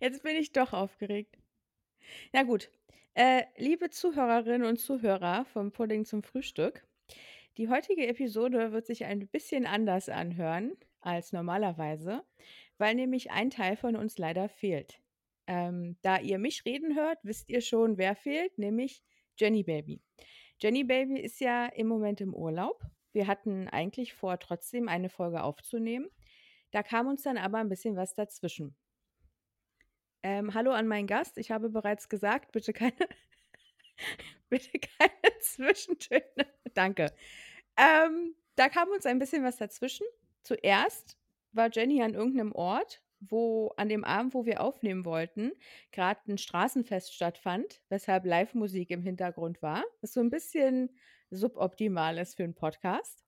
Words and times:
Jetzt 0.00 0.22
bin 0.22 0.36
ich 0.36 0.52
doch 0.52 0.72
aufgeregt. 0.72 1.38
Na 2.32 2.44
gut. 2.44 2.70
Äh, 3.14 3.42
liebe 3.56 3.90
Zuhörerinnen 3.90 4.66
und 4.66 4.78
Zuhörer 4.78 5.44
vom 5.46 5.72
Pudding 5.72 6.04
zum 6.04 6.22
Frühstück, 6.22 6.86
die 7.56 7.68
heutige 7.68 8.06
Episode 8.06 8.70
wird 8.70 8.86
sich 8.86 9.04
ein 9.04 9.26
bisschen 9.26 9.66
anders 9.66 10.08
anhören 10.08 10.76
als 11.00 11.32
normalerweise, 11.32 12.22
weil 12.76 12.94
nämlich 12.94 13.32
ein 13.32 13.50
Teil 13.50 13.76
von 13.76 13.96
uns 13.96 14.18
leider 14.18 14.48
fehlt. 14.48 15.00
Ähm, 15.48 15.96
da 16.02 16.20
ihr 16.20 16.38
mich 16.38 16.64
reden 16.64 16.94
hört, 16.94 17.18
wisst 17.24 17.50
ihr 17.50 17.60
schon, 17.60 17.98
wer 17.98 18.14
fehlt, 18.14 18.56
nämlich 18.56 19.02
Jenny 19.36 19.64
Baby. 19.64 20.00
Jenny 20.60 20.84
Baby 20.84 21.18
ist 21.18 21.40
ja 21.40 21.66
im 21.66 21.88
Moment 21.88 22.20
im 22.20 22.34
Urlaub. 22.34 22.80
Wir 23.12 23.26
hatten 23.26 23.68
eigentlich 23.68 24.14
vor, 24.14 24.38
trotzdem 24.38 24.88
eine 24.88 25.08
Folge 25.08 25.42
aufzunehmen. 25.42 26.08
Da 26.70 26.84
kam 26.84 27.08
uns 27.08 27.22
dann 27.22 27.38
aber 27.38 27.58
ein 27.58 27.68
bisschen 27.68 27.96
was 27.96 28.14
dazwischen. 28.14 28.76
Ähm, 30.30 30.52
hallo 30.52 30.72
an 30.72 30.86
meinen 30.86 31.06
Gast. 31.06 31.38
Ich 31.38 31.50
habe 31.50 31.70
bereits 31.70 32.10
gesagt, 32.10 32.52
bitte 32.52 32.74
keine, 32.74 32.92
bitte 34.50 34.78
keine 34.78 35.38
Zwischentöne. 35.40 36.46
Danke. 36.74 37.14
Ähm, 37.78 38.34
da 38.54 38.68
kam 38.68 38.90
uns 38.90 39.06
ein 39.06 39.18
bisschen 39.18 39.42
was 39.42 39.56
dazwischen. 39.56 40.06
Zuerst 40.42 41.16
war 41.52 41.70
Jenny 41.72 42.02
an 42.02 42.12
irgendeinem 42.12 42.52
Ort, 42.52 43.02
wo 43.20 43.72
an 43.78 43.88
dem 43.88 44.04
Abend, 44.04 44.34
wo 44.34 44.44
wir 44.44 44.60
aufnehmen 44.60 45.06
wollten, 45.06 45.52
gerade 45.92 46.20
ein 46.30 46.36
Straßenfest 46.36 47.14
stattfand, 47.14 47.80
weshalb 47.88 48.26
Live-Musik 48.26 48.90
im 48.90 49.00
Hintergrund 49.00 49.62
war, 49.62 49.82
was 50.02 50.12
so 50.12 50.20
ein 50.20 50.28
bisschen 50.28 50.94
suboptimal 51.30 52.18
ist 52.18 52.36
für 52.36 52.44
einen 52.44 52.54
Podcast. 52.54 53.24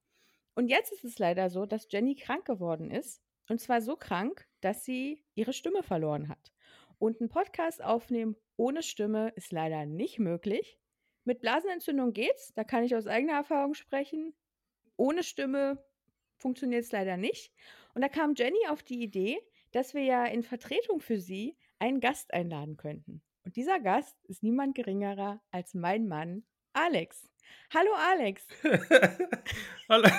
Und 0.55 0.69
jetzt 0.69 0.93
ist 0.93 1.05
es 1.05 1.19
leider 1.19 1.49
so, 1.49 1.65
dass 1.65 1.91
Jenny 1.91 2.15
krank 2.15 2.45
geworden 2.45 2.91
ist. 2.91 3.23
Und 3.49 3.59
zwar 3.59 3.81
so 3.81 3.97
krank, 3.97 4.47
dass 4.61 4.85
sie 4.85 5.25
ihre 5.35 5.55
Stimme 5.55 5.83
verloren 5.83 6.29
hat. 6.29 6.53
Und 7.01 7.21
ein 7.23 7.31
Podcast 7.31 7.83
aufnehmen 7.83 8.37
ohne 8.57 8.83
Stimme 8.83 9.33
ist 9.35 9.53
leider 9.53 9.87
nicht 9.87 10.19
möglich. 10.19 10.79
Mit 11.25 11.41
Blasenentzündung 11.41 12.13
geht's, 12.13 12.53
da 12.53 12.63
kann 12.63 12.85
ich 12.85 12.95
aus 12.95 13.07
eigener 13.07 13.33
Erfahrung 13.33 13.73
sprechen. 13.73 14.35
Ohne 14.97 15.23
Stimme 15.23 15.83
funktioniert 16.37 16.85
es 16.85 16.93
leider 16.93 17.17
nicht. 17.17 17.55
Und 17.95 18.03
da 18.03 18.11
kam 18.11 18.35
Jenny 18.35 18.59
auf 18.69 18.83
die 18.83 19.03
Idee, 19.03 19.39
dass 19.73 19.95
wir 19.95 20.03
ja 20.03 20.27
in 20.27 20.43
Vertretung 20.43 21.01
für 21.01 21.19
sie 21.19 21.57
einen 21.79 22.01
Gast 22.01 22.35
einladen 22.35 22.77
könnten. 22.77 23.23
Und 23.45 23.57
dieser 23.57 23.81
Gast 23.81 24.23
ist 24.27 24.43
niemand 24.43 24.75
geringerer 24.75 25.43
als 25.51 25.73
mein 25.73 26.07
Mann 26.07 26.45
Alex. 26.75 27.31
Hallo 27.73 27.95
Alex. 27.95 28.47
Hallo. 29.89 30.07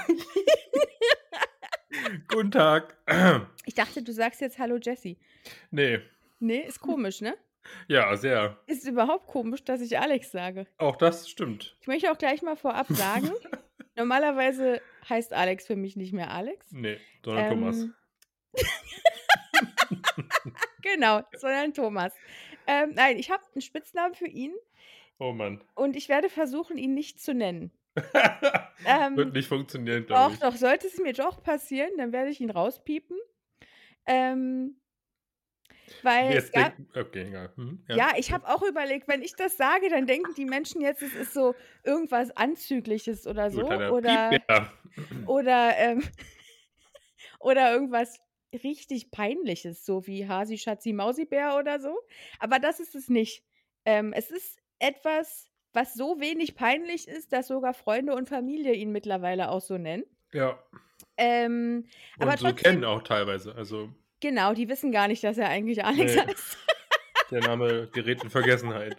Guten 2.28 2.50
Tag. 2.50 2.98
Ich 3.66 3.76
dachte, 3.76 4.02
du 4.02 4.12
sagst 4.12 4.42
jetzt 4.42 4.58
Hallo 4.58 4.78
Jessie. 4.78 5.20
Nee, 5.70 6.00
Nee, 6.42 6.62
ist 6.68 6.80
komisch, 6.82 7.22
ne? 7.22 7.38
ja, 7.88 8.16
sehr. 8.18 8.58
Ist 8.66 8.88
überhaupt 8.88 9.28
komisch, 9.28 9.64
dass 9.64 9.80
ich 9.82 10.00
Alex 10.00 10.32
sage. 10.32 10.66
Auch 10.78 10.96
das 10.96 11.30
stimmt. 11.30 11.78
Ich 11.82 11.88
möchte 11.88 12.12
auch 12.12 12.18
gleich 12.18 12.42
mal 12.42 12.56
vorab 12.56 12.88
sagen, 12.90 13.30
normalerweise 13.96 14.82
heißt 15.08 15.32
Alex 15.34 15.68
für 15.68 15.76
mich 15.76 15.96
nicht 15.96 16.12
mehr 16.14 16.32
Alex. 16.32 16.72
Nee, 16.72 16.98
sondern 17.24 17.50
Thomas. 17.50 17.78
Ähm, 17.82 17.94
genau, 20.82 21.22
sondern 21.38 21.74
Thomas. 21.74 22.14
Ähm, 22.68 22.92
nein, 22.96 23.18
ich 23.18 23.32
habe 23.32 23.44
einen 23.54 23.62
Spitznamen 23.62 24.16
für 24.16 24.28
ihn 24.28 24.54
Oh 25.20 25.32
Mann. 25.34 25.64
und 25.76 25.96
ich 25.96 26.10
werde 26.10 26.30
versuchen, 26.30 26.78
ihn 26.78 26.94
nicht 26.94 27.20
zu 27.22 27.34
nennen. 27.34 27.72
Wird 27.96 28.08
Ähm, 28.86 29.32
nicht 29.34 29.48
funktionieren, 29.48 30.06
glaube 30.06 30.34
ich. 30.34 30.40
doch, 30.40 30.56
sollte 30.56 30.88
es 30.88 30.98
mir 30.98 31.14
doch 31.14 31.44
passieren, 31.44 31.92
dann 31.98 32.12
werde 32.12 32.30
ich 32.32 32.40
ihn 32.42 32.50
rauspiepen. 32.50 33.18
Ähm, 34.08 34.81
weil 36.04 36.36
es 36.38 36.52
Jetzt 36.52 36.54
gab, 36.54 36.76
denk, 36.78 36.96
okay, 36.96 37.28
egal. 37.28 37.52
Hm, 37.56 37.84
Ja, 37.90 38.14
ich 38.18 38.32
habe 38.32 38.48
auch 38.48 38.62
überlegt, 38.64 39.08
wenn 39.08 39.22
ich 39.22 39.36
das 39.36 39.58
sage, 39.58 39.90
dann 39.90 40.08
denken 40.08 40.34
die 40.36 40.46
Menschen 40.46 40.82
jetzt, 40.82 41.02
es 41.02 41.14
ist 41.14 41.34
so 41.34 41.56
irgendwas 41.84 42.32
Anzügliches 42.36 43.28
oder 43.28 43.52
so. 43.52 43.62
Oder, 43.90 44.42
oder, 45.28 45.78
ähm, 45.78 46.04
oder 47.40 47.74
irgendwas 47.74 48.20
richtig 48.54 49.12
Peinliches, 49.12 49.86
so 49.86 50.06
wie 50.08 50.28
Hasi, 50.28 50.58
Schatzi, 50.58 50.94
Mausibär 50.94 51.56
oder 51.58 51.80
so. 51.80 51.98
Aber 52.40 52.60
das 52.60 52.80
ist 52.80 52.96
es 52.96 53.10
nicht. 53.10 53.44
Ähm, 53.86 54.14
es 54.14 54.30
ist 54.32 54.60
etwas, 54.80 55.50
was 55.74 55.94
so 55.94 56.20
wenig 56.20 56.56
peinlich 56.56 57.08
ist, 57.08 57.32
dass 57.34 57.48
sogar 57.48 57.74
Freunde 57.74 58.14
und 58.14 58.28
Familie 58.30 58.74
ihn 58.74 58.92
mittlerweile 58.92 59.50
auch 59.50 59.62
so 59.62 59.78
nennen. 59.78 60.04
Ja. 60.34 60.62
Ähm, 61.18 61.88
Und 62.20 62.24
aber 62.24 62.38
so 62.38 62.52
trotzdem, 62.52 62.56
kennen 62.56 62.86
auch 62.86 63.04
teilweise. 63.04 63.56
Also 63.56 63.90
genau, 64.22 64.54
die 64.54 64.70
wissen 64.70 64.92
gar 64.92 65.08
nicht, 65.10 65.24
dass 65.24 65.38
er 65.38 65.50
eigentlich 65.50 65.84
Alex 65.84 66.16
Nee. 66.16 66.22
heißt. 66.22 66.58
der 67.32 67.42
Name 67.42 67.88
gerät 67.92 68.24
in 68.24 68.30
Vergessenheit. 68.30 68.96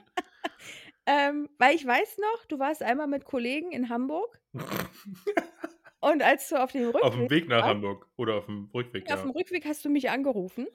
Ähm, 1.05 1.49
weil 1.59 1.75
ich 1.75 1.85
weiß 1.87 2.19
noch, 2.19 2.45
du 2.47 2.59
warst 2.59 2.83
einmal 2.83 3.07
mit 3.09 3.25
Kollegen 3.25 3.73
in 3.73 3.89
Hamburg 3.89 4.39
und 6.03 6.23
als 6.23 6.49
du 6.51 6.57
auf 6.63 6.73
dem 6.73 6.87
Rückweg, 6.91 7.03
auf 7.03 7.15
dem 7.15 7.29
Weg 7.31 7.49
nach 7.49 7.65
warst, 7.65 7.67
Hamburg 7.67 8.09
oder 8.17 8.37
auf 8.37 8.47
dem 8.47 8.71
Rückweg, 8.73 9.11
auf 9.11 9.21
dem 9.23 9.31
Rückweg 9.31 9.65
hast 9.67 9.85
du 9.85 9.91
mich 9.91 10.11
angerufen 10.11 10.67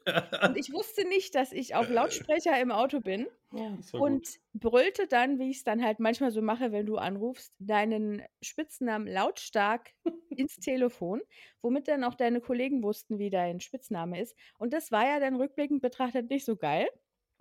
und 0.43 0.57
ich 0.57 0.71
wusste 0.73 1.07
nicht, 1.07 1.35
dass 1.35 1.51
ich 1.51 1.75
auf 1.75 1.89
Lautsprecher 1.89 2.59
im 2.59 2.71
Auto 2.71 2.99
bin 3.01 3.27
Ja, 3.51 3.77
war 3.91 4.01
und 4.01 4.27
gut. 4.27 4.27
brüllte 4.53 5.07
dann, 5.07 5.39
wie 5.39 5.51
ich 5.51 5.57
es 5.59 5.63
dann 5.63 5.83
halt 5.83 5.99
manchmal 5.99 6.31
so 6.31 6.41
mache, 6.41 6.71
wenn 6.71 6.85
du 6.87 6.97
anrufst, 6.97 7.53
deinen 7.59 8.23
Spitznamen 8.41 9.07
lautstark 9.07 9.91
ins 10.35 10.59
Telefon, 10.59 11.21
womit 11.61 11.87
dann 11.87 12.03
auch 12.03 12.15
deine 12.15 12.41
Kollegen 12.41 12.83
wussten, 12.83 13.19
wie 13.19 13.29
dein 13.31 13.61
Spitzname 13.61 14.21
ist. 14.21 14.37
Und 14.59 14.73
das 14.73 14.91
war 14.91 15.07
ja 15.07 15.19
dann 15.19 15.35
rückblickend 15.37 15.81
betrachtet 15.81 16.29
nicht 16.29 16.45
so 16.45 16.57
geil, 16.57 16.89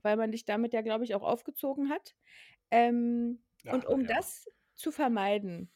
weil 0.02 0.16
man 0.16 0.32
dich 0.32 0.44
damit 0.46 0.72
ja, 0.74 0.82
glaube 0.82 1.04
ich, 1.04 1.14
auch 1.14 1.22
aufgezogen 1.22 1.90
hat. 1.90 2.14
Ähm, 2.70 3.44
Ja, 3.62 3.72
und 3.72 3.86
um 3.86 4.06
ja. 4.06 4.08
das 4.08 4.46
zu 4.74 4.92
vermeiden, 4.92 5.72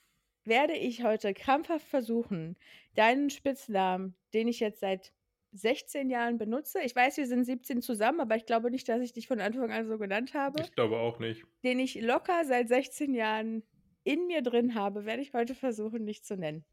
werde 0.50 0.74
ich 0.74 1.02
heute 1.02 1.32
krampfhaft 1.32 1.86
versuchen, 1.86 2.58
deinen 2.94 3.30
Spitznamen, 3.30 4.14
den 4.34 4.48
ich 4.48 4.60
jetzt 4.60 4.80
seit 4.80 5.14
16 5.52 6.10
Jahren 6.10 6.36
benutze, 6.36 6.80
ich 6.82 6.94
weiß, 6.94 7.16
wir 7.16 7.26
sind 7.26 7.44
17 7.44 7.80
zusammen, 7.82 8.20
aber 8.20 8.36
ich 8.36 8.44
glaube 8.46 8.70
nicht, 8.70 8.88
dass 8.88 9.00
ich 9.00 9.12
dich 9.14 9.26
von 9.26 9.40
Anfang 9.40 9.72
an 9.72 9.88
so 9.88 9.96
genannt 9.98 10.34
habe, 10.34 10.62
Ich 10.62 10.72
glaube 10.72 10.98
auch 10.98 11.18
nicht. 11.18 11.44
den 11.64 11.80
ich 11.80 11.94
locker 12.00 12.44
seit 12.44 12.68
16 12.68 13.14
Jahren 13.14 13.62
in 14.04 14.26
mir 14.26 14.42
drin 14.42 14.74
habe, 14.74 15.06
werde 15.06 15.22
ich 15.22 15.32
heute 15.32 15.54
versuchen, 15.54 16.04
nicht 16.04 16.24
zu 16.26 16.36
nennen. 16.36 16.64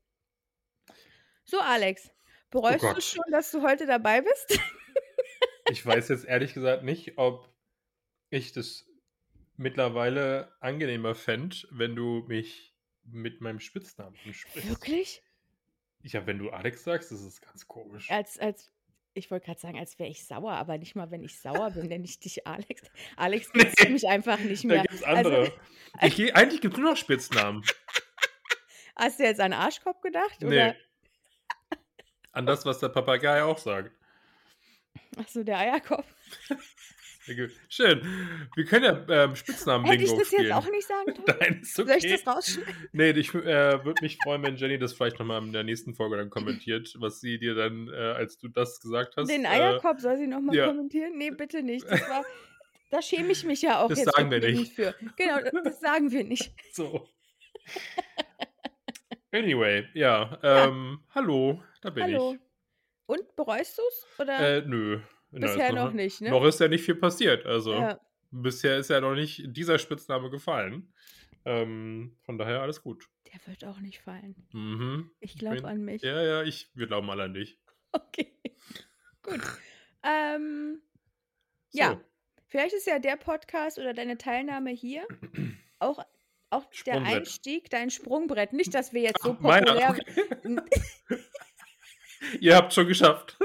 So, 1.45 1.59
Alex, 1.59 2.11
Oh 2.53 2.61
bereust 2.61 2.83
du 2.83 2.87
Gott. 2.93 3.03
schon, 3.03 3.23
dass 3.31 3.51
du 3.51 3.61
heute 3.61 3.85
dabei 3.85 4.21
bist? 4.21 4.59
Ich 5.69 5.85
weiß 5.85 6.07
jetzt 6.07 6.23
ehrlich 6.23 6.53
gesagt 6.53 6.83
nicht, 6.85 7.17
ob 7.17 7.53
ich 8.29 8.53
das 8.53 8.85
mittlerweile 9.57 10.53
angenehmer 10.61 11.13
fände, 11.13 11.57
wenn 11.71 11.93
du 11.93 12.23
mich 12.29 12.73
mit 13.07 13.41
meinem 13.41 13.59
Spitznamen 13.59 14.15
ansprichst. 14.25 14.69
Wirklich? 14.69 15.23
Ja, 16.03 16.25
wenn 16.27 16.37
du 16.39 16.49
Alex 16.51 16.83
sagst, 16.83 17.11
das 17.11 17.21
ist 17.21 17.41
ganz 17.41 17.67
komisch. 17.67 18.09
Als, 18.11 18.37
als, 18.37 18.71
ich 19.13 19.31
wollte 19.31 19.45
gerade 19.47 19.59
sagen, 19.59 19.77
als 19.79 19.97
wäre 19.99 20.09
ich 20.09 20.25
sauer, 20.25 20.51
aber 20.53 20.77
nicht 20.77 20.95
mal, 20.95 21.09
wenn 21.11 21.23
ich 21.23 21.39
sauer 21.39 21.71
bin, 21.71 21.87
nenne 21.87 22.05
ich 22.05 22.19
dich 22.19 22.45
Alex. 22.47 22.83
Alex 23.15 23.51
gibt 23.53 23.65
es 23.77 23.83
Nee, 23.83 23.89
mich 23.91 24.07
einfach 24.07 24.39
nicht 24.39 24.63
da 24.63 24.67
mehr. 24.67 24.81
gibt 24.83 24.93
es 24.93 25.03
Also, 25.03 25.29
andere. 25.29 25.53
Ich, 26.03 26.15
geh- 26.15 26.31
eigentlich 26.33 26.61
gibt 26.61 26.75
es 26.75 26.79
nur 26.79 26.91
noch 26.91 26.97
Spitznamen. 26.97 27.63
hast 28.95 29.19
du 29.19 29.23
jetzt 29.23 29.39
an 29.41 29.53
Arschkopf 29.53 30.01
gedacht? 30.01 30.37
Nee. 30.41 30.47
Oder? 30.47 30.75
An 32.31 32.45
das, 32.45 32.65
was 32.65 32.79
der 32.79 32.89
Papagei 32.89 33.41
auch 33.43 33.57
sagt. 33.57 33.91
Achso, 35.17 35.43
der 35.43 35.57
Eierkopf. 35.57 36.05
Schön. 37.69 38.01
Wir 38.55 38.65
können 38.65 38.85
ja 38.85 38.91
ähm, 38.91 39.07
Hätte 39.07 39.33
ich 39.33 39.39
Spitznamen-Bingo 39.39 40.17
das 40.17 40.31
jetzt 40.31 40.39
spielen. 40.39 40.51
auch 40.53 40.69
nicht 40.69 40.87
sagen? 40.87 41.13
Nein, 41.39 41.59
ist 41.61 41.75
Soll 41.75 41.89
ich 41.89 42.05
okay. 42.05 42.19
das 42.23 42.35
rausschneiden? 42.35 42.89
Nee, 42.93 43.09
ich 43.11 43.33
äh, 43.33 43.83
würde 43.85 44.01
mich 44.01 44.17
freuen, 44.23 44.43
wenn 44.43 44.55
Jenny 44.55 44.79
das 44.79 44.93
vielleicht 44.93 45.19
nochmal 45.19 45.41
in 45.43 45.51
der 45.51 45.63
nächsten 45.63 45.93
Folge 45.93 46.17
dann 46.17 46.29
kommentiert, 46.29 46.95
was 46.99 47.19
sie 47.19 47.37
dir 47.39 47.55
dann, 47.55 47.89
äh, 47.89 47.95
als 47.95 48.37
du 48.37 48.47
das 48.47 48.79
gesagt 48.79 49.15
hast. 49.17 49.29
Den 49.29 49.45
äh, 49.45 49.49
Eierkopf 49.49 49.99
soll 49.99 50.17
sie 50.17 50.27
nochmal 50.27 50.55
ja. 50.55 50.67
kommentieren? 50.67 51.17
Nee, 51.17 51.31
bitte 51.31 51.63
nicht. 51.63 51.85
Das 51.89 52.01
war, 52.09 52.23
da 52.91 53.01
schäme 53.01 53.31
ich 53.31 53.43
mich 53.43 53.61
ja 53.61 53.81
auch 53.81 53.89
Das 53.89 53.99
jetzt 53.99 54.15
sagen 54.15 54.31
wir 54.31 54.39
nicht. 54.39 54.73
für. 54.73 54.95
Genau, 55.17 55.39
das 55.63 55.79
sagen 55.79 56.11
wir 56.11 56.23
nicht. 56.23 56.53
So. 56.71 57.09
Anyway, 59.31 59.87
ja, 59.93 60.39
Ja, 60.41 60.65
ähm, 60.67 60.99
hallo, 61.13 61.61
da 61.81 61.89
bin 61.89 62.03
hallo. 62.03 62.33
ich. 62.35 62.39
Und 63.07 63.35
bereust 63.35 63.77
du 63.77 63.81
es? 63.89 64.27
Äh, 64.27 64.61
nö. 64.65 64.99
Bisher 65.31 65.73
noch 65.73 65.91
nicht, 65.93 66.21
ne? 66.21 66.29
Noch 66.29 66.45
ist 66.45 66.59
ja 66.59 66.67
nicht 66.67 66.83
viel 66.85 66.95
passiert. 66.95 67.45
Also, 67.45 67.73
Ja. 67.73 67.99
bisher 68.31 68.77
ist 68.77 68.89
ja 68.89 69.01
noch 69.01 69.15
nicht 69.15 69.43
dieser 69.47 69.77
Spitzname 69.79 70.29
gefallen. 70.29 70.93
Ähm, 71.45 72.17
von 72.23 72.37
daher 72.37 72.61
alles 72.61 72.81
gut. 72.81 73.07
Der 73.33 73.39
wird 73.47 73.63
auch 73.65 73.79
nicht 73.79 73.99
fallen. 73.99 74.35
Mhm. 74.53 75.11
Ich 75.19 75.37
glaube 75.37 75.65
an 75.67 75.83
mich. 75.83 76.01
ja, 76.01 76.21
ja, 76.23 76.43
ich, 76.43 76.69
wir 76.73 76.87
glauben 76.87 77.09
alle 77.09 77.23
an 77.23 77.33
dich. 77.33 77.59
Okay, 77.93 78.31
gut. 79.23 79.39
Ähm, 80.03 80.81
ja, 81.71 81.91
So, 81.93 82.01
vielleicht 82.47 82.75
ist 82.75 82.85
ja 82.85 82.99
der 82.99 83.15
Podcast 83.15 83.79
oder 83.79 83.93
deine 83.93 84.17
Teilnahme 84.17 84.69
hier 84.71 85.07
auch, 85.79 86.03
auch 86.49 86.65
der. 86.85 87.01
Einstieg, 87.01 87.69
dein 87.69 87.89
Sprungbrett. 87.89 88.53
Nicht, 88.53 88.73
dass 88.75 88.93
wir 88.93 89.01
jetzt 89.01 89.23
so 89.23 89.35
Ach, 89.37 89.39
meiner, 89.39 89.73
populär. 89.73 89.89
okay. 89.91 90.57
Ihr 92.41 92.55
habt 92.55 92.73
schon 92.73 92.87
geschafft. 92.87 93.37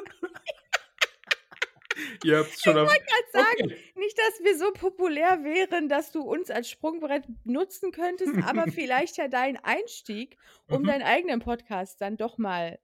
Ihr 2.23 2.39
habt's 2.39 2.63
schon 2.63 2.77
Ich 2.77 2.83
wollte 2.85 3.05
grad 3.09 3.33
sagen, 3.33 3.67
okay. 3.67 3.93
nicht, 3.97 4.19
dass 4.19 4.41
wir 4.45 4.57
so 4.59 4.73
populär 4.73 5.45
wären, 5.45 5.89
dass 5.89 6.13
du 6.13 6.23
uns 6.23 6.51
als 6.51 6.71
Sprungbrett 6.71 7.25
nutzen 7.45 7.93
könntest, 7.93 8.41
aber 8.43 8.69
vielleicht 8.69 9.17
ja 9.17 9.29
dein 9.29 9.57
Einstieg, 9.59 10.39
um 10.69 10.85
Mhm. 10.85 10.87
deinen 10.87 11.03
eigenen 11.03 11.41
Podcast 11.41 12.01
dann 12.01 12.17
doch 12.17 12.39
mal 12.39 12.79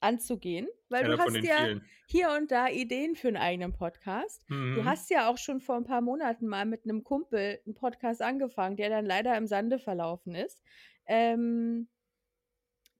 anzugehen, 0.00 0.68
weil 0.90 1.04
Einer 1.04 1.18
du 1.18 1.18
hast 1.18 1.42
ja 1.44 1.56
vielen. 1.56 1.90
hier 2.06 2.30
und 2.32 2.50
da 2.52 2.68
Ideen 2.68 3.16
für 3.16 3.28
'n 3.28 3.36
eigenen 3.38 3.72
Podcast. 3.72 4.46
Du 4.72 4.84
Mhm. 4.84 4.86
hast 4.86 5.10
ja 5.10 5.28
auch 5.30 5.38
schon 5.38 5.60
vor 5.60 5.76
'n 5.76 5.84
paar 5.84 6.02
Monaten 6.02 6.48
mal 6.48 6.66
mit 6.66 6.86
'nem 6.86 7.04
Kumpel 7.04 7.60
'n 7.66 7.74
Podcast 7.74 8.22
angefangen, 8.22 8.76
der 8.76 8.90
dann 8.90 9.06
leider 9.06 9.36
im 9.36 9.46
Sande 9.48 9.78
verlaufen 9.80 10.34
ist. 10.36 10.62
Ähm 11.06 11.88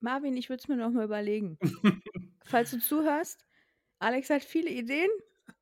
Marvin, 0.03 0.37
ich 0.37 0.49
würde 0.49 0.61
es 0.61 0.69
mir 0.69 0.77
noch 0.77 0.91
mal 0.91 1.05
überlegen. 1.05 1.61
Falls 2.45 2.71
du 2.73 2.79
zuhörst, 2.81 3.47
Alex 4.01 4.31
hat 4.31 4.45
viele 4.45 4.71
Ideen. 4.71 5.11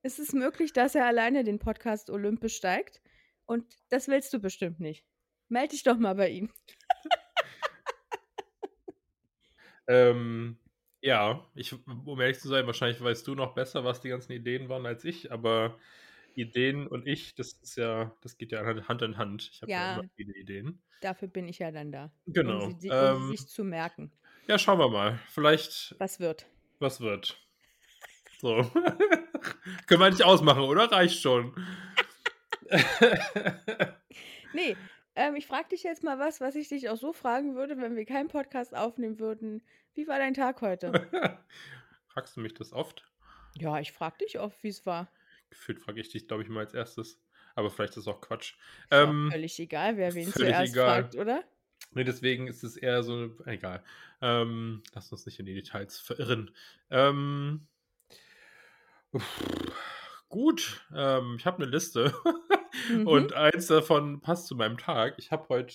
Es 0.02 0.18
ist 0.18 0.32
möglich, 0.34 0.72
dass 0.72 0.94
er 0.94 1.06
alleine 1.06 1.44
den 1.44 1.58
Podcast 1.58 2.10
Olymp 2.10 2.40
besteigt 2.40 3.00
und 3.46 3.64
das 3.90 4.08
willst 4.08 4.32
du 4.32 4.38
bestimmt 4.40 4.80
nicht. 4.80 5.04
Melde 5.48 5.70
dich 5.72 5.82
doch 5.82 5.98
mal 5.98 6.14
bei 6.14 6.30
ihm. 6.30 6.50
Ähm, 9.88 10.56
ja, 11.00 11.44
ich 11.54 11.74
um 11.86 12.20
ehrlich 12.20 12.38
zu 12.38 12.48
sein, 12.48 12.66
wahrscheinlich 12.66 13.02
weißt 13.02 13.26
du 13.26 13.34
noch 13.34 13.54
besser, 13.54 13.84
was 13.84 14.00
die 14.00 14.08
ganzen 14.10 14.32
Ideen 14.32 14.68
waren 14.68 14.86
als 14.86 15.04
ich, 15.04 15.32
aber 15.32 15.78
Ideen 16.34 16.86
und 16.86 17.06
ich, 17.08 17.34
das 17.34 17.54
ist 17.54 17.76
ja 17.76 18.14
das 18.20 18.38
geht 18.38 18.52
ja 18.52 18.64
Hand 18.64 19.02
in 19.02 19.18
Hand. 19.18 19.50
Ich 19.52 19.62
habe 19.62 19.72
ja 19.72 19.92
immer 19.94 20.02
Ja. 20.04 20.08
viele 20.14 20.36
Ideen. 20.36 20.82
Dafür 21.00 21.28
bin 21.28 21.48
ich 21.48 21.58
ja 21.58 21.72
dann 21.72 21.90
da, 21.90 22.12
um 22.26 22.32
Genau. 22.32 22.60
sie 22.60 22.76
si 22.78 22.88
um 22.90 22.94
Ähm, 22.96 23.22
sie 23.22 23.36
sich 23.36 23.48
zu 23.48 23.64
merken. 23.64 24.12
ja, 24.46 24.58
schauen 24.58 24.78
wir 24.78 24.88
mal. 24.90 25.18
Vielleicht 25.28 25.96
Was 25.98 26.20
wird. 26.20 26.46
was 26.78 27.00
wird. 27.00 27.36
So. 28.40 28.70
Können 29.86 30.00
wir 30.00 30.06
eigentlich 30.06 30.24
ausmachen, 30.24 30.62
oder? 30.62 30.90
Reicht 30.90 31.20
schon. 31.20 31.54
Ne, 34.52 34.76
ähm, 35.14 35.36
ich 35.36 35.46
frage 35.46 35.68
dich 35.68 35.82
jetzt 35.84 36.02
mal 36.02 36.18
was, 36.18 36.40
was 36.40 36.56
ich 36.56 36.68
dich 36.68 36.88
auch 36.88 36.96
so 36.96 37.12
fragen 37.12 37.54
würde, 37.54 37.76
wenn 37.78 37.94
wir 37.96 38.04
keinen 38.04 38.28
Podcast 38.28 38.74
aufnehmen 38.74 39.18
würden. 39.20 39.62
Wie 39.94 40.08
war 40.08 40.18
dein 40.18 40.34
Tag 40.34 40.60
heute? 40.60 40.90
Fragst 42.08 42.36
du 42.36 42.40
mich 42.40 42.54
das 42.54 42.72
oft? 42.72 43.08
Ja, 43.56 43.78
ich 43.78 43.92
frage 43.92 44.18
dich 44.18 44.38
oft, 44.40 44.62
wie's 44.62 44.86
war. 44.86 45.08
Gefühlt 45.50 45.80
frage 45.80 46.00
ich 46.00 46.08
dich, 46.08 46.26
glaube 46.26 46.42
ich, 46.42 46.48
mal 46.48 46.60
als 46.60 46.74
Erstes. 46.74 47.20
Aber 47.54 47.70
vielleicht 47.70 47.92
ist 47.92 47.98
es 47.98 48.08
auch 48.08 48.20
Quatsch. 48.20 48.54
Ist 48.84 48.92
auch 48.92 49.08
Ähm, 49.08 49.28
völlig 49.30 49.58
egal, 49.58 49.96
wer 49.96 50.14
wen 50.14 50.32
zuerst 50.32 50.72
egal. 50.72 51.02
fragt, 51.02 51.16
oder? 51.16 51.44
Ne, 51.92 52.04
deswegen 52.04 52.46
ist 52.46 52.62
es 52.62 52.76
eher 52.76 53.02
so 53.02 53.36
egal. 53.46 53.82
Ähm, 54.22 54.82
lass 54.94 55.10
uns 55.12 55.26
nicht 55.26 55.40
in 55.40 55.46
die 55.46 55.54
Details 55.54 55.98
verirren. 55.98 56.54
Ähm 56.90 57.66
gut, 60.28 60.86
ähm, 60.94 61.36
ich 61.38 61.46
habe 61.46 61.62
'ne 61.62 61.70
Liste 61.70 62.14
Mhm. 62.88 63.24
und 63.24 63.32
eins 63.34 63.66
davon 63.68 64.20
passt 64.20 64.46
zu 64.46 64.54
meinem 64.56 64.78
Tag. 64.78 65.16
Ich 65.18 65.32
habe 65.32 65.48
heute 65.48 65.74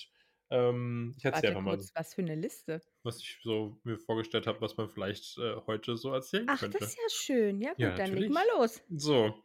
ähm, 0.50 1.16
ich 1.18 1.26
erzähle 1.26 1.56
einfach 1.56 1.62
mal, 1.62 1.78
kurz, 1.78 1.92
was 1.96 2.14
für 2.14 2.24
'ne 2.24 2.36
Liste? 2.36 2.82
was 3.06 3.20
ich 3.22 3.40
so 3.44 3.80
mir 3.84 3.98
vorgestellt 4.00 4.48
habe, 4.48 4.62
was 4.62 4.78
man 4.78 4.90
vielleicht, 4.90 5.38
äh, 5.38 5.56
heute 5.68 5.96
so 5.96 6.12
erzählen 6.12 6.50
Ach, 6.50 6.60
könnte. 6.60 6.72
das 6.72 6.90
ist 6.90 6.98
ja 6.98 7.10
schön. 7.10 7.62
Ja 7.62 7.74
gut, 7.74 7.98
Ja, 7.98 8.00
dann 8.00 8.12
leg 8.12 8.30
mal 8.30 8.46
los. 8.56 8.82
So, 8.90 9.44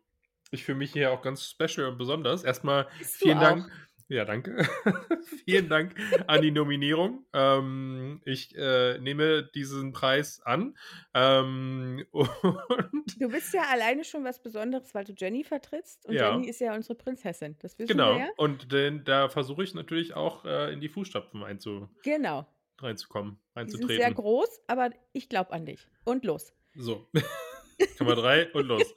ich 0.52 0.64
fühle 0.64 0.78
mich 0.78 0.92
hier 0.92 1.12
auch 1.12 1.22
ganz 1.22 1.44
special 1.50 1.88
und 1.88 1.98
besonders. 1.98 2.44
Erst 2.44 2.64
mal 2.64 2.88
Bist 2.98 3.16
vielen. 3.16 3.40
Dank 3.40 3.70
ja, 4.10 4.24
danke. 4.24 4.68
Vielen 5.46 5.68
Dank 5.68 5.94
an 6.26 6.42
die 6.42 6.50
Nominierung. 6.50 7.24
Ähm, 7.32 8.20
ich, 8.24 8.54
äh, 8.56 8.98
nehme 8.98 9.44
diesen 9.54 9.92
Preis 9.92 10.40
an. 10.44 10.76
Ähm, 11.14 12.04
und 12.12 13.20
Du 13.20 13.28
bist 13.28 13.54
ja 13.54 13.62
alleine 13.70 14.04
schon 14.04 14.24
was 14.24 14.42
Besonderes, 14.42 14.94
weil 14.94 15.04
du 15.04 15.12
Jenny 15.16 15.44
vertrittst 15.44 16.04
und 16.06 16.14
Ja. 16.14 16.32
Jenny 16.32 16.48
ist 16.48 16.60
ja 16.60 16.74
unsere 16.74 16.94
Prinzessin. 16.96 17.56
Das 17.60 17.78
wissen 17.78 17.88
wir 17.88 17.94
Genau. 17.94 18.18
ja. 18.18 18.28
Und 18.36 18.72
den 18.72 19.04
da 19.04 19.28
versuche 19.28 19.62
ich 19.64 19.74
natürlich 19.74 20.14
auch, 20.14 20.44
äh, 20.44 20.72
in 20.72 20.80
die 20.80 20.88
Fußstapfen 20.88 21.42
einzu 21.42 21.88
Genau. 22.02 22.46
reinzukommen, 22.78 23.38
Die 23.56 23.70
sind 23.70 23.86
sehr 23.86 23.88
reinzutreten. 23.88 24.14
groß, 24.14 24.60
aber 24.66 24.90
ich 25.12 25.28
glaube 25.28 25.52
an 25.52 25.64
dich. 25.66 25.86
Und 26.04 26.24
los. 26.24 26.52
So. 26.74 27.06
Nummer 27.98 28.14
3 28.14 28.52
und 28.52 28.66
los. 28.66 28.94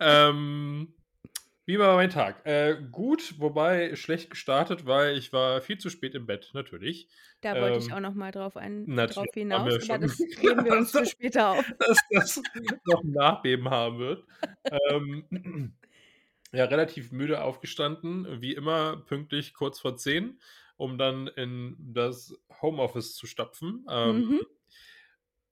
Ähm, 0.00 0.93
wie 1.66 1.78
war 1.78 1.96
mein 1.96 2.10
Tag? 2.10 2.44
Äh, 2.46 2.76
gut, 2.90 3.34
wobei 3.38 3.96
schlecht 3.96 4.30
gestartet, 4.30 4.86
weil 4.86 5.16
ich 5.16 5.32
war 5.32 5.60
viel 5.62 5.78
zu 5.78 5.90
spät 5.90 6.14
im 6.14 6.26
Bett, 6.26 6.50
natürlich. 6.54 7.08
Da 7.42 7.58
wollte 7.58 7.78
ich 7.78 7.92
Ähm, 7.92 7.92
auch 7.92 8.00
noch 8.00 8.14
mal 8.14 8.30
drauf 8.32 8.56
ein 8.56 8.90
drauf 9.06 9.28
hinaus, 9.34 9.74
aber 9.74 9.80
schon 9.80 10.00
das 10.00 10.26
heben 10.36 10.64
wir 10.64 10.74
uns 10.74 10.92
für 10.92 11.06
später 11.06 11.50
auf. 11.50 11.66
dass 11.78 11.98
das 12.10 12.42
noch 12.86 13.02
'n 13.04 13.12
Nachbeben 13.12 13.70
haben 13.70 13.98
wird. 13.98 14.24
Ähm, 14.90 15.26
ja, 16.52 16.64
relativ 16.66 17.12
müde 17.12 17.42
aufgestanden, 17.44 18.40
wie 18.42 18.54
immer 18.54 18.98
pünktlich 19.06 19.54
kurz 19.54 19.80
vor 19.80 19.96
10, 19.96 20.40
um 20.76 20.98
dann 20.98 21.28
in 21.28 21.76
das 21.94 22.34
Homeoffice 22.62 23.14
zu 23.16 23.26
stapfen. 23.26 23.86
Ähm, 23.90 24.24
Mhm. 24.26 24.44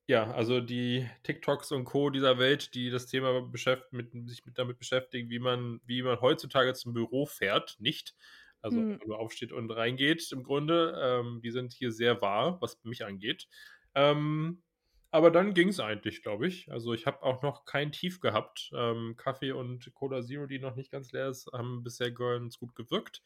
Ja, 0.07 0.31
also 0.31 0.59
die 0.61 1.09
TikToks 1.23 1.71
und 1.71 1.85
Co. 1.85 2.09
dieser 2.09 2.37
Welt, 2.39 2.73
die 2.75 2.89
das 2.89 3.05
Thema 3.07 3.41
beschäft 3.41 3.93
mit 3.93 4.11
sich 4.27 4.45
mit 4.45 4.57
damit 4.57 4.77
beschäftigen, 4.79 5.29
wie 5.29 5.39
man 5.39 5.79
wie 5.85 6.01
man 6.03 6.19
heutzutage 6.21 6.73
zum 6.73 6.93
Büro 6.93 7.25
fährt, 7.25 7.77
nicht. 7.79 8.15
Also, 8.61 8.81
Mhm. 8.81 9.01
nur 9.05 9.19
aufsteht 9.19 9.51
und 9.51 9.69
reingeht 9.71 10.31
im 10.31 10.43
Grunde. 10.43 10.93
Ähm, 11.01 11.41
die 11.43 11.51
sind 11.51 11.73
hier 11.73 11.91
sehr 11.91 12.21
wahr, 12.21 12.61
was 12.61 12.81
mich 12.83 13.05
angeht. 13.05 13.47
Ähm, 13.95 14.63
aber 15.11 15.31
dann 15.31 15.53
ging's 15.53 15.79
eigentlich, 15.79 16.23
glaube 16.23 16.47
ich. 16.47 16.71
Also, 16.71 16.93
ich 16.93 17.05
habe 17.05 17.23
auch 17.23 17.41
noch 17.43 17.65
kein 17.65 17.91
Tief 17.91 18.19
gehabt. 18.21 18.71
Ähm, 18.75 19.15
Kaffee 19.17 19.51
und 19.51 19.93
Cola 19.93 20.21
Zero, 20.23 20.47
die 20.47 20.59
noch 20.59 20.75
nicht 20.75 20.91
ganz 20.91 21.11
leer 21.11 21.27
ist, 21.29 21.47
haben 21.53 21.83
bisher 21.83 22.11
ganz 22.11 22.57
gut 22.59 22.73
gewirkt. 22.75 23.21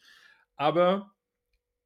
Aber 0.55 1.13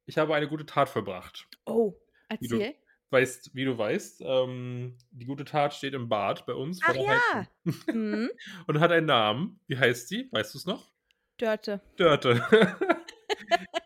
ich 0.06 0.18
habe 0.18 0.34
eine 0.34 0.48
gute 0.48 0.66
Tat 0.66 0.88
vollbracht. 0.90 1.48
Oh, 1.66 2.00
erzähl. 2.28 2.81
Weißt 3.12 3.54
wie 3.54 3.64
du 3.64 3.76
weißt, 3.76 4.22
ähm, 4.24 4.96
die 5.10 5.26
gute 5.26 5.44
Tat 5.44 5.74
steht 5.74 5.94
im 5.94 6.08
Bad 6.08 6.46
bei 6.46 6.54
uns 6.54 6.80
Ach 6.84 6.94
ja. 6.94 7.46
Mhm. 7.64 8.30
und 8.66 8.80
hat 8.80 8.90
einen 8.92 9.06
Namen. 9.06 9.60
Wie 9.66 9.78
heißt 9.78 10.08
sie? 10.08 10.28
Weißt 10.32 10.54
du's 10.54 10.66
noch? 10.66 10.90
Dörte. 11.38 11.80
Dörte. 11.96 12.42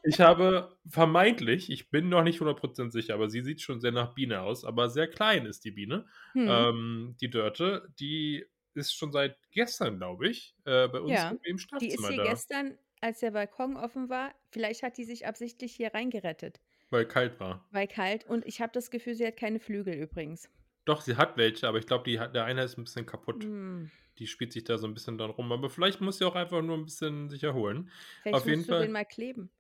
Ich 0.09 0.21
habe 0.21 0.77
vermeintlich 0.89 1.71
ich 1.71 1.91
bin 1.91 2.09
noch 2.09 2.23
nicht 2.23 2.41
100 2.41 2.93
sicher, 2.93 3.15
aber 3.15 3.29
sie 3.29 3.43
sieht 3.43 3.61
schon 3.61 3.81
sehr 3.81 3.93
nach 3.93 4.15
Biene 4.15 4.41
aus, 4.43 4.65
aber 4.65 4.89
sehr 4.89 5.09
klein 5.09 5.47
ist 5.47 5.65
die 5.65 5.73
Biene. 5.73 6.07
Mhm. 6.35 6.49
Ähm, 6.49 7.17
die 7.21 7.31
Dörte, 7.31 7.89
die 7.99 8.47
ist 8.75 8.95
schon 8.95 9.13
seit 9.13 9.37
gestern, 9.51 9.99
glaube 9.99 10.29
ich, 10.29 10.55
äh, 10.65 10.89
bei 10.89 11.01
uns 11.01 11.11
Ja, 11.11 11.31
im 11.31 11.39
im 11.43 11.59
die 11.79 11.93
ist 11.93 12.07
Schlafzimmer 12.07 12.09
hier 12.09 12.25
da. 12.25 12.25
gestern, 12.31 12.79
als 13.01 13.21
der 13.21 13.31
Balkon 13.33 13.77
offen 13.77 14.09
war 14.09 14.35
vielleicht 14.51 14.83
hat 14.83 14.97
die 14.99 15.05
sich 15.05 15.27
absichtlich 15.27 15.75
hier 15.75 15.93
reingerettet. 15.95 16.61
Weil 16.93 17.07
kalt 17.07 17.41
war. 17.41 17.67
Weil 17.73 17.89
kalt 17.89 18.25
und 18.25 18.47
ich 18.47 18.61
habe 18.61 18.73
das 18.73 18.91
Gefühl, 18.91 19.15
sie 19.17 19.27
hat 19.27 19.37
keine 19.37 19.59
Flügel 19.59 19.95
übrigens. 19.95 20.49
Doch, 20.87 21.01
sie 21.01 21.17
hat 21.17 21.37
welche, 21.37 21.67
aber 21.67 21.79
ich 21.79 21.87
glaube, 21.87 22.09
der 22.33 22.45
eine 22.45 22.63
ist 22.63 22.79
'n 22.79 22.85
bisschen 22.85 23.07
kaputt. 23.07 23.51
Hm. 23.51 23.91
Die 24.19 24.27
spielt 24.29 24.53
sich 24.53 24.65
da 24.65 24.79
so 24.79 24.87
'n 24.87 24.95
bisschen 24.95 25.19
dran 25.19 25.31
rum, 25.31 25.53
aber 25.53 25.71
vielleicht 25.71 26.01
muss 26.01 26.19
sie 26.19 26.25
auch 26.27 26.37
einfach 26.37 26.63
nur 26.63 26.77
'n 26.77 26.85
bisschen 26.87 27.31
sich 27.31 27.43
erholen. 27.45 27.91
Vielleicht 28.23 28.45
Auf 28.45 28.47
jeden 28.47 28.65
musst 28.65 28.69
du 28.69 28.75
den 28.75 28.91
Fall 28.91 28.93
mal 28.93 29.05
kleben. 29.05 29.51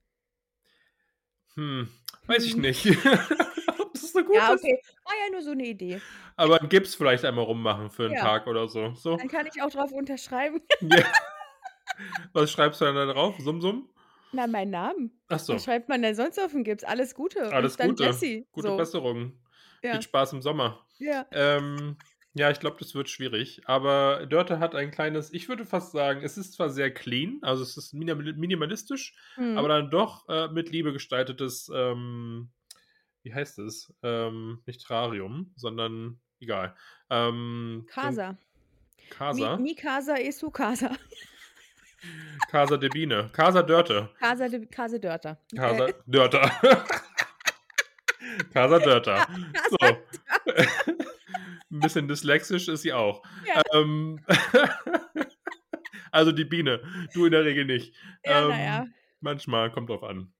Hm, 1.57 1.89
weiß 2.27 2.45
ich 2.45 2.57
Hm. 2.57 2.59
nicht. 2.59 2.85
Ob 3.79 3.93
das 3.95 4.13
so 4.13 4.25
gut 4.25 4.49
Ja, 4.49 4.51
ist? 4.51 4.69
okay. 4.69 4.81
War 5.05 5.15
ja 5.25 5.31
nur 5.33 5.43
so 5.43 5.55
'ne 5.55 5.67
Idee. 5.67 6.03
Aber 6.39 6.61
'n 6.61 6.69
Gips 6.69 6.95
vielleicht 6.95 7.25
einmal 7.25 7.45
rummachen 7.47 7.91
für 7.91 8.05
'n 8.07 8.15
Ja. 8.15 8.19
Tag 8.19 8.47
oder 8.47 8.69
so. 8.69 8.95
So. 8.95 9.19
Dann 9.19 9.29
kann 9.29 9.47
ich 9.47 9.63
auch 9.63 9.71
drauf 9.71 9.93
unterschreiben. 9.93 10.63
Ja. 10.81 11.03
Was 12.35 12.51
schreibst 12.53 12.81
du 12.81 12.85
dann 12.87 12.97
da 12.97 13.07
drauf? 13.13 13.37
Sum 13.41 13.61
Sum? 13.61 13.89
Na, 14.33 14.47
meinen 14.47 14.71
Namen. 14.71 15.21
Ach 15.31 15.39
so. 15.41 15.57
Was 15.57 15.65
schreibt 15.65 15.89
man 15.89 16.03
denn 16.03 16.15
sonst 16.15 16.39
auf 16.41 16.55
'n 16.55 16.65
Gips? 16.65 16.85
Alles 16.85 17.15
Gute 17.15 17.53
Alles 17.53 17.79
und 17.79 17.79
dann 17.81 17.95
Gute. 17.95 17.97
Jessie, 17.97 18.49
Gute 18.53 18.73
so. 18.73 18.73
Besserung. 18.73 19.41
Viel 19.85 20.03
Ja. 20.03 20.03
Spaß 20.03 20.33
im 20.33 20.43
Sommer. 20.43 20.87
Ja. 21.01 21.29
Ähm, 21.31 21.99
ja, 22.35 22.51
ich 22.51 22.59
glaube, 22.61 22.77
das 22.79 22.95
wird 22.95 23.09
schwierig. 23.09 23.63
Aber 23.67 24.27
Dörte 24.27 24.59
hat 24.59 24.75
ein 24.75 24.91
kleines 24.91 25.33
ich 25.33 25.49
würde 25.49 25.65
fast 25.65 25.93
sagen, 25.93 26.23
es 26.23 26.37
ist 26.37 26.55
zwar 26.55 26.71
sehr 26.71 26.93
clean, 26.93 27.39
also 27.43 27.63
es 27.63 27.77
ist 27.77 27.93
minimal 27.95 28.33
minimalistisch, 28.35 29.15
aber 29.53 29.69
Mhm. 29.69 29.69
dann 29.69 29.91
doch, 29.91 30.29
äh, 30.29 30.49
mit 30.49 30.71
Liebe 30.71 30.93
gestaltetes, 30.93 31.71
ähm, 31.75 32.51
wie 33.23 33.35
heißt 33.35 33.59
es? 33.61 33.95
Ähm, 34.03 34.63
nicht 34.67 34.87
Terrarium, 34.87 35.53
sondern 35.57 36.21
egal. 36.41 36.77
Ähm, 37.11 37.89
'n 38.03 38.19
Casa. 38.19 38.37
Mi 39.31 39.53
Casa? 39.55 39.65
mi 39.65 39.75
casa 39.75 40.17
e 40.19 40.33
su 40.33 40.51
casa. 40.51 40.91
Casa 42.49 42.77
de 42.79 42.89
Biene. 42.89 43.31
Casa 43.33 43.63
Dörte. 43.63 44.09
Casa 44.21 44.49
de 44.49 44.67
Case 44.67 44.99
Dörter. 44.99 45.37
Casa 45.55 45.89
Äh, 45.89 45.93
Dörter. 46.07 46.51
Casa 48.53 48.81
Dörter. 48.81 49.27
Ja, 49.55 49.63
So. 49.65 49.77
Casa 49.81 50.07
'N 51.71 51.81
bisschen 51.83 52.09
dyslexisch 52.09 52.69
ist 52.69 52.83
sie 52.83 52.93
auch. 52.93 53.23
Ja. 53.45 53.63
Ähm, 53.75 54.25
also 56.13 56.33
die 56.33 56.45
Biene, 56.47 56.83
du 57.15 57.27
in 57.27 57.33
der 57.33 57.45
Regel 57.45 57.67
nicht. 57.67 57.95
Ja, 58.25 58.43
Ähm, 58.43 58.47
na 58.47 58.59
ja. 58.63 58.87
manchmal, 59.21 59.71
kommt 59.73 59.91
drauf 59.91 60.05
an. 60.05 60.33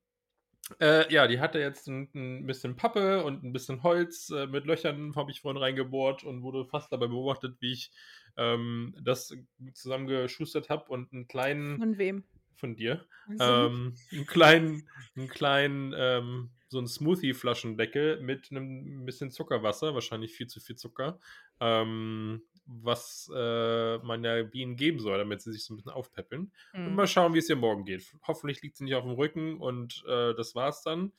Äh, 0.81 1.13
ja, 1.13 1.27
die 1.27 1.41
hatte 1.41 1.59
jetzt 1.59 1.89
'n 1.89 2.11
'n 2.15 2.47
bisschen 2.47 2.77
Pappe 2.77 3.25
und 3.25 3.43
'n 3.45 3.53
bisschen 3.53 3.83
Holz, 3.83 4.31
äh, 4.31 4.47
mit 4.47 4.67
Löchern 4.67 5.15
habe 5.17 5.31
ich 5.31 5.41
vorhin 5.41 5.63
reingebohrt 5.63 6.25
und 6.25 6.43
wurde 6.43 6.67
fast 6.67 6.93
dabei 6.93 7.07
beobachtet, 7.07 7.57
wie 7.61 7.73
ich, 7.73 7.93
ähm, 8.37 8.95
das 9.03 9.35
zusammengeschustert 9.75 10.69
habe 10.71 10.91
und 10.93 11.13
'n 11.13 11.29
kleinen 11.29 11.81
Von 11.81 11.99
wem? 11.99 12.27
von 12.55 12.77
dir, 12.77 13.07
Ach 13.29 13.39
so. 13.41 13.73
ähm, 13.73 13.97
'n 14.13 14.27
kleinen 14.27 14.89
'n 15.17 15.29
kleinen, 15.29 15.95
ähm 15.97 16.53
so 16.69 16.79
'n 16.81 16.89
Smoothie-Flaschendeckel 16.89 18.21
mit 18.23 18.51
'nem 18.53 19.05
bisschen 19.07 19.31
Zuckerwasser, 19.33 19.95
wahrscheinlich 19.95 20.33
viel 20.35 20.49
zu 20.49 20.61
viel 20.61 20.77
Zucker, 20.77 21.21
ähm, 21.61 22.43
was, 22.67 23.31
äh, 23.35 23.99
man 23.99 24.23
der 24.25 24.45
Bienen 24.45 24.77
geben 24.77 25.01
soll, 25.01 25.19
damit 25.19 25.43
sie 25.43 25.53
sich 25.53 25.65
so 25.65 25.75
'n 25.75 25.79
bisschen 25.79 25.93
aufpäppeln. 25.93 26.53
Und 26.85 26.95
Mhm. 26.95 26.97
mal 26.97 27.07
schauen, 27.09 27.35
wie's 27.35 27.49
ihr 27.51 27.57
morgen 27.57 27.85
geht. 27.87 28.13
Hoffentlich 28.27 28.63
liegt 28.63 28.77
sie 28.79 28.85
nicht 28.85 28.95
aufm 28.97 29.13
Rücken 29.13 29.61
und, 29.61 30.05
äh, 30.09 30.35
das 30.35 30.55
war's 30.57 30.83
dann 30.83 31.13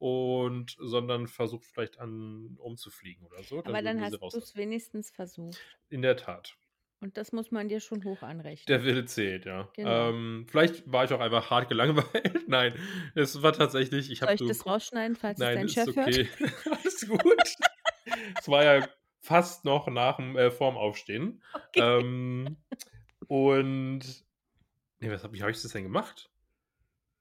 und 0.00 0.76
sondern 0.78 1.28
versucht 1.28 1.66
vielleicht 1.66 2.00
an 2.00 2.56
rumzufliegen 2.58 3.24
oder 3.26 3.42
so. 3.42 3.58
Aber 3.58 3.82
Dann 3.82 4.00
hast 4.00 4.14
rauslassen. 4.14 4.40
du's 4.40 4.56
wenigstens 4.56 5.10
versucht. 5.10 5.60
In 5.90 6.00
der 6.00 6.16
Tat. 6.16 6.56
Und 7.00 7.18
das 7.18 7.32
muss 7.32 7.50
man 7.50 7.68
dir 7.68 7.80
schon 7.80 8.02
hoch 8.04 8.22
anrechnen. 8.22 8.64
Der 8.66 8.84
Wille 8.84 9.04
zählt, 9.04 9.44
ja. 9.44 9.68
Genau. 9.74 10.08
Ähm, 10.08 10.46
vielleicht 10.48 10.90
war 10.90 11.04
ich 11.04 11.12
auch 11.12 11.20
einfach 11.20 11.50
hart 11.50 11.68
gelangweilt. 11.68 12.44
Nein, 12.48 12.74
es 13.14 13.42
war 13.42 13.52
tatsächlich 13.52 14.10
ich 14.10 14.20
Soll 14.20 14.32
ich 14.32 14.38
so 14.38 14.48
das 14.48 14.64
rausschneiden, 14.64 15.16
falls 15.16 15.38
es 15.38 15.44
nein, 15.44 15.56
dein 15.56 15.66
ist 15.66 15.74
Chef 15.74 15.94
hört? 15.94 16.08
okay. 16.08 16.28
Alles 16.70 17.06
gut. 17.06 17.56
Es 18.38 18.48
war 18.48 18.64
ja 18.64 18.88
fast 19.20 19.66
noch 19.66 19.86
nach'm 19.86 20.36
äh, 20.38 20.50
vorm 20.50 20.78
Aufstehen. 20.78 21.42
Okay. 21.52 22.00
Ähm, 22.00 22.56
und 23.28 24.00
ne, 24.98 25.10
was 25.10 25.24
habe 25.24 25.34
wie 25.34 25.42
habe 25.42 25.50
ich 25.50 25.60
das 25.60 25.72
denn 25.72 25.84
gemacht? 25.84 26.30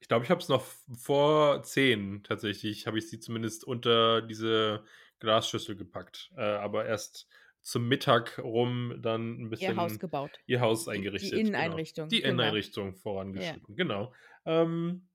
Ich 0.09 0.11
glaube, 0.11 0.25
ich 0.25 0.31
habe 0.31 0.41
es 0.41 0.49
noch 0.49 0.65
vor 0.97 1.61
10 1.61 2.23
tatsächlich 2.23 2.87
habe 2.87 2.97
ich 2.97 3.07
sie 3.07 3.19
zumindest 3.19 3.63
unter 3.63 4.23
diese 4.23 4.83
Glasschüssel 5.19 5.75
gepackt, 5.75 6.31
äh, 6.35 6.41
aber 6.41 6.87
erst 6.87 7.27
zum 7.61 7.87
Mittag 7.87 8.39
rum 8.39 8.95
dann 9.03 9.37
'n 9.37 9.49
Ihr 9.61 9.75
Haus 9.75 9.99
bisschen 9.99 9.99
gebaut. 9.99 10.39
ihr 10.47 10.61
Haus 10.61 10.87
Die 10.93 11.07
die 11.19 11.29
eingerichtet, 11.29 11.53
genau. 11.53 11.85
Inneneinrichtung, 11.93 12.09
Die 12.09 12.23
genau. 12.23 12.59
Inneneinrichtung 12.63 12.95
Ja. 13.35 13.59
vorangeschritten, 13.59 13.75
genau. 13.75 14.11
Ähm, 14.45 15.09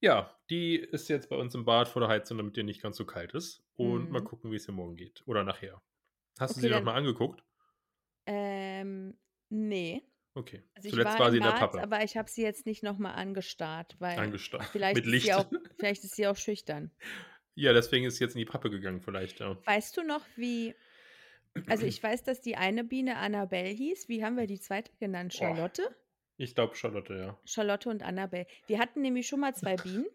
ja, 0.00 0.36
die 0.50 0.76
ist 0.76 1.08
jetzt 1.08 1.30
bei 1.30 1.36
uns 1.36 1.54
im 1.54 1.64
Bad 1.64 1.88
vor 1.88 2.00
der 2.00 2.10
Heizung, 2.10 2.38
damit 2.38 2.56
ihr 2.58 2.64
nicht 2.64 2.82
ganz 2.82 2.96
so 2.98 3.06
kalt 3.06 3.34
ist 3.34 3.64
und 3.76 4.10
mal 4.10 4.20
Mhm. 4.20 4.26
gucken, 4.26 4.52
wie's 4.52 4.68
ihr 4.68 4.74
morgen 4.74 4.96
geht 4.96 5.22
oder 5.26 5.44
nachher. 5.44 5.82
Hast 6.40 6.56
du 6.56 6.60
Okay, 6.60 6.68
sie 6.68 6.70
noch 6.70 6.82
dann 6.82 6.84
mal 6.84 6.94
angeguckt? 6.94 7.44
Ähm, 8.26 9.18
ne. 9.50 10.02
Okay. 10.36 10.62
Also, 10.74 10.88
ich 10.90 11.02
Zuletzt 11.02 11.18
war 11.18 11.18
war 11.18 11.30
im 11.30 11.32
sie 11.32 11.38
in 11.38 11.42
der 11.42 11.52
Bad, 11.52 11.52
Pappe. 11.52 11.82
aber 11.82 12.02
ich 12.04 12.16
habe 12.16 12.28
sie 12.30 12.42
jetzt 12.42 12.66
nicht 12.66 12.82
noch 12.82 12.98
mal 12.98 13.12
angestarrt, 13.14 13.96
weil 13.98 14.22
Angestarrt. 14.22 14.68
vielleicht 14.70 14.92
Mit 14.92 15.06
ist 15.06 15.06
Licht. 15.06 15.22
sie 15.22 15.34
auch 15.34 15.50
vielleicht 15.78 16.04
ist 16.04 16.14
sie 16.16 16.26
auch 16.26 16.36
schüchtern. 16.36 16.92
Ja, 17.58 17.72
deswegen 17.72 18.04
ist 18.04 18.16
sie 18.18 18.24
jetzt 18.24 18.34
in 18.34 18.38
die 18.40 18.44
Pappe 18.44 18.70
gegangen 18.70 19.00
vielleicht, 19.00 19.40
ja. 19.40 19.56
Weißt 19.66 19.96
du 19.96 20.02
noch, 20.02 20.26
wie 20.36 20.80
also, 21.68 21.86
ich 21.86 22.02
weiß, 22.02 22.24
dass 22.24 22.40
die 22.42 22.56
eine 22.56 22.84
Biene 22.84 23.16
Annabelle 23.16 23.70
hieß. 23.70 24.08
Wie 24.08 24.24
haben 24.24 24.36
wir 24.36 24.46
die 24.46 24.60
2. 24.60 24.98
genannt? 24.98 25.34
Charlotte? 25.34 25.82
Ich 26.38 26.54
glaube 26.54 26.74
Charlotte, 26.76 27.14
ja. 27.14 27.38
Charlotte 27.46 27.88
und 27.88 28.02
Annabelle. 28.02 28.46
Wir 28.66 28.78
hatten 28.78 29.00
nämlich 29.02 29.26
schon 29.26 29.40
mal 29.40 29.54
2 29.54 29.76
Bienen. 29.78 30.06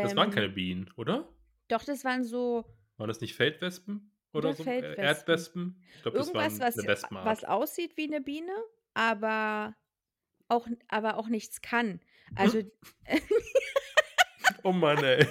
Das 0.00 0.16
waren 0.16 0.30
Ähm 0.30 0.32
keine 0.32 0.50
Bienen, 0.50 0.90
oder? 0.96 1.34
Doch, 1.68 1.84
das 1.84 2.04
waren 2.04 2.22
so 2.24 2.64
Waren 2.98 3.08
das 3.08 3.20
nicht 3.20 3.34
Feldwespen 3.34 4.12
oder 4.32 4.52
oder 4.52 4.54
so? 4.54 4.76
Äh, 4.78 4.94
Feldwespen. 4.94 5.00
Erdwespen? 5.00 5.82
Ich 5.94 6.02
glaube, 6.02 6.16
das 6.18 6.32
Irgendwas, 6.32 6.60
waren 6.60 6.60
was 6.60 6.76
'ne 6.76 6.86
Wespenart. 6.86 7.42
was 7.42 7.44
aussieht 7.44 7.96
wie 7.96 8.08
'ne 8.08 8.20
Biene, 8.20 8.52
aber 9.00 9.76
auch 10.48 10.68
aber 10.88 11.16
auch 11.18 11.28
nichts 11.28 11.62
kann. 11.62 12.00
Also 12.34 12.62
Oh 14.64 14.72
Mann, 14.72 15.04
ey. 15.04 15.26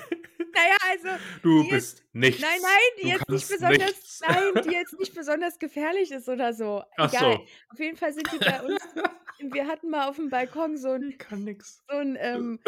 Na 0.55 0.61
ja, 0.67 0.77
also, 0.91 1.09
Du 1.43 1.67
bist 1.67 2.05
jetzt 2.13 2.13
nichts. 2.13 2.37
nein, 2.37 2.61
nein, 2.61 2.79
die 3.01 3.07
Du 3.07 3.09
jetzt 3.09 3.29
nicht 3.29 3.47
besonders 3.47 3.95
nichts. 4.01 4.21
nein, 4.21 4.61
die 4.63 4.71
jetzt 4.71 4.97
nicht 4.99 5.13
besonders 5.15 5.59
gefährlich 5.59 6.11
ist 6.11 6.29
oder 6.29 6.53
so. 6.53 6.83
Ach 6.97 7.11
Egal. 7.11 7.13
so. 7.13 7.49
Auf 7.69 7.79
jeden 7.79 7.97
Fall 7.97 8.13
sind 8.13 8.31
die 8.31 8.39
bei 8.39 8.61
uns 8.63 8.95
wir 9.39 9.67
hatten 9.67 9.89
mal 9.89 10.09
auf'm 10.09 10.29
Balkon 10.29 10.77
so 10.77 10.89
'n 10.93 11.11
Die 11.11 11.17
kann 11.17 11.43
nix. 11.43 11.81
so 11.89 11.97
'n, 11.97 12.17
ähm 12.19 12.59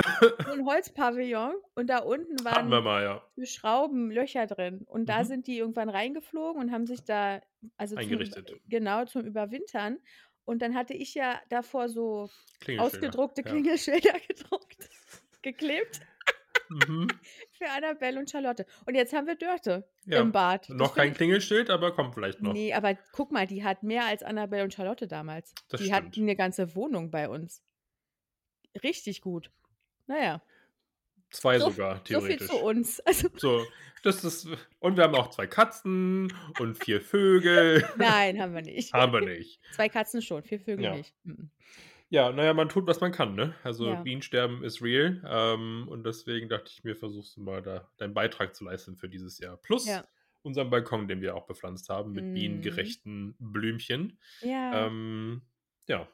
so 0.45 0.53
'n 0.53 0.65
Holzpavillon 0.67 1.55
und 1.75 1.87
da 1.89 1.99
unten 1.99 2.45
waren 2.45 2.81
mal, 2.83 3.03
ja. 3.03 3.31
Schrauben 3.43 4.11
Löcher 4.11 4.47
drin. 4.47 4.83
Und 4.87 5.07
da 5.09 5.23
Mhm. 5.23 5.25
sind 5.25 5.47
die 5.47 5.57
irgendwann 5.59 5.89
reingeflogen 5.89 6.61
und 6.61 6.71
haben 6.73 6.87
sich 6.87 7.05
da 7.05 7.41
also, 7.77 7.97
zum 7.97 8.35
Eingerichtet. 8.35 8.61
genau, 8.67 9.05
zum 9.05 9.25
Überwintern. 9.25 9.99
Und 10.51 10.61
dann 10.61 10.75
hatte 10.75 10.93
ich 10.93 11.13
ja 11.15 11.39
davor 11.47 11.87
so 11.87 12.29
Klingelschilder, 12.59 12.83
ausgedruckte 13.07 13.41
ja. 13.41 13.49
Klingelschilder 13.49 14.13
gedruckt 14.27 14.89
geklebt 15.41 16.01
Mhm. 16.67 17.07
für 17.57 17.69
Annabelle 17.69 18.19
und 18.19 18.29
Charlotte. 18.29 18.65
Und 18.85 18.95
jetzt 18.95 19.13
haben 19.13 19.27
wir 19.27 19.35
Dörte 19.35 19.87
Ja. 20.05 20.19
im 20.19 20.33
Bad. 20.33 20.69
Das 20.69 20.75
Noch 20.75 20.93
kein 20.95 21.13
Klingelschild, 21.13 21.69
aber 21.69 21.93
kommt 21.93 22.15
vielleicht 22.15 22.41
noch. 22.41 22.51
Ne, 22.53 22.73
aber 22.73 22.97
guck 23.13 23.31
mal, 23.31 23.47
die 23.47 23.63
hat 23.63 23.81
mehr 23.83 24.05
als 24.05 24.23
Annabelle 24.23 24.63
und 24.65 24.73
Charlotte 24.73 25.07
damals. 25.07 25.53
Das 25.69 25.79
Die 25.81 25.93
hat 25.93 26.07
stimmt. 26.09 26.17
'ne 26.27 26.35
ganze 26.35 26.75
Wohnung 26.75 27.11
bei 27.11 27.29
uns. 27.29 27.63
Richtig 28.83 29.21
gut. 29.21 29.51
Na 30.07 30.41
2 31.31 31.59
So 31.59 31.69
sogar, 31.71 31.95
so 31.97 32.01
viel 32.21 32.37
theoretisch. 32.37 32.47
zu 32.47 32.55
uns. 32.57 32.99
Also 33.05 33.29
So, 33.37 33.65
das 34.03 34.23
ist 34.23 34.47
und 34.79 34.97
wir 34.97 35.03
haben 35.03 35.15
auch 35.15 35.29
2 35.29 35.47
Katzen 35.47 36.33
und 36.59 36.77
4 36.83 37.01
Vögel. 37.01 37.83
Nein, 37.97 38.41
haben 38.41 38.53
wir 38.53 38.61
nicht. 38.61 38.93
Haben 38.93 39.13
wir 39.13 39.21
nicht. 39.21 39.59
2 39.73 39.89
Katzen 39.89 40.21
schon, 40.21 40.43
4 40.43 40.59
Vögel 40.59 40.83
Ja. 40.85 40.95
nicht. 40.95 41.13
Ja, 42.09 42.29
na 42.33 42.43
ja, 42.43 42.53
man 42.53 42.67
tut, 42.67 42.87
was 42.87 42.99
man 42.99 43.13
kann, 43.13 43.35
ne? 43.35 43.55
Also, 43.63 43.87
Ja. 43.87 44.01
Bienensterben 44.01 44.65
ist 44.65 44.81
real, 44.81 45.21
ähm, 45.25 45.87
und 45.87 46.03
deswegen 46.05 46.49
dachte 46.49 46.69
ich 46.69 46.83
mir, 46.83 46.93
versuchst 46.95 47.37
du 47.37 47.41
mal 47.41 47.61
da 47.61 47.89
deinen 47.97 48.13
Beitrag 48.13 48.53
zu 48.53 48.65
leisten 48.65 48.97
für 48.97 49.07
dieses 49.07 49.39
Jahr. 49.39 49.55
Plus 49.55 49.87
Ja. 49.87 50.03
unseren 50.41 50.69
Balkon, 50.69 51.07
den 51.07 51.21
wir 51.21 51.35
auch 51.35 51.45
bepflanzt 51.47 51.87
haben 51.87 52.11
mit 52.11 52.25
Mhm. 52.25 52.33
bienengerechten 52.33 53.35
Blümchen. 53.39 54.19
Ja. 54.41 54.87
Ähm, 54.87 55.43
ja. 55.87 56.05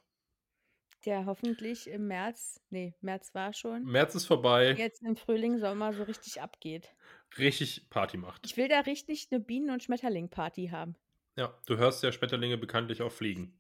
Der 1.05 1.25
hoffentlich 1.25 1.87
im 1.87 2.07
März 2.07 2.59
ne, 2.69 2.95
März 3.01 3.33
war 3.35 3.53
schon. 3.53 3.91
März 3.91 4.15
ist 4.15 4.25
vorbei. 4.25 4.77
Jetzt 4.77 5.01
im 5.03 5.15
Frühling, 5.15 5.59
Sommer 5.59 5.93
so 5.93 6.03
richtig 6.03 6.41
abgeht. 6.41 6.95
Richtig 7.37 7.89
Party 7.89 8.17
macht. 8.17 8.49
Ich 8.49 8.55
will 8.57 8.67
da 8.67 8.81
richtig 8.81 9.31
'ne 9.31 9.39
Bienen 9.39 9.69
und 9.71 9.83
Schmetterling-Party 9.83 10.67
haben. 10.67 10.97
Ja, 11.37 11.53
du 11.67 11.77
hörst 11.77 12.01
ja 12.01 12.11
Schmetterlinge 12.11 12.57
bekanntlich 12.57 13.03
auch 13.03 13.11
fliegen. 13.11 13.59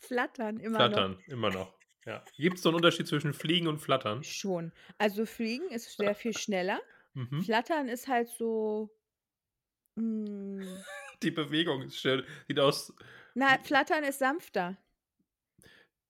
Flattern 0.00 0.58
immer 0.60 0.86
Flattern, 0.86 1.18
noch. 1.22 1.22
immer 1.26 1.50
noch. 1.50 1.78
Ja. 2.06 2.24
Gibt's 2.36 2.62
so 2.62 2.70
'n 2.70 2.74
Unterschied 2.74 3.06
zwischen 3.06 3.34
Fliegen 3.34 3.66
und 3.68 3.78
Flattern? 3.78 4.24
Schon. 4.24 4.72
Also, 4.98 5.26
Fliegen 5.26 5.68
ist 5.70 5.96
sehr 5.96 6.14
viel 6.14 6.32
schneller. 6.32 6.80
Mhm. 7.14 7.44
Flattern 7.44 7.88
ist 7.88 8.06
halt 8.08 8.28
so 8.28 8.90
hm 9.96 10.84
Die 11.22 11.30
Bewegung 11.30 11.82
ist 11.82 11.96
schön. 11.98 12.24
Sieht 12.48 12.58
aus 12.60 12.92
Na, 13.36 13.58
Flattern 13.62 14.04
ist 14.04 14.18
sanfter. 14.18 14.76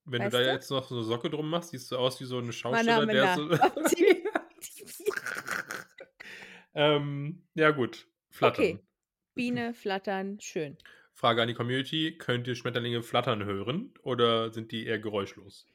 Wenn 0.06 0.24
Weißt 0.24 0.40
du 0.42 0.42
da 0.42 0.42
du? 0.44 0.52
jetzt 0.52 0.70
noch 0.70 0.88
so 0.88 0.96
'ne 0.96 1.04
Socke 1.04 1.30
drum 1.30 1.48
machst, 1.48 1.70
siehst 1.70 1.92
du 1.92 1.96
aus 1.96 2.20
wie 2.20 2.24
so 2.24 2.40
Mana 2.70 3.00
Schausteller, 3.00 3.06
der 3.06 3.28
so 3.28 3.48
Ähm, 6.74 7.48
ja 7.54 7.70
gut, 7.70 8.08
flattern. 8.30 8.80
Okay. 8.80 8.84
Biene, 9.34 9.74
flattern, 9.74 10.40
schön. 10.40 10.78
Frage 11.16 11.42
an 11.42 11.48
die 11.48 11.54
Community: 11.54 12.16
Könnt 12.16 12.46
ihr 12.48 12.54
Schmetterlinge 12.54 13.02
flattern 13.02 13.44
hören 13.44 13.92
oder 14.02 14.50
sind 14.52 14.72
die 14.72 14.86
eher 14.86 14.98
geräuschlos? 14.98 15.66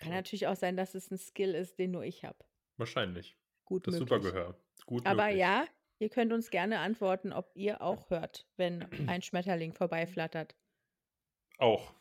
Kann 0.00 0.12
natürlich 0.12 0.46
auch 0.46 0.56
sein, 0.56 0.76
dass 0.76 0.94
es 0.94 1.10
'n 1.10 1.18
Skill 1.18 1.54
ist, 1.54 1.78
den 1.78 1.92
nur 1.92 2.04
ich 2.04 2.24
habe. 2.24 2.44
Wahrscheinlich. 2.78 3.38
Gut 3.68 3.86
Das 3.86 3.96
möglich. 3.96 3.96
Supergehör. 3.96 4.56
Gut 4.86 5.06
Aber 5.06 5.28
möglich. 5.28 5.30
ja, 5.30 5.66
ihr 6.00 6.10
könnt 6.10 6.32
uns 6.32 6.50
gerne 6.50 6.80
antworten, 6.80 7.32
ob 7.32 7.52
ihr 7.56 7.82
auch 7.82 8.10
hört, 8.10 8.48
wenn 8.56 8.88
ein 9.06 9.22
Schmetterling 9.22 9.72
vorbeiflattert. 9.74 10.54
Auch. 11.58 11.92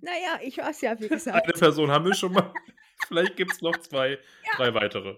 Na 0.00 0.12
ja, 0.12 0.38
ich 0.42 0.58
es 0.58 0.80
ja, 0.80 0.92
wie 0.98 1.04
Eine 1.06 1.08
gesagt. 1.08 1.58
Person 1.58 1.90
haben 1.90 2.04
wir 2.04 2.14
schon 2.14 2.32
mal. 2.32 2.52
Vielleicht 3.06 3.36
gibt's 3.36 3.60
noch 3.62 3.76
2, 3.76 4.10
Ja. 4.10 4.18
3 4.56 4.74
weitere. 4.74 5.16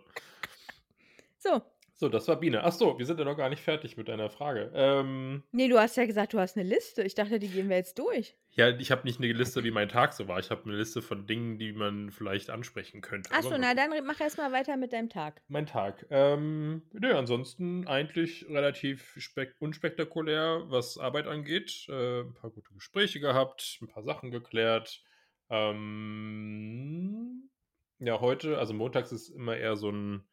So. 1.39 1.63
So, 2.01 2.09
das 2.09 2.27
war 2.29 2.41
Biene. 2.41 2.65
Ach 2.65 2.73
so, 2.73 2.99
wir 2.99 3.05
sind 3.05 3.19
ja 3.19 3.27
noch 3.27 3.37
gar 3.37 3.51
nicht 3.51 3.61
fertig 3.63 3.99
mit 3.99 4.09
deiner 4.09 4.31
Frage. 4.31 4.71
Ähm 4.75 5.43
Ne, 5.55 5.69
du 5.69 5.79
hast 5.81 5.97
ja 5.97 6.07
gesagt, 6.07 6.33
du 6.33 6.39
hast 6.39 6.57
'ne 6.57 6.63
Liste. 6.63 7.03
Ich 7.03 7.15
dachte, 7.17 7.41
die 7.41 7.51
gehen 7.51 7.69
wir 7.69 7.77
jetzt 7.77 7.99
durch. 7.99 8.37
Ja, 8.53 8.69
ich 8.77 8.91
habe 8.91 9.05
nicht 9.05 9.21
'ne 9.21 9.33
Liste, 9.33 9.63
wie 9.63 9.71
mein 9.71 9.89
Tag 9.89 10.13
so 10.13 10.27
war. 10.27 10.41
Ich 10.41 10.51
habe 10.51 10.69
'ne 10.69 10.77
Liste 10.77 11.03
von 11.03 11.27
Dingen, 11.27 11.57
die 11.59 11.73
man 11.73 12.11
vielleicht 12.11 12.51
ansprechen 12.51 13.01
könnte. 13.01 13.33
Ach 13.33 13.37
Aber 13.37 13.43
so, 13.45 13.51
mal 13.53 13.59
na 13.59 13.75
dann 13.75 13.91
mach 14.05 14.21
erst 14.21 14.39
mal 14.39 14.51
weiter 14.53 14.77
mit 14.77 14.93
deinem 14.93 15.09
Tag. 15.09 15.43
Mein 15.53 15.67
Tag. 15.67 16.07
Ähm, 16.11 16.83
ne, 16.93 17.17
ansonsten 17.19 17.85
eigentlich 17.89 18.47
relativ 18.49 19.17
spek 19.19 19.57
unspektakulär, 19.59 20.63
was 20.69 20.97
Arbeit 20.97 21.27
angeht. 21.27 21.87
Äh, 21.89 22.21
'n 22.21 22.35
paar 22.35 22.51
gute 22.51 22.73
Gespräche 22.73 23.19
gehabt, 23.19 23.79
'n 23.83 23.89
paar 23.89 24.05
Sachen 24.05 24.31
geklärt. 24.31 25.03
Ähm, 25.51 27.51
ja, 27.99 28.21
heute 28.21 28.59
also 28.59 28.75
montags 28.75 29.11
ist 29.11 29.29
immer 29.31 29.57
eher 29.57 29.75
so 29.77 29.89
'n 29.91 30.29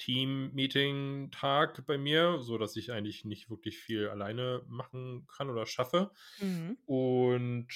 Team-Meeting-Tag 0.00 1.86
bei 1.86 1.98
mir, 1.98 2.40
sodass 2.42 2.76
ich 2.76 2.92
eigentlich 2.92 3.24
nicht 3.26 3.50
wirklich 3.50 3.78
viel 3.78 4.08
alleine 4.10 4.64
machen 4.68 5.26
kann 5.28 5.50
oder 5.50 5.66
schaffe. 5.66 6.12
Mhm. 6.38 6.80
Und 6.86 7.68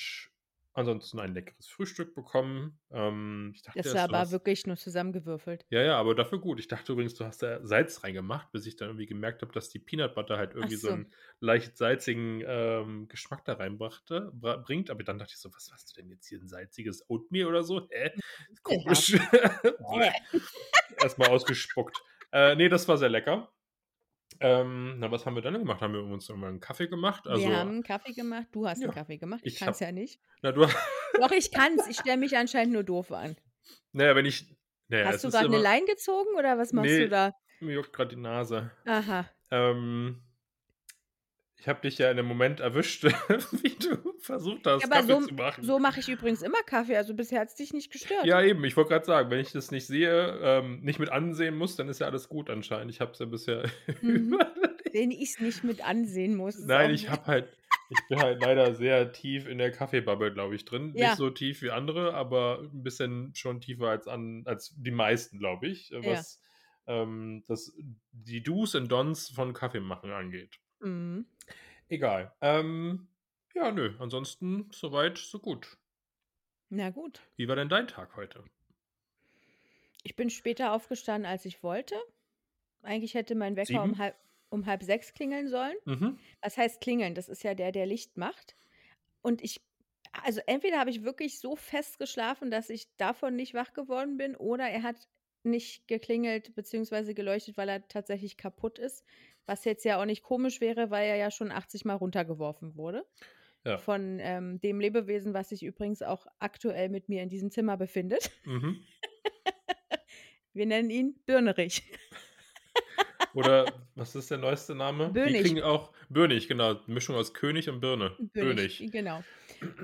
ansonsten 0.75 1.21
ein 1.21 1.35
leckeres 1.35 1.69
Frühstück 1.69 2.15
bekommen. 2.17 2.81
Ähm, 2.93 3.55
dachte 3.65 3.91
Das 3.91 3.93
war 3.93 4.03
aber 4.05 4.31
hast 4.31 4.31
wirklich 4.31 4.67
nur 4.67 4.77
zusammengewürfelt. 4.77 5.67
Ja, 5.73 5.83
ja, 5.83 5.97
aber 5.99 6.15
dafür 6.15 6.39
gut. 6.41 6.61
Ich 6.61 6.69
dachte 6.69 6.93
übrigens, 6.93 7.15
du 7.15 7.25
hast 7.25 7.43
da 7.43 7.65
Salz 7.65 8.05
reingemacht, 8.05 8.53
bis 8.53 8.67
ich 8.67 8.77
dann 8.77 8.89
irgendwie 8.89 9.07
gemerkt 9.07 9.41
habe, 9.43 9.53
dass 9.53 9.71
die 9.71 9.79
Peanut 9.79 10.15
Butter 10.15 10.37
halt 10.37 10.55
irgendwie 10.55 10.77
so 10.77 10.89
so. 10.89 10.93
'n 10.93 11.11
leicht 11.41 11.77
salzigen, 11.79 12.43
ähm, 12.47 13.09
Geschmack 13.09 13.45
da 13.47 13.55
reinbrachte 13.55 14.31
bra 14.35 14.57
bringt. 14.59 14.91
Aber 14.91 15.03
dann 15.05 15.19
dachte 15.19 15.33
ich 15.35 15.39
so: 15.41 15.53
„Was 15.55 15.73
hast 15.73 15.91
du 15.97 16.01
denn 16.01 16.11
jetzt 16.11 16.27
hier 16.29 16.39
'n 16.41 16.49
salziges 16.49 17.09
Oatmeal 17.09 17.49
oder 17.49 17.63
so? 17.65 17.89
Hä? 17.91 18.11
Komisch.“ 18.63 19.15
Bleh. 19.79 20.13
Erst 21.01 21.19
mal 21.19 21.27
ausgespuckt. 21.29 22.03
Äh, 22.35 22.57
ne, 22.57 22.69
das 22.69 22.89
war 22.89 22.99
sehr 22.99 23.09
lecker. 23.11 23.53
Ähm, 24.41 24.99
na, 25.01 25.11
was 25.11 25.27
haben 25.27 25.37
wir 25.37 25.43
dann 25.43 25.55
gemacht? 25.55 25.83
Haben 25.83 25.95
wir 25.95 26.05
uns 26.05 26.29
irgendwann 26.29 26.57
'n 26.57 26.61
Kaffee 26.61 26.89
gemacht? 26.89 27.27
Also 27.29 27.51
Wir 27.51 27.51
haben 27.53 27.79
'n 27.79 27.83
Kaffee 27.83 28.13
gemacht. 28.13 28.49
Du 28.53 28.67
hast 28.69 28.83
Ja, 28.83 28.91
Kaffee 28.91 29.17
gemacht. 29.19 29.45
Ich 29.47 29.55
ich 29.55 29.57
kann's 29.57 29.79
habe 29.79 29.81
ja 29.81 29.93
nicht. 29.93 30.21
na, 30.43 30.53
du 30.53 30.67
Doch, 31.17 31.31
ich 31.33 31.51
kann's. 31.53 31.87
Ich 31.87 31.99
stelle 31.99 32.17
mich 32.19 32.37
anscheinend 32.37 32.73
nur 32.75 32.85
doof 32.85 33.13
an. 33.13 33.37
Na 33.93 34.05
ja, 34.07 34.17
wenn 34.17 34.27
ich 34.27 34.57
na 34.89 34.99
ja, 34.99 35.05
Hast 35.05 35.23
es 35.23 35.25
du 35.25 35.29
ist 35.29 35.31
grad 35.31 35.49
'ne 35.49 35.59
immer 35.59 35.63
Line 35.63 35.87
gezogen 35.87 36.35
oder 36.37 36.57
was 36.59 36.73
machst 36.73 36.99
du 36.99 37.09
Ne, 37.09 37.09
da? 37.09 37.35
mir 37.61 37.75
juckt 37.75 37.93
grad 37.93 38.13
die 38.13 38.17
Nase. 38.17 38.71
Aha. 38.87 39.35
Ähm 39.51 40.23
ich 41.59 41.69
habe 41.69 41.81
dich 41.83 41.99
ja 41.99 42.11
in 42.11 42.17
'nem 42.17 42.27
Moment 42.27 42.61
erwischt, 42.61 43.05
wie 43.63 43.77
du 43.79 44.14
versucht 44.25 44.67
Ja, 44.67 44.67
hast, 44.67 44.91
aber 44.91 45.03
Kaffee 45.03 45.19
so 45.19 45.21
zu 45.21 45.35
machen. 45.35 45.67
so 45.67 45.79
mache 45.79 46.01
ich 46.01 46.09
übrigens 46.09 46.43
immer 46.43 46.63
Kaffee. 46.63 46.97
Also, 46.97 47.15
bisher 47.15 47.41
hat's 47.41 47.55
dich 47.55 47.73
nicht 47.73 47.91
gestört. 47.93 48.29
Ja, 48.29 48.43
eben. 48.43 48.65
Ich 48.65 48.77
wollte 48.77 48.91
grad 48.91 49.05
sagen, 49.05 49.31
wenn 49.31 49.41
ich 49.41 49.53
das 49.53 49.71
nicht 49.71 49.87
sehe 49.87 50.39
ähm, 50.43 50.81
nicht 50.83 50.99
mit 50.99 51.11
ansehen 51.11 51.57
muss, 51.57 51.77
dann 51.77 51.89
ist 51.89 52.01
ja 52.01 52.07
alles 52.07 52.29
gut 52.29 52.51
anscheinend. 52.51 52.91
Ich 52.91 53.01
habe 53.01 53.13
es 53.13 53.19
ja 53.19 53.27
bisher 53.27 53.65
Mhm. 54.01 54.39
Wenn 54.93 55.11
ich's 55.11 55.41
nicht 55.41 55.65
mit 55.65 55.83
ansehen 55.85 56.37
muss, 56.37 56.57
Nein, 56.57 56.91
ich 56.91 57.09
habe 57.09 57.27
halt 57.27 57.59
ich 57.91 58.09
bin 58.09 58.19
halt 58.19 58.41
leider 58.41 58.75
sehr 58.75 59.13
tief 59.13 59.47
in 59.47 59.59
der 59.59 59.71
Kaffee-Bubble, 59.71 60.33
glaube 60.33 60.55
ich, 60.57 60.65
drin. 60.65 60.95
Nicht 60.97 61.15
Ja. 61.15 61.17
so 61.17 61.29
tief 61.31 61.61
wie 61.63 61.71
andere, 61.71 62.15
aber 62.15 62.61
'n 62.73 62.83
bisschen 62.83 63.35
schon 63.35 63.61
tiefer 63.61 63.89
als 63.89 64.09
an 64.09 64.43
als 64.47 64.75
die 64.77 64.91
meisten, 64.91 65.39
glaube 65.39 65.67
ich, 65.69 65.93
äh, 65.93 66.03
Ja. 66.03 66.05
was, 66.05 66.41
ähm, 66.87 67.45
das 67.47 67.75
die 68.13 68.43
Dos 68.43 68.75
und 68.75 68.91
Don'ts 68.91 69.35
von 69.35 69.53
Kaffeemachen 69.53 70.11
angeht. 70.13 70.59
Mhm. 70.81 71.25
Egal. 71.89 72.33
Ähm, 72.41 73.09
ja, 73.55 73.71
nö, 73.71 73.95
ansonsten 73.99 74.69
so 74.73 74.93
weit, 74.93 75.19
so 75.19 75.39
gut. 75.39 75.77
Na 76.71 76.91
gut. 76.91 77.21
Wie 77.37 77.49
war 77.49 77.57
denn 77.57 77.69
dein 77.69 77.87
Tag 77.87 78.17
heute? 78.17 78.45
Ich 80.03 80.17
bin 80.17 80.29
später 80.31 80.73
aufgestanden, 80.73 81.31
als 81.31 81.45
ich 81.45 81.63
wollte. 81.63 81.97
Eigentlich 82.83 83.15
hätte 83.15 83.35
mein 83.35 83.57
Wecker 83.57 83.83
um 83.83 83.91
7? 83.91 83.99
halb 83.99 84.17
um 84.51 84.63
5:30 84.65 85.15
klingeln 85.15 85.49
sollen. 85.49 85.77
Mhm. 85.85 86.19
Was 86.43 86.57
heißt 86.57 86.81
klingeln? 86.81 87.15
Das 87.15 87.29
ist 87.29 87.43
ja 87.43 87.55
der, 87.55 87.73
der 87.73 87.87
Licht 87.87 88.17
macht. 88.17 88.55
Und 89.23 89.43
ich 89.43 89.61
also, 90.23 90.41
entweder 90.47 90.79
habe 90.79 90.91
ich 90.91 91.03
wirklich 91.03 91.41
so 91.41 91.57
fest 91.57 91.99
geschlafen, 91.99 92.51
dass 92.51 92.71
ich 92.71 92.87
davon 92.97 93.35
nicht 93.35 93.55
wach 93.55 93.73
geworden 93.73 94.17
bin, 94.17 94.37
oder 94.37 94.69
er 94.69 94.83
hat 94.83 95.09
nicht 95.43 95.89
geklingelt 95.89 96.55
beziehungsweise 96.55 97.15
geleuchtet, 97.15 97.57
weil 97.57 97.69
er 97.69 97.87
tatsächlich 97.89 98.37
kaputt 98.37 98.79
ist. 98.79 99.05
Was 99.47 99.65
jetzt 99.65 99.85
ja 99.85 100.01
auch 100.01 100.07
nicht 100.07 100.23
komisch 100.23 100.61
wäre, 100.61 100.91
weil 100.91 101.07
er 101.07 101.17
ja 101.17 101.31
schon 101.31 101.53
80 101.53 101.85
Mal 101.85 101.95
runtergeworfen 101.95 102.77
wurde. 102.77 103.05
Ja. 103.65 103.79
Von, 103.79 104.19
ähm, 104.21 104.61
dem 104.61 104.79
Lebewesen, 104.79 105.33
was 105.33 105.49
sich 105.49 105.63
übrigens 105.63 106.03
auch 106.03 106.27
aktuell 106.39 106.91
mit 106.91 107.09
mir 107.09 107.23
in 107.23 107.31
diesem 107.31 107.51
Zimmer 107.51 107.77
befindet. 107.77 108.31
Mhm. 108.45 108.85
Wir 110.53 110.67
nennen 110.67 110.91
ihn 110.91 111.15
Birnerich. 111.25 111.83
Oder 113.35 113.67
was 113.97 114.15
ist 114.15 114.31
der 114.31 114.39
neueste 114.39 114.75
Name? 114.75 115.09
Die 115.09 115.13
Böhnig. 115.15 115.43
kriegen 115.43 115.63
auch 115.63 115.93
Böhnig, 116.09 116.47
genau. 116.47 116.81
Mischung 116.87 117.17
aus 117.17 117.35
König 117.35 117.69
und 117.69 117.81
Birne. 117.81 118.15
Böhnig, 118.19 118.79
Böhnig. 118.79 118.93
genau. 118.93 119.25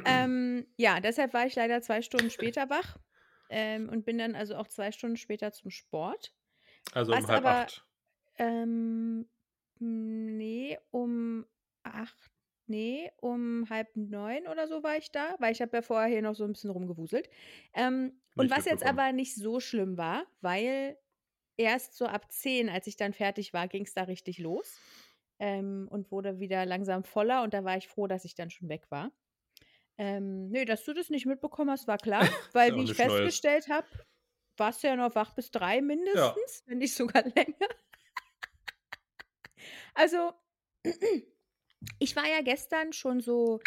Ähm, 0.04 0.66
ja, 0.76 1.00
deshalb 1.00 1.34
war 1.34 1.46
ich 1.46 1.56
leider 1.56 1.82
2 1.82 2.02
Stunden 2.02 2.30
später 2.30 2.70
wach, 2.70 2.96
ähm, 3.48 3.88
und 3.88 4.04
bin 4.04 4.18
dann 4.18 4.36
also 4.36 4.54
auch 4.56 4.68
2 4.68 4.92
Stunden 4.92 5.16
später 5.16 5.52
zum 5.52 5.70
Sport. 5.70 6.32
Also 6.92 7.12
um 7.12 7.26
halb 7.26 7.44
aber 7.44 7.50
acht. 7.62 7.84
ähm, 8.38 9.28
ne, 9.78 10.78
um 10.90 11.44
8 11.82 12.30
ne, 12.70 13.12
um 13.20 13.66
8:30 13.68 14.48
oder 14.48 14.68
so 14.68 14.82
war 14.84 14.96
ich 14.98 15.12
da, 15.12 15.36
weil 15.40 15.52
ich 15.52 15.62
habe 15.62 15.76
ja 15.78 15.82
vorher 15.82 16.08
hier 16.08 16.22
noch 16.22 16.34
so 16.36 16.44
'n 16.44 16.52
bisschen 16.52 16.70
rumgewuselt. 16.70 17.28
Ähm, 17.74 18.22
und 18.36 18.50
was 18.50 18.66
jetzt 18.66 18.86
aber 18.86 19.12
nicht 19.12 19.36
so 19.36 19.60
schlimm 19.60 19.98
war, 19.98 20.26
weil 20.40 20.98
erst 21.58 21.94
so 21.96 22.06
ab 22.06 22.32
10, 22.32 22.68
als 22.70 22.86
ich 22.88 22.96
dann 22.96 23.12
fertig 23.14 23.52
war, 23.54 23.68
ging's 23.68 23.94
da 23.94 24.04
richtig 24.04 24.38
los, 24.38 24.80
ähm, 25.40 25.88
und 25.90 26.10
wurde 26.12 26.40
wieder 26.40 26.66
langsam 26.66 27.04
voller 27.04 27.42
und 27.44 27.54
da 27.54 27.64
war 27.64 27.76
ich 27.78 27.88
froh, 27.88 28.06
dass 28.08 28.24
ich 28.26 28.34
dann 28.36 28.50
schon 28.50 28.68
weg 28.70 28.90
war. 28.90 29.12
Ähm, 29.98 30.50
ne, 30.50 30.64
dass 30.64 30.84
du 30.84 30.94
das 30.94 31.10
nicht 31.10 31.26
mitbekommen 31.26 31.70
hast, 31.70 31.86
war 31.88 31.98
klar, 31.98 32.28
weil 32.52 32.74
ja 32.74 32.76
wie 32.76 32.84
ich 32.84 32.94
festgestellt 32.94 33.68
habe, 33.68 33.88
warst 34.56 34.82
du 34.82 34.88
ja 34.88 34.96
noch 34.96 35.14
wach 35.14 35.34
bis 35.34 35.50
3 35.50 35.80
Ja. 36.12 36.40
mindestens, 36.40 36.64
wenn 36.66 36.78
nicht 36.78 36.94
sogar 36.94 37.24
länger. 37.36 37.68
Also, 39.94 40.34
ich 41.98 42.16
war 42.16 42.26
ja 42.28 42.42
gestern 42.42 42.92
schon 42.92 43.20
so 43.20 43.60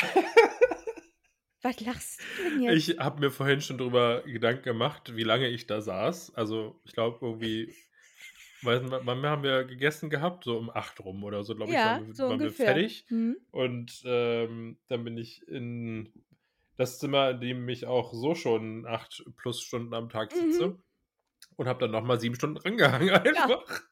Was 1.62 1.80
lachst 1.80 2.22
du 2.38 2.44
denn 2.44 2.62
jetzt? 2.62 2.90
Ich 2.90 3.00
habe 3.00 3.20
mir 3.22 3.32
vorhin 3.32 3.62
schon 3.62 3.78
drüber 3.78 4.22
Gedanken 4.24 4.64
gemacht, 4.64 5.16
wie 5.16 5.24
lange 5.24 5.48
ich 5.48 5.66
da 5.66 5.82
saß. 5.82 6.36
Also, 6.36 6.80
ich 6.84 6.94
glaube 6.94 7.20
irgendwie 7.26 7.74
weiß 8.64 8.82
wann 8.86 9.26
haben 9.26 9.44
wir 9.44 9.64
gegessen 9.66 10.10
gehabt? 10.10 10.44
So 10.46 10.58
um 10.58 10.70
8 10.70 11.00
rum 11.02 11.24
oder 11.24 11.44
so, 11.44 11.56
glaube 11.56 11.72
ich, 11.72 11.78
Ja, 11.78 12.00
waren 12.00 12.14
so 12.14 12.30
waren 12.30 12.40
wir 12.40 12.52
fertig. 12.52 13.06
Mhm. 13.10 13.38
Und, 13.52 14.02
ähm, 14.06 14.78
dann 14.88 15.04
bin 15.04 15.18
ich 15.18 15.48
in 15.48 16.12
das 16.78 17.00
Zimmer, 17.00 17.32
in 17.32 17.42
dem 17.42 17.70
ich 17.70 17.86
auch 17.86 18.14
so 18.14 18.36
schon 18.36 18.86
8 18.88 19.24
plus 19.38 19.62
Stunden 19.62 19.94
am 19.94 20.10
Tag 20.10 20.32
sitze 20.32 20.68
Mhm. 20.70 20.84
und 21.58 21.68
habe 21.68 21.80
dann 21.80 21.92
noch 21.92 22.04
mal 22.04 22.20
7 22.20 22.36
Stunden 22.36 22.56
drangehangen 22.56 23.10
Ja. 23.26 23.44
einfach. 23.44 23.84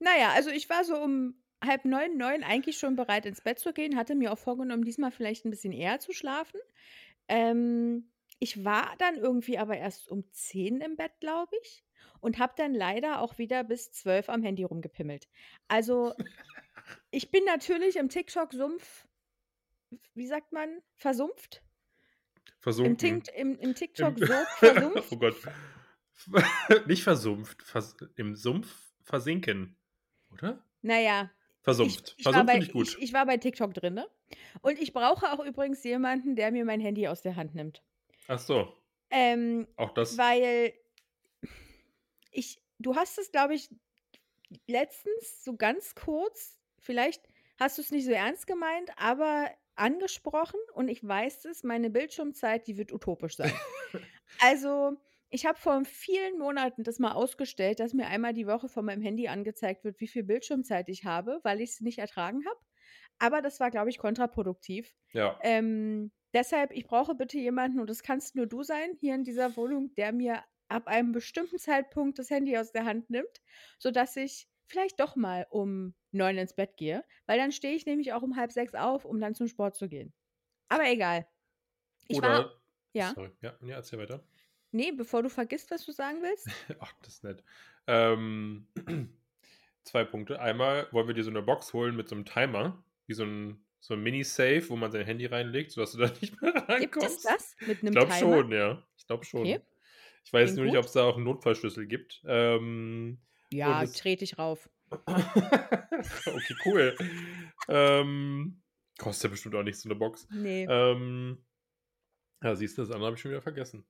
Ja, 0.00 0.30
also 0.34 0.50
ich 0.50 0.68
war 0.70 0.84
so 0.84 0.96
um 0.96 1.41
8:30, 1.62 2.16
9 2.18 2.42
eigentlich 2.44 2.78
schon 2.78 2.96
bereit, 2.96 3.26
ins 3.26 3.40
Bett 3.42 3.58
zu 3.58 3.72
gehen, 3.72 3.96
hatte 3.96 4.14
mir 4.14 4.32
auch 4.32 4.38
vorgenommen, 4.38 4.84
diesmal 4.84 5.10
vielleicht 5.12 5.44
'n 5.46 5.50
bisschen 5.50 5.72
eher 5.72 6.00
zu 6.00 6.12
schlafen. 6.12 6.60
Ähm, 7.28 8.10
ich 8.40 8.64
war 8.64 8.94
dann 8.98 9.16
irgendwie 9.16 9.58
aber 9.58 9.76
erst 9.78 10.08
um 10.10 10.24
10 10.32 10.80
im 10.80 10.96
Bett, 10.96 11.12
glaube 11.20 11.56
ich, 11.62 11.84
und 12.20 12.38
habe 12.38 12.54
dann 12.56 12.74
leider 12.74 13.20
auch 13.22 13.38
wieder 13.38 13.64
bis 13.64 13.92
12 13.92 14.28
am 14.30 14.42
Handy 14.42 14.64
rumgepimmelt. 14.64 15.28
Also, 15.68 16.14
ich 17.12 17.30
bin 17.30 17.44
natürlich 17.44 17.96
im 17.96 18.08
TikTok-Sumpf 18.08 19.06
wie 20.14 20.26
sagt 20.26 20.52
man, 20.52 20.82
versumpft? 20.94 21.62
Im 22.82 22.96
Versunken. 22.96 22.98
Tinkt 22.98 23.28
im 23.28 23.58
im 23.58 23.74
Im 23.96 24.14
TikTok-Sog 24.14 24.56
versumpft? 24.58 25.12
Oh 25.12 25.16
Gott. 25.18 25.36
Nicht 26.86 27.02
versumpft, 27.04 27.62
vers 27.62 27.96
im 28.16 28.36
Sumpf 28.36 28.92
versinken, 29.02 29.76
oder? 30.30 30.64
Na 30.82 30.98
ich 31.62 31.64
Versumpft. 31.64 32.14
ich 32.18 32.24
war 32.24 32.32
Versumpft 32.32 32.46
bei 32.46 32.52
finde 32.52 32.64
ich 32.64 32.68
ich 32.68 32.72
gut. 32.72 32.96
ich 33.00 33.12
war 33.12 33.26
bei 33.26 33.36
TikTok 33.36 33.74
drinne 33.74 34.08
und 34.62 34.78
ich 34.80 34.92
brauche 34.92 35.32
auch 35.32 35.44
übrigens 35.44 35.82
jemanden, 35.84 36.36
der 36.36 36.50
mir 36.52 36.64
mein 36.64 36.80
Handy 36.80 37.08
aus 37.08 37.22
der 37.22 37.36
Hand 37.36 37.54
nimmt. 37.54 37.82
Ach 38.28 38.38
so. 38.38 38.72
Ähm, 39.10 39.68
Auch 39.76 39.92
das 39.92 40.18
weil 40.18 40.72
ich 42.30 42.60
du 42.78 42.96
hast 42.96 43.18
es, 43.18 43.30
glaube 43.30 43.54
ich, 43.54 43.68
letztens 44.66 45.44
so 45.44 45.56
ganz 45.56 45.94
kurz 45.94 46.58
vielleicht 46.78 47.22
hast 47.58 47.78
du's 47.78 47.90
nicht 47.90 48.04
so 48.06 48.12
ernst 48.12 48.46
gemeint, 48.46 48.90
aber 48.96 49.48
angesprochen 49.76 50.58
und 50.74 50.88
ich 50.88 51.06
weiß 51.06 51.44
es, 51.46 51.62
meine 51.62 51.90
Bildschirmzeit, 51.90 52.66
die 52.66 52.76
wird 52.76 52.92
utopisch 52.92 53.36
sein. 53.36 53.52
Also, 54.40 54.96
ich 55.32 55.46
habe 55.46 55.58
vor 55.58 55.84
vielen 55.84 56.38
Monaten 56.38 56.84
das 56.84 56.98
mal 57.00 57.12
ausgestellt, 57.12 57.80
dass 57.80 57.94
mir 57.94 58.06
einmal 58.06 58.34
die 58.34 58.46
Woche 58.46 58.68
von 58.68 58.84
meinem 58.84 59.02
Handy 59.02 59.28
angezeigt 59.28 59.84
wird, 59.84 60.00
wie 60.00 60.08
viel 60.08 60.24
Bildschirmzeit 60.24 60.88
ich 60.88 61.04
habe, 61.04 61.40
weil 61.44 61.60
ich's 61.60 61.80
nicht 61.80 61.98
ertragen 61.98 62.44
habe. 62.46 62.60
Aber 63.18 63.42
das 63.42 63.60
war, 63.60 63.70
glaube 63.70 63.90
ich, 63.90 63.98
kontraproduktiv. 63.98 64.94
Ja. 65.12 65.42
Ähm, 65.42 66.12
deshalb, 66.34 66.72
ich 66.72 66.86
brauche 66.86 67.14
bitte 67.14 67.38
jemanden 67.38 67.80
und 67.80 67.90
das 67.90 68.02
kannst 68.02 68.36
nur 68.36 68.46
du 68.46 68.62
sein 68.62 68.96
hier 69.00 69.14
in 69.14 69.24
dieser 69.24 69.56
Wohnung, 69.56 69.94
der 69.94 70.12
mir 70.12 70.42
ab 70.68 70.86
einem 70.88 71.12
bestimmten 71.12 71.58
Zeitpunkt 71.58 72.18
das 72.18 72.30
Handy 72.30 72.56
aus 72.58 72.72
der 72.72 72.84
Hand 72.84 73.10
nimmt, 73.10 73.42
sodass 73.78 74.16
ich 74.16 74.48
vielleicht 74.66 75.00
doch 75.00 75.16
mal 75.16 75.46
um 75.50 75.94
9 76.12 76.38
ins 76.38 76.54
Bett 76.54 76.76
gehe, 76.76 77.04
weil 77.26 77.38
dann 77.38 77.52
stehe 77.52 77.74
ich 77.74 77.86
nämlich 77.86 78.12
auch 78.12 78.22
um 78.22 78.32
5:30 78.34 78.74
auf, 78.76 79.04
um 79.04 79.20
dann 79.20 79.34
zum 79.34 79.48
Sport 79.48 79.76
zu 79.76 79.88
gehen. 79.88 80.14
Aber 80.68 80.86
egal. 80.90 81.26
Ich 82.08 82.22
war 82.22 82.40
Oder 82.40 82.60
ja? 82.94 83.16
sorry, 83.16 83.32
ja, 83.40 83.56
ne, 83.60 83.72
erzähl 83.72 83.98
weiter. 83.98 84.24
Ne, 84.74 84.90
bevor 84.92 85.22
du 85.22 85.28
vergisst, 85.28 85.70
was 85.70 85.84
du 85.84 85.92
sagen 85.92 86.22
willst? 86.22 86.56
Ach, 86.80 86.92
das 87.02 87.14
ist 87.14 87.24
nett. 87.24 87.44
Ähm, 87.86 88.68
2 89.84 90.04
Punkte. 90.04 90.40
Einmal 90.40 90.88
wollen 90.92 91.06
wir 91.08 91.14
dir 91.14 91.24
so 91.24 91.30
'ne 91.30 91.42
Box 91.42 91.72
holen 91.72 91.96
mit 91.96 92.08
so 92.08 92.14
'nem 92.16 92.24
Timer, 92.24 92.84
wie 93.06 93.14
so 93.14 93.24
'n 93.24 93.64
so 93.80 93.94
'n 93.94 94.02
Mini-Safe, 94.02 94.68
wo 94.68 94.76
man 94.76 94.92
sein 94.92 95.06
Handy 95.06 95.26
reinlegt, 95.26 95.72
sodass 95.72 95.92
du 95.92 95.98
da 96.00 96.08
nicht 96.20 96.40
mehr 96.42 96.54
Gibt 96.78 97.02
es 97.02 97.20
rankommst. 97.20 97.22
das 97.22 97.56
mit 97.64 97.82
Ich 97.84 97.90
'nem 97.90 97.98
glaube 97.98 98.10
Timer? 98.10 98.10
schon, 98.12 98.52
ja. 98.52 98.86
Ich 98.96 99.06
glaube 99.06 99.24
Okay. 99.34 99.60
schon. 99.64 99.64
Ich 100.24 100.32
weiß 100.32 100.56
Klingt 100.56 100.58
nur 100.58 100.66
nicht, 100.66 100.76
gut. 100.76 100.78
ob's 100.78 100.92
da 100.92 101.04
auch 101.04 101.18
'n 101.18 101.24
Notfallschlüssel 101.24 101.86
gibt. 101.86 102.22
Ähm, 102.26 103.22
Ja, 103.52 103.86
trete 103.86 104.24
ich 104.24 104.38
rauf. 104.38 104.68
Okay, 106.26 106.56
cool. 106.64 106.96
Ähm, 107.68 108.62
kostet 108.98 109.24
ja 109.24 109.30
bestimmt 109.30 109.54
auch 109.54 109.62
nichts, 109.62 109.82
so 109.82 109.88
'ne 109.88 109.94
Box. 109.96 110.28
Ne. 110.30 110.66
Ähm, 110.66 111.44
Ja, 112.42 112.56
siehst 112.56 112.76
du, 112.78 112.82
das 112.82 112.90
andere 112.90 113.06
habe 113.06 113.16
ich 113.16 113.22
schon 113.22 113.30
wieder 113.30 113.42
vergessen. 113.42 113.86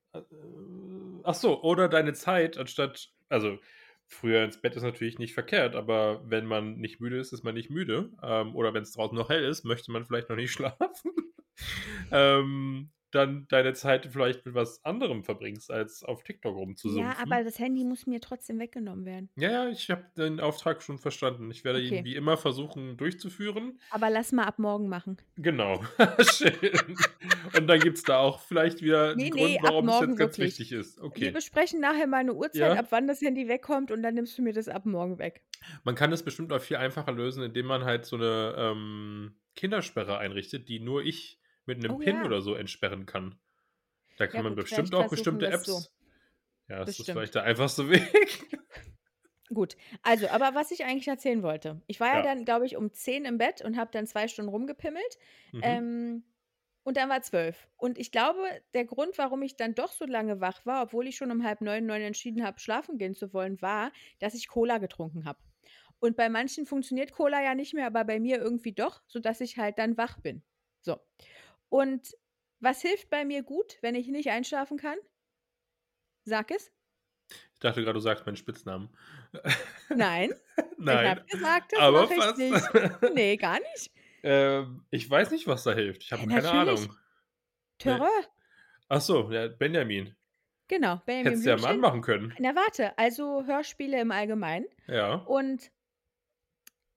Ach 1.24 1.34
so, 1.34 1.62
oder 1.62 1.88
deine 1.88 2.12
Zeit 2.12 2.58
anstatt 2.58 3.12
also, 3.32 3.58
früher 4.06 4.44
ins 4.44 4.60
Bett 4.60 4.76
ist 4.76 4.82
natürlich 4.82 5.18
nicht 5.18 5.32
verkehrt, 5.32 5.74
aber 5.74 6.20
wenn 6.28 6.44
man 6.44 6.76
nicht 6.76 7.00
müde 7.00 7.18
ist, 7.18 7.32
ist 7.32 7.44
man 7.44 7.54
nicht 7.54 7.70
müde. 7.70 8.10
Ähm, 8.22 8.54
oder 8.54 8.74
wenn's 8.74 8.92
draußen 8.92 9.16
noch 9.16 9.30
hell 9.30 9.44
ist, 9.44 9.64
möchte 9.64 9.90
man 9.90 10.04
vielleicht 10.04 10.28
noch 10.28 10.36
nicht 10.36 10.52
schlafen. 10.52 11.12
Ähm, 12.10 12.90
dann 13.14 13.46
deine 13.48 13.74
Zeit 13.74 14.06
vielleicht 14.06 14.44
mit 14.46 14.54
was 14.54 14.84
anderem 14.84 15.24
verbringst, 15.24 15.70
als 15.70 16.02
auf 16.04 16.22
TikTok 16.24 16.56
Ja, 16.84 17.16
aber 17.18 17.44
das 17.44 17.58
Handy 17.60 17.84
muss 17.84 18.06
mir 18.06 18.20
trotzdem 18.20 18.58
weggenommen 18.58 19.04
werden. 19.04 19.30
Ja, 19.36 19.50
ja, 19.50 19.68
ich 19.70 19.90
habe 19.90 20.10
den 20.14 20.40
Auftrag 20.40 20.82
schon 20.82 20.98
verstanden. 20.98 21.50
Ich 21.50 21.64
werde 21.64 21.80
ihn 21.82 22.02
Okay. 22.02 22.04
wie 22.04 22.14
immer 22.16 22.36
versuchen 22.36 22.98
durchzuführen. 22.98 23.78
Aber 23.90 24.08
lass 24.10 24.32
mal 24.32 24.44
ab 24.46 24.58
morgen 24.58 24.88
machen. 24.88 25.18
Genau, 25.38 25.82
schön. 26.20 27.06
Und 27.54 27.66
dann 27.66 27.82
gibt's 27.82 28.04
da 28.04 28.18
auch 28.18 28.40
vielleicht 28.40 28.82
wieder 28.82 29.12
'n 29.12 29.18
Ne, 29.18 29.30
Grund, 29.30 29.56
ne, 29.56 29.60
ab 29.62 29.74
warum 29.74 29.88
es 29.88 29.98
jetzt 29.98 30.16
ganz 30.16 30.38
wirklich. 30.38 30.40
wichtig 30.40 30.72
ist. 30.72 30.98
Wir 31.14 31.30
Okay. 31.30 31.32
besprechen 31.32 31.80
nachher 31.80 32.06
mal 32.06 32.24
'ne 32.24 32.34
Uhrzeit, 32.34 32.74
Ja. 32.74 32.76
ab 32.76 32.86
wann 32.90 33.06
das 33.06 33.20
Handy 33.20 33.46
wegkommt 33.48 33.90
und 33.90 34.02
dann 34.02 34.14
nimmst 34.14 34.38
du 34.38 34.42
mir 34.42 34.52
das 34.54 34.68
ab 34.68 34.86
morgen 34.86 35.18
weg. 35.18 35.44
Man 35.84 35.94
kann 35.96 36.10
das 36.10 36.24
bestimmt 36.24 36.52
auch 36.52 36.60
viel 36.60 36.76
einfacher 36.76 37.12
lösen, 37.12 37.42
indem 37.42 37.66
man 37.66 37.84
halt 37.84 38.04
so 38.04 38.16
'ne, 38.16 38.54
ähm, 38.56 39.36
Kindersperre 39.56 40.18
einrichtet, 40.18 40.68
die 40.68 40.80
nur 40.80 41.02
ich 41.04 41.40
mit 41.66 41.78
'nem 41.78 41.96
Oh 41.96 42.00
PIN 42.00 42.22
ja. 42.22 42.24
oder 42.24 42.42
so 42.42 42.54
entsperren 42.54 43.06
kann. 43.06 43.40
Da 44.16 44.26
kann 44.28 44.42
Ja 44.42 44.42
man 44.42 44.54
gut, 44.54 44.56
bestimmt 44.56 44.94
auch 44.94 45.10
bestimmte 45.10 45.48
wir's 45.48 45.64
so. 45.64 45.84
Apps 45.84 45.94
ja, 46.68 46.80
das 46.80 46.98
ist 47.00 47.10
Bestimmt. 47.10 47.10
vielleicht 47.10 47.34
der 47.36 47.44
einfachste 47.44 47.90
Weg. 47.90 48.50
Gut, 49.52 49.76
also, 50.02 50.28
aber 50.28 50.54
was 50.54 50.70
ich 50.70 50.84
eigentlich 50.84 51.08
erzählen 51.08 51.42
wollte. 51.42 51.82
Ich 51.86 52.00
war 52.00 52.08
ja 52.08 52.22
Ja. 52.22 52.22
dann, 52.22 52.44
glaube 52.44 52.64
ich, 52.66 52.76
um 52.76 52.92
10 52.92 53.24
im 53.26 53.38
Bett 53.38 53.60
und 53.62 53.76
habe 53.76 53.90
dann 53.92 54.06
2 54.06 54.28
Stunden 54.28 54.50
rumgepimmelt. 54.50 55.18
Mhm. 55.52 55.82
Ähm, 55.82 56.24
und 56.84 56.96
dann 56.96 57.08
war 57.10 57.22
12. 57.22 57.68
Und 57.76 57.98
ich 57.98 58.10
glaube, 58.12 58.40
der 58.74 58.84
Grund, 58.86 59.18
warum 59.18 59.42
ich 59.42 59.56
dann 59.56 59.74
doch 59.74 59.92
so 59.92 60.04
lange 60.06 60.40
wach 60.40 60.64
war, 60.66 60.82
obwohl 60.84 61.06
ich 61.06 61.16
schon 61.16 61.30
um 61.30 61.44
8:30, 61.44 61.86
9 61.86 62.02
entschieden 62.02 62.44
habe, 62.44 62.60
schlafen 62.60 62.98
gehen 62.98 63.14
zu 63.14 63.32
wollen, 63.34 63.60
war, 63.62 63.92
dass 64.20 64.34
ich 64.34 64.48
Cola 64.48 64.78
getrunken 64.78 65.24
habe. 65.26 65.38
Und 66.00 66.16
bei 66.16 66.28
manchen 66.28 66.66
funktioniert 66.66 67.12
Cola 67.12 67.42
ja 67.42 67.54
nicht 67.54 67.74
mehr, 67.74 67.86
aber 67.86 68.04
bei 68.04 68.18
mir 68.20 68.38
irgendwie 68.40 68.72
doch, 68.72 69.02
sodass 69.06 69.40
ich 69.40 69.58
halt 69.58 69.78
dann 69.78 69.96
wach 69.96 70.20
bin. 70.20 70.42
So. 70.80 70.98
Und 71.72 72.14
was 72.60 72.82
hilft 72.82 73.08
bei 73.08 73.24
mir 73.24 73.42
gut, 73.42 73.78
wenn 73.80 73.94
ich 73.94 74.06
nicht 74.08 74.28
einschlafen 74.28 74.76
kann? 74.76 74.98
Sag 76.26 76.50
es. 76.50 76.70
Ich 77.54 77.60
dachte 77.60 77.82
grad, 77.82 77.96
du 77.96 78.00
sagst 78.00 78.26
meinen 78.26 78.36
Spitznamen. 78.36 78.90
Nein. 79.88 80.34
Ich 80.58 80.64
Nein, 80.76 81.08
habe 81.08 81.24
gesagt, 81.24 81.72
das 81.72 81.80
aber 81.80 82.02
mache 82.02 82.14
ich 82.14 82.22
fast. 82.22 82.38
nicht. 82.38 83.14
Ne, 83.14 83.36
gar 83.38 83.58
nicht. 83.58 83.90
Ähm, 84.22 84.84
ich 84.90 85.08
weiß 85.08 85.30
nicht, 85.30 85.46
was 85.46 85.62
da 85.62 85.72
hilft. 85.72 86.02
Ich 86.02 86.12
habe 86.12 86.22
Ja, 86.24 86.28
keine 86.28 86.42
natürlich. 86.42 86.80
Ahnung. 86.80 86.98
Terror. 87.78 88.10
Ach 88.90 89.00
so, 89.00 89.30
ja, 89.32 89.48
Benjamin. 89.48 90.14
Genau, 90.68 91.00
Benjamin 91.06 91.30
Hättest 91.30 91.46
du 91.46 91.50
ja 91.50 91.56
mal 91.56 91.68
anmachen 91.68 92.02
können. 92.02 92.34
Na, 92.38 92.54
warte, 92.54 92.98
also 92.98 93.46
Hörspiele 93.46 93.98
im 93.98 94.10
Allgemeinen. 94.10 94.66
Ja. 94.88 95.14
Und 95.14 95.72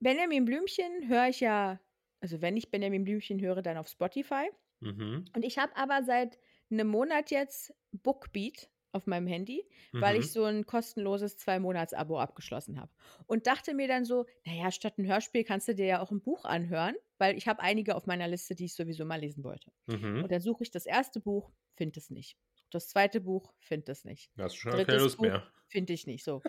Benjamin 0.02 0.44
Blümchen 0.44 1.08
höre 1.08 1.30
ich 1.30 1.40
ja 1.40 1.80
also, 2.26 2.42
wenn 2.42 2.58
ich 2.58 2.72
Benjamin 2.72 3.04
Blümchen 3.04 3.40
höre, 3.40 3.62
dann 3.62 3.78
auf 3.78 3.88
Spotify. 3.88 4.50
Mhm. 4.82 5.36
Und 5.36 5.44
ich 5.44 5.58
habe 5.58 5.76
aber 5.76 6.04
seit 6.04 6.40
'nem 6.70 6.88
Monat 6.88 7.30
jetzt 7.32 7.74
Bookbeat 7.92 8.70
auf 8.94 9.06
meinem 9.08 9.28
Handy, 9.28 9.70
weil 10.00 10.16
ich 10.18 10.28
Mhm. 10.28 10.32
so 10.32 10.46
'n 10.46 10.66
kostenloses 10.66 11.38
2-Monats-Abo 11.38 12.18
abgeschlossen 12.20 12.80
habe. 12.80 12.92
Und 13.28 13.46
dachte 13.48 13.74
mir 13.74 13.88
dann 13.90 14.06
so: 14.06 14.26
„Na 14.46 14.54
ja, 14.54 14.72
statt 14.72 14.98
'n 14.98 15.06
Hörspiel 15.08 15.44
kannst 15.44 15.68
du 15.68 15.76
dir 15.76 15.86
ja 15.86 16.02
auch 16.02 16.12
'n 16.12 16.22
Buch 16.22 16.46
anhören“, 16.46 16.96
weil 17.18 17.38
ich 17.38 17.48
habe 17.48 17.62
einige 17.62 17.96
auf 17.96 18.06
meiner 18.08 18.28
Liste, 18.30 18.56
die 18.56 18.66
ich 18.66 18.76
sowieso 18.76 19.06
mal 19.06 19.20
lesen 19.20 19.44
wollte. 19.44 19.72
Mhm. 19.88 20.26
Und 20.26 20.32
dann 20.32 20.42
suche 20.42 20.64
ich 20.64 20.72
das 20.72 20.86
1. 20.86 21.20
Buch, 21.20 21.52
finde 21.76 22.00
es 22.00 22.10
nicht. 22.10 22.38
Das 22.72 22.88
2. 22.88 23.20
Buch, 23.22 23.54
finde 23.60 23.92
es 23.92 24.06
nicht. 24.06 24.32
Da 24.38 24.44
hast 24.46 24.56
du 24.56 24.60
schon 24.60 24.82
keine 24.82 25.00
3. 25.00 25.02
Lust 25.02 25.20
Buch, 25.20 25.22
mehr. 25.22 25.50
finde 25.68 25.94
ich 25.94 26.08
nicht. 26.08 26.24
So. 26.24 26.46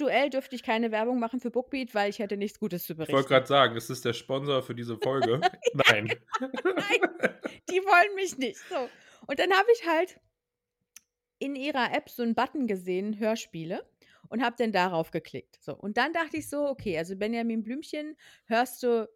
Aktuell 0.00 0.30
dürfte 0.30 0.54
ich 0.54 0.62
keine 0.62 0.92
Werbung 0.92 1.18
machen 1.18 1.40
für 1.40 1.50
Bookbeat, 1.50 1.92
weil 1.92 2.08
ich 2.10 2.20
hätte 2.20 2.36
nichts 2.36 2.60
Gutes 2.60 2.84
zu 2.84 2.94
Ich 3.00 3.12
wollte 3.12 3.28
berichten. 3.28 3.30
grad 3.30 3.46
sagen, 3.48 3.76
ist 3.76 3.90
das 3.90 4.02
der 4.02 4.12
Sponsor 4.12 4.62
für 4.62 4.74
diese 4.74 4.98
Folge? 4.98 5.48
Nein. 5.72 6.20
Nein, 6.76 7.00
die 7.70 7.78
wollen 7.80 8.14
mich 8.16 8.38
nicht. 8.38 8.68
So. 8.68 8.92
Und 9.26 9.38
dann 9.40 9.52
habe 9.52 9.68
ich 9.74 9.86
halt 9.86 10.20
in 11.40 11.54
ihrer 11.54 11.92
App 11.94 12.10
so 12.10 12.22
'n 12.22 12.34
Button 12.34 12.66
gesehen, 12.66 13.18
Hörspiele, 13.18 13.88
und 14.28 14.42
habe 14.42 14.56
dann 14.58 14.72
darauf 14.72 15.10
geklickt. 15.12 15.58
So. 15.60 15.74
Und 15.76 15.96
dann 15.96 16.12
dachte 16.12 16.36
ich 16.38 16.48
so: 16.48 16.66
„Okay, 16.68 16.98
also 16.98 17.16
Benjamin 17.16 17.62
Blümchen 17.62 18.16
hörst 18.46 18.82
du 18.82 19.08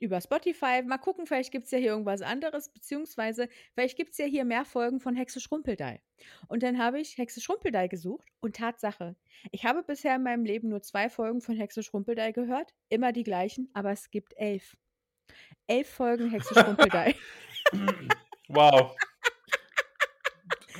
über 0.00 0.20
Spotify. 0.20 0.82
Mal 0.82 0.98
gucken, 0.98 1.26
vielleicht 1.26 1.52
gibt's 1.52 1.70
ja 1.70 1.78
hier 1.78 1.90
irgendwas 1.90 2.22
anderes, 2.22 2.70
beziehungsweise 2.72 3.48
vielleicht 3.74 3.96
gibt's 3.96 4.18
ja 4.18 4.26
hier 4.26 4.44
mehr 4.44 4.64
Folgen 4.64 5.00
von 5.00 5.14
Hexe 5.14 5.40
Schrumpeldeil.“ 5.40 6.00
Und 6.48 6.62
dann 6.62 6.78
habe 6.78 7.00
ich 7.00 7.18
Hexe 7.18 7.40
Schrumpeldeil 7.40 7.88
gesucht 7.88 8.28
und 8.40 8.56
Tatsache, 8.56 9.16
ich 9.52 9.64
habe 9.64 9.82
bisher 9.82 10.16
in 10.16 10.22
meinem 10.22 10.44
Leben 10.44 10.68
nur 10.68 10.82
2 10.82 11.08
Folgen 11.10 11.40
von 11.40 11.56
Hexe 11.56 11.82
Schrumpeldeil 11.82 12.32
gehört, 12.32 12.74
immer 12.88 13.12
die 13.12 13.24
gleichen, 13.24 13.70
aber 13.72 13.90
es 13.90 14.10
gibt 14.10 14.34
11. 14.36 14.76
11 15.66 15.88
Folgen 15.88 16.30
Hexe 16.30 16.54
Schrumpeldeil. 16.60 17.14
Wow. 18.48 18.96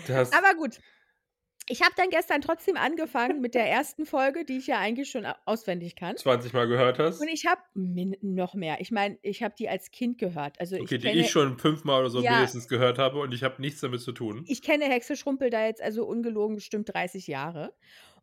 Das 0.07 0.33
Aber 0.33 0.55
gut. 0.55 0.81
Ich 1.71 1.83
habe 1.83 1.93
dann 1.97 2.11
gestern 2.11 2.41
trotzdem 2.41 2.77
angefangen 2.77 3.41
mit 3.41 3.55
der 3.55 3.65
1. 3.79 3.97
Folge, 4.05 4.45
die 4.45 4.59
ich 4.59 4.67
ja 4.67 4.79
eigentlich 4.79 5.09
schon 5.11 5.25
auswendig 5.45 5.95
kann. 5.95 6.17
20 6.17 6.53
Mal 6.53 6.67
gehört 6.67 6.99
hast? 6.99 7.21
Und 7.21 7.29
ich 7.29 7.47
habe 7.47 7.61
noch 7.75 8.55
mehr. 8.55 8.81
Ich 8.81 8.91
meine, 8.91 9.19
ich 9.23 9.43
habe 9.45 9.55
die 9.57 9.69
als 9.69 9.93
Kind 9.93 10.19
gehört. 10.19 10.59
Also, 10.59 10.75
Okay, 10.75 10.97
ich 10.97 11.01
die 11.03 11.07
kenne 11.09 11.21
ich 11.21 11.31
schon 11.31 11.59
5 11.59 11.85
Mal 11.85 12.01
oder 12.01 12.11
so 12.11 12.21
Ja. 12.23 12.33
mindestens 12.33 12.67
gehört 12.67 12.99
habe 12.99 13.21
und 13.21 13.33
ich 13.33 13.45
habe 13.45 13.61
nichts 13.63 13.81
damit 13.81 14.01
zu 14.01 14.11
tun. 14.13 14.45
ich 14.49 14.63
kenne 14.63 14.87
Hexe 14.87 15.17
Schrumpeldeil 15.17 15.69
jetzt 15.69 15.81
also 15.81 16.05
ungelogen 16.07 16.57
bestimmt 16.57 16.93
30 16.93 17.29
Jahre 17.29 17.73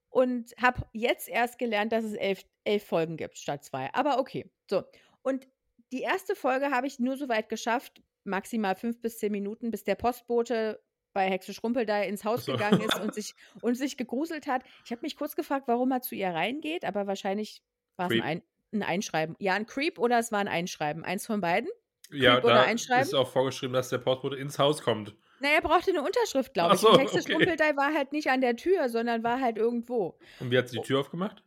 und 0.10 0.53
habe 0.62 0.81
jetzt 0.91 1.29
erst 1.29 1.57
gelernt, 1.57 1.93
dass 1.93 2.03
es 2.03 2.13
11 2.13 2.43
11 2.65 2.83
Folgen 2.83 3.15
gibt 3.15 3.38
statt 3.38 3.63
2. 3.63 3.93
Aber 3.93 4.19
okay. 4.19 4.51
So. 4.69 4.83
Und 5.21 5.47
die 5.93 6.05
1. 6.05 6.25
Folge 6.33 6.71
habe 6.71 6.86
ich 6.88 6.99
nur 6.99 7.15
so 7.15 7.29
weit 7.29 7.47
geschafft, 7.47 8.01
maximal 8.25 8.75
5 8.75 9.01
bis 9.01 9.19
10 9.19 9.31
Minuten, 9.31 9.71
bis 9.71 9.86
der 9.86 9.95
Postbote 9.95 10.81
bei 11.17 11.30
Hexe 11.30 11.53
Schrumpeldeil 11.53 12.10
ins 12.10 12.23
Ach 12.36 12.39
Haus 12.39 12.45
so. 12.45 12.58
gegangen 12.58 12.82
ist 12.82 12.99
und 12.99 13.13
sich 13.15 13.36
und 13.62 13.75
sich 13.75 13.97
gegruselt 13.97 14.47
hat. 14.47 14.63
Ich 14.86 14.91
habe 14.91 15.01
mich 15.03 15.15
kurz 15.17 15.36
gefragt, 15.36 15.67
warum 15.67 15.91
er 15.91 16.01
zu 16.01 16.15
ihr 16.15 16.30
reingeht, 16.30 16.86
aber 16.86 17.08
wahrscheinlich 17.08 17.63
'n 17.99 18.08
Creep. 18.08 18.21
Ein 18.21 18.43
'n 18.73 18.84
Einschreiben. 18.84 19.36
Ja, 19.39 19.56
'n 19.56 19.65
Creep 19.65 19.99
oder 19.99 20.19
es 20.19 20.32
war 20.32 20.41
'n 20.41 20.47
Einschreiben. 20.49 21.03
Eins 21.03 21.25
von 21.25 21.41
beiden. 21.41 21.69
Ja, 22.12 22.41
Creep 22.41 22.43
oder 22.43 22.62
da 22.62 22.63
Einschreiben. 22.63 23.12
ist 23.12 23.13
auch 23.13 23.30
vorgeschrieben, 23.32 23.73
dass 23.73 23.88
der 23.89 23.97
Postbote 23.99 24.36
ins 24.36 24.60
Haus 24.60 24.82
kommt. 24.82 25.15
Na, 25.39 25.49
er 25.49 25.62
brauchte 25.62 25.91
'ne 25.93 26.01
Unterschrift, 26.03 26.53
glaube 26.53 26.75
ich. 26.75 26.84
so, 26.84 26.88
Und 26.88 26.95
Hexe 26.97 27.21
okay. 27.23 27.23
Schrumpeldeil 27.23 27.75
war 27.77 27.93
halt 27.93 28.12
nicht 28.12 28.30
an 28.30 28.41
der 28.41 28.56
Tür, 28.56 28.89
sondern 28.89 29.23
war 29.23 29.39
halt 29.41 29.58
irgendwo. 29.58 30.19
Und 30.38 30.49
wie 30.51 30.58
hat 30.58 30.67
sie 30.69 30.80
die 30.80 30.82
O 30.82 30.88
Tür 30.88 30.99
aufgemacht? 31.01 31.43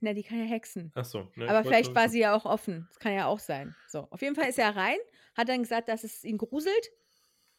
Na, 0.00 0.12
die 0.12 0.22
kann 0.22 0.38
ja 0.38 0.44
hexen. 0.44 0.92
Ach 0.94 1.04
so, 1.04 1.30
ne, 1.36 1.46
Aber 1.46 1.64
vielleicht 1.64 1.94
war 1.94 2.08
sie 2.08 2.20
ja 2.20 2.34
auch 2.34 2.44
offen. 2.46 2.86
Das 2.88 2.98
kann 2.98 3.14
ja 3.14 3.26
auch 3.26 3.38
sein. 3.38 3.76
So, 3.86 4.08
auf 4.10 4.22
jeden 4.22 4.34
Fall 4.34 4.48
ist 4.48 4.58
er 4.58 4.74
rein, 4.76 4.98
hat 5.36 5.48
dann 5.48 5.62
gesagt, 5.62 5.88
dass 5.88 6.04
es 6.04 6.24
ihn 6.24 6.38
gruselt, 6.38 6.90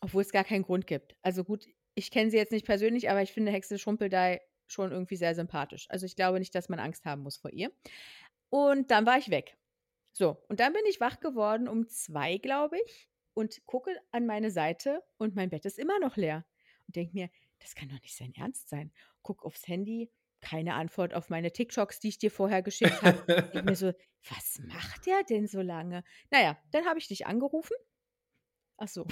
obwohl's 0.06 0.32
gar 0.32 0.44
keinen 0.44 0.64
Grund 0.64 0.88
gibt. 0.88 1.16
Also 1.22 1.44
gut, 1.44 1.68
ich 1.96 2.12
kenne 2.12 2.32
sie 2.32 2.38
jetzt 2.38 2.52
nicht 2.52 2.66
persönlich, 2.66 3.10
aber 3.10 3.22
ich 3.22 3.34
finde 3.34 3.52
Hexe 3.52 3.80
Schrumpeldeil 3.80 4.42
schon 4.68 4.92
irgendwie 4.92 5.16
sehr 5.18 5.36
sympathisch. 5.36 5.88
Also, 5.90 6.06
ich 6.08 6.16
glaube 6.16 6.40
nicht, 6.40 6.56
dass 6.56 6.70
man 6.70 6.80
Angst 6.80 7.06
haben 7.06 7.22
muss 7.24 7.38
vor 7.38 7.52
ihr. 7.52 7.72
Und 8.50 8.92
dann 8.92 9.06
war 9.06 9.18
ich 9.18 9.30
weg. 9.30 9.58
So, 10.14 10.44
und 10.50 10.60
dann 10.60 10.74
bin 10.74 10.84
ich 10.90 11.00
wach 11.02 11.20
geworden 11.20 11.68
um 11.68 11.88
2, 11.90 12.38
glaube 12.38 12.78
ich, 12.86 13.10
und 13.34 13.66
gucke 13.66 13.92
an 14.12 14.26
meine 14.26 14.52
Seite 14.52 15.04
und 15.18 15.36
mein 15.36 15.50
Bett 15.50 15.66
ist 15.66 15.80
immer 15.80 16.00
noch 16.00 16.18
leer. 16.18 16.46
Und 16.88 16.96
denke 16.98 17.14
mir: 17.16 17.30
„Das 17.60 17.76
kann 17.76 17.90
doch 17.90 18.02
nicht 18.02 18.16
sein 18.16 18.34
Ernst 18.36 18.70
sein.“ 18.70 18.94
Gucke 19.24 19.46
aufs 19.46 19.68
Handy, 19.68 20.12
keine 20.42 20.76
Antwort 20.76 21.14
auf 21.14 21.30
meine 21.30 21.52
TikToks, 21.54 22.00
die 22.00 22.10
ich 22.10 22.20
dir 22.20 22.32
vorher 22.32 22.64
geschickt 22.64 23.02
habe. 23.04 23.20
Denke 23.54 23.68
mir 23.68 23.76
so: 23.78 23.94
„Was 24.30 24.60
macht 24.60 25.06
der 25.08 25.24
denn 25.24 25.48
so 25.48 25.62
lange?“ 25.62 26.04
Na 26.32 26.42
ja, 26.44 26.58
dann 26.72 26.86
habe 26.86 27.00
ich 27.00 27.08
dich 27.10 27.28
angerufen. 27.28 27.76
Ach 28.78 28.88
so. 28.88 29.06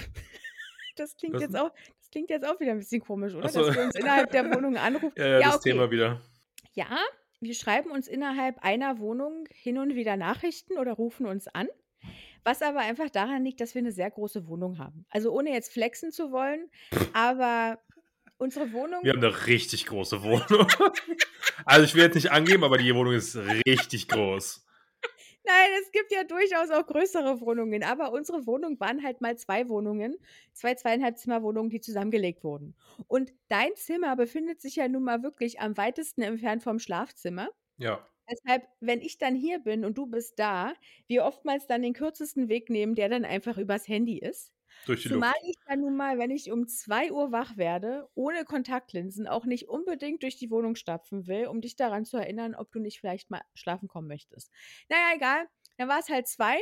Das 0.98 1.16
klingt 1.16 1.40
jetzt 1.40 1.56
auch 1.56 1.70
das 2.00 2.10
klingt 2.10 2.30
jetzt 2.30 2.46
auch 2.46 2.60
wieder 2.60 2.72
'n 2.72 2.78
bisschen 2.78 3.00
komisch, 3.00 3.34
oder? 3.34 3.50
So. 3.50 3.50
Dass 3.52 3.72
wir 3.72 3.82
uns 3.82 3.94
innerhalb 3.96 4.30
der 4.30 4.48
Wohnung 4.48 4.76
anrufen. 4.76 5.16
Ja, 5.16 5.26
ja, 5.28 5.42
Ja, 5.42 5.44
das 5.44 5.60
okay. 5.60 5.60
Thema 5.60 5.90
wieder. 5.90 6.20
Ja, 6.74 6.98
wir 7.40 7.54
schreiben 7.54 7.90
uns 7.92 8.08
innerhalb 8.08 8.58
einer 8.64 8.98
Wohnung 9.00 9.46
hin 9.52 9.78
und 9.78 9.94
wieder 9.96 10.16
Nachrichten 10.16 10.78
oder 10.78 10.92
rufen 10.94 11.26
uns 11.26 11.48
an, 11.48 11.68
was 12.44 12.62
aber 12.62 12.80
einfach 12.80 13.10
daran 13.10 13.44
liegt, 13.44 13.60
dass 13.62 13.74
wir 13.76 13.82
'ne 13.82 13.92
sehr 13.92 14.10
große 14.10 14.48
Wohnung 14.48 14.78
haben. 14.78 15.06
Also, 15.10 15.32
ohne 15.32 15.52
jetzt 15.52 15.72
flexen 15.72 16.12
zu 16.12 16.32
wollen, 16.32 16.70
aber 17.12 17.80
unsere 18.38 18.72
Wohnung 18.72 19.04
Wir 19.04 19.12
haben 19.12 19.20
'ne 19.20 19.46
richtig 19.46 19.86
große 19.86 20.22
Wohnung. 20.22 20.66
Also, 21.66 21.84
ich 21.84 21.94
will 21.94 22.02
jetzt 22.04 22.14
nicht 22.16 22.32
angeben, 22.32 22.64
aber 22.64 22.78
die 22.78 22.94
Wohnung 22.94 23.14
ist 23.14 23.36
richtig 23.36 24.08
groß. 24.08 24.63
Nein, 25.46 25.70
es 25.82 25.92
gibt 25.92 26.10
ja 26.10 26.24
durchaus 26.24 26.70
auch 26.70 26.86
größere 26.86 27.40
Wohnungen, 27.42 27.82
aber 27.84 28.12
unsere 28.12 28.46
Wohnung 28.46 28.80
waren 28.80 29.02
halt 29.02 29.20
mal 29.20 29.36
2 29.36 29.68
Wohnungen, 29.68 30.16
2 30.54 30.74
2,5-Zimmer-Wohnungen, 30.74 31.68
die 31.70 31.80
zusammengelegt 31.80 32.44
wurden. 32.44 32.74
Und 33.08 33.32
dein 33.48 33.74
Zimmer 33.76 34.16
befindet 34.16 34.62
sich 34.62 34.76
ja 34.76 34.88
nun 34.88 35.02
mal 35.04 35.22
wirklich 35.22 35.60
am 35.60 35.76
weitesten 35.76 36.22
entfernt 36.22 36.62
vom 36.62 36.78
Schlafzimmer. 36.78 37.48
Ja. 37.78 38.08
Deshalb, 38.30 38.68
wenn 38.80 39.02
ich 39.02 39.18
dann 39.18 39.36
hier 39.36 39.60
bin 39.60 39.84
und 39.84 39.98
du 39.98 40.06
bist 40.06 40.38
da, 40.38 40.74
wir 41.08 41.24
oftmals 41.26 41.66
dann 41.66 41.82
den 41.82 41.94
kürzesten 41.94 42.48
Weg 42.48 42.70
nehmen, 42.70 42.94
der 42.96 43.08
dann 43.10 43.24
einfach 43.26 43.58
übers 43.58 43.88
Handy 43.88 44.18
ist. 44.18 44.53
Durch 44.84 45.02
die 45.02 45.08
Zumal 45.08 45.32
Luft. 45.40 45.44
ich 45.48 45.56
dann 45.66 45.80
nun 45.80 45.96
mal, 45.96 46.18
wenn 46.18 46.30
ich 46.30 46.50
um 46.52 46.66
2 46.68 47.12
Uhr 47.12 47.32
wach 47.32 47.56
werde, 47.56 48.08
ohne 48.14 48.44
Kontaktlinsen, 48.44 49.26
auch 49.26 49.46
nicht 49.46 49.68
unbedingt 49.68 50.22
durch 50.22 50.36
die 50.36 50.50
Wohnung 50.50 50.76
stapfen 50.76 51.26
will, 51.26 51.46
um 51.46 51.60
dich 51.60 51.76
daran 51.76 52.04
zu 52.04 52.16
erinnern, 52.18 52.54
ob 52.54 52.70
du 52.72 52.80
nicht 52.80 53.00
vielleicht 53.00 53.30
mal 53.30 53.42
schlafen 53.54 53.88
kommen 53.88 54.08
möchtest. 54.08 54.50
Na 54.88 54.96
ja, 54.96 55.16
egal. 55.16 55.48
Dann 55.78 55.88
war's 55.88 56.08
halt 56.08 56.26
2 56.28 56.58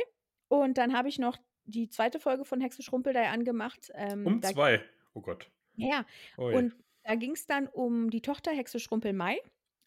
und 0.47 0.77
dann 0.77 0.93
habe 0.97 1.09
ich 1.09 1.19
noch 1.19 1.37
die 1.65 1.89
2. 1.89 2.11
Folge 2.19 2.45
von 2.45 2.61
Hexe 2.61 2.81
Schrumpelei 2.83 3.27
angemacht. 3.29 3.91
Ähm, 3.93 4.25
Um 4.25 4.41
2? 4.41 4.81
Oh 5.13 5.21
Gott. 5.21 5.49
ja, 5.75 6.05
Ui. 6.37 6.53
und 6.55 6.75
da 7.03 7.15
ging's 7.15 7.45
dann 7.45 7.67
um 7.67 8.09
die 8.09 8.21
Tochter 8.21 8.51
Hexe 8.51 8.79
Schrumpelmai. 8.79 9.39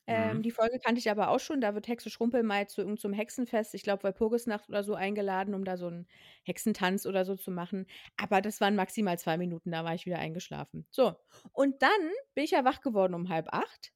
Ähm, 0.09 0.41
Mhm. 0.41 0.43
die 0.43 0.53
Folge 0.53 0.79
kannte 0.79 0.99
ich 1.01 1.11
aber 1.11 1.31
auch 1.31 1.41
schon. 1.41 1.61
Da 1.61 1.75
wird 1.75 1.89
Hexe 1.89 2.11
Schrumpelmai 2.11 2.67
zu 2.67 2.81
irgend 2.83 3.01
so 3.01 3.09
'nem 3.09 3.15
Hexenfest, 3.17 3.75
ich 3.75 3.83
glaube 3.83 4.05
Walpurgisnacht 4.05 4.69
oder 4.69 4.85
so, 4.85 4.95
eingeladen, 4.95 5.55
um 5.55 5.65
da 5.65 5.77
so 5.77 5.89
'n 5.89 6.07
Hexentanz 6.45 7.07
oder 7.07 7.25
so 7.25 7.37
zu 7.37 7.51
machen. 7.51 7.87
Aber 8.17 8.41
das 8.41 8.61
waren 8.61 8.77
maximal 8.77 9.19
2 9.19 9.37
Minuten, 9.39 9.73
da 9.73 9.85
war 9.85 9.95
ich 9.95 10.07
wieder 10.07 10.19
eingeschlafen. 10.19 10.87
So, 10.91 11.17
und 11.53 11.83
dann 11.83 11.91
bin 12.35 12.45
ich 12.45 12.53
ja 12.53 12.65
wach 12.65 12.81
geworden 12.83 13.15
um 13.15 13.29
7:30 13.29 13.93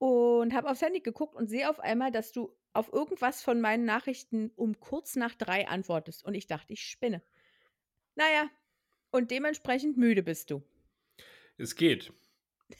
und 0.00 0.54
habe 0.54 0.70
aufs 0.70 0.82
Handy 0.82 1.00
geguckt 1.00 1.34
und 1.34 1.48
sehe 1.48 1.68
auf 1.68 1.80
einmal, 1.80 2.10
dass 2.12 2.32
du 2.32 2.56
auf 2.72 2.92
irgendwas 2.92 3.42
von 3.42 3.60
meinen 3.60 3.84
Nachrichten 3.84 4.52
um 4.54 4.78
kurz 4.78 5.16
nach 5.16 5.34
3 5.34 5.66
antwortest 5.68 6.24
und 6.24 6.34
ich 6.34 6.46
dachte, 6.46 6.72
ich 6.72 6.82
spinne. 6.82 7.22
Na 8.16 8.24
ja, 8.32 8.50
und 9.12 9.30
dementsprechend 9.32 9.96
müde 9.98 10.22
bist 10.22 10.50
du. 10.50 10.62
Es 11.56 11.74
geht, 11.76 12.12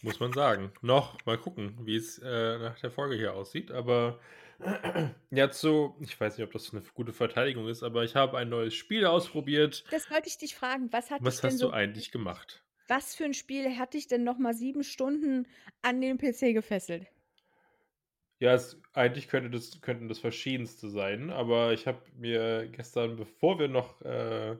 muss 0.02 0.20
man 0.20 0.32
sagen. 0.32 0.72
Noch, 0.82 1.24
mal 1.26 1.38
gucken, 1.38 1.78
wie's, 1.82 2.18
äh, 2.18 2.58
nach 2.58 2.78
der 2.80 2.90
Folge 2.90 3.16
hier 3.16 3.34
aussieht, 3.34 3.70
aber 3.70 4.20
jetzt 5.30 5.60
so 5.60 5.96
ich 6.00 6.18
weiß 6.20 6.36
nicht, 6.38 6.46
ob 6.46 6.52
das 6.52 6.72
'ne 6.72 6.82
gute 6.94 7.12
Verteidigung 7.12 7.68
ist, 7.68 7.82
aber 7.82 8.04
ich 8.04 8.16
habe 8.16 8.38
ein 8.38 8.48
neues 8.48 8.74
Spiel 8.74 9.06
ausprobiert. 9.06 9.84
Das 9.90 10.10
wollte 10.10 10.28
ich 10.28 10.36
dich 10.38 10.54
fragen. 10.54 10.92
Was 10.92 11.10
hat 11.10 11.22
Was 11.22 11.42
hast 11.44 11.62
so 11.62 11.64
du 11.64 11.70
eigentlich 11.70 12.10
gemacht? 12.10 12.64
was 12.88 13.14
für 13.14 13.24
'n 13.24 13.34
Spiel 13.34 13.76
hat 13.78 13.94
dich 13.94 14.08
denn 14.08 14.24
noch 14.24 14.38
mal 14.38 14.52
7 14.54 14.82
Stunden 14.82 15.46
an 15.82 16.00
den 16.00 16.18
PC 16.18 16.52
gefesselt? 16.52 17.06
Ja, 18.40 18.54
es 18.54 18.80
eigentlich 18.92 19.26
könnte 19.28 19.50
das 19.50 19.80
könnten 19.80 20.08
das 20.08 20.20
verschiedenste 20.20 20.88
sein, 20.88 21.30
aber 21.30 21.72
ich 21.72 21.88
habe 21.88 22.02
mir 22.14 22.68
gestern, 22.68 23.16
bevor 23.16 23.58
wir 23.58 23.66
noch, 23.66 24.00
äh, 24.02 24.56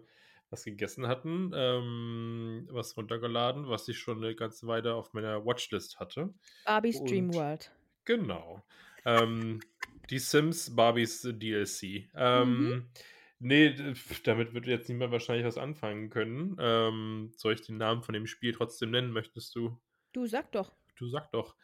was 0.51 0.65
gegessen 0.65 1.07
hatten, 1.09 1.53
ähm, 1.55 2.69
was 2.71 2.97
runtergeladen, 2.97 3.69
was 3.69 3.89
ich 3.89 3.99
schon 3.99 4.21
'ne 4.21 4.35
ganze 4.37 4.67
Weile 4.67 4.95
auf 4.95 5.13
meiner 5.15 5.45
Watchlist 5.45 6.01
hatte. 6.01 6.35
Barbie's 6.65 7.03
Und 7.03 7.03
Dreamworld. 7.03 7.73
genau. 8.05 8.67
Ähm, 9.05 9.67
die 10.11 10.19
Sims 10.19 10.75
Barbies 10.75 11.23
DLC. 11.23 12.11
Mhm. 12.35 12.73
Ähm, 12.75 12.91
ne, 13.39 13.75
d 13.75 13.95
damit 14.25 14.55
wird 14.55 14.67
jetzt 14.67 14.89
niemand 14.89 15.13
wahrscheinlich 15.13 15.47
was 15.47 15.59
anfangen 15.59 16.11
können. 16.11 16.57
Ähm, 16.59 17.33
soll 17.37 17.55
ich 17.55 17.63
den 17.63 17.77
Namen 17.79 18.03
von 18.03 18.15
dem 18.15 18.27
Spiel 18.27 18.53
trotzdem 18.55 18.91
nennen, 18.91 19.13
möchtest 19.13 19.55
du? 19.57 19.81
Du, 20.13 20.27
sag 20.27 20.53
doch. 20.53 20.77
Du 20.97 21.09
sag 21.09 21.31
doch. 21.33 21.57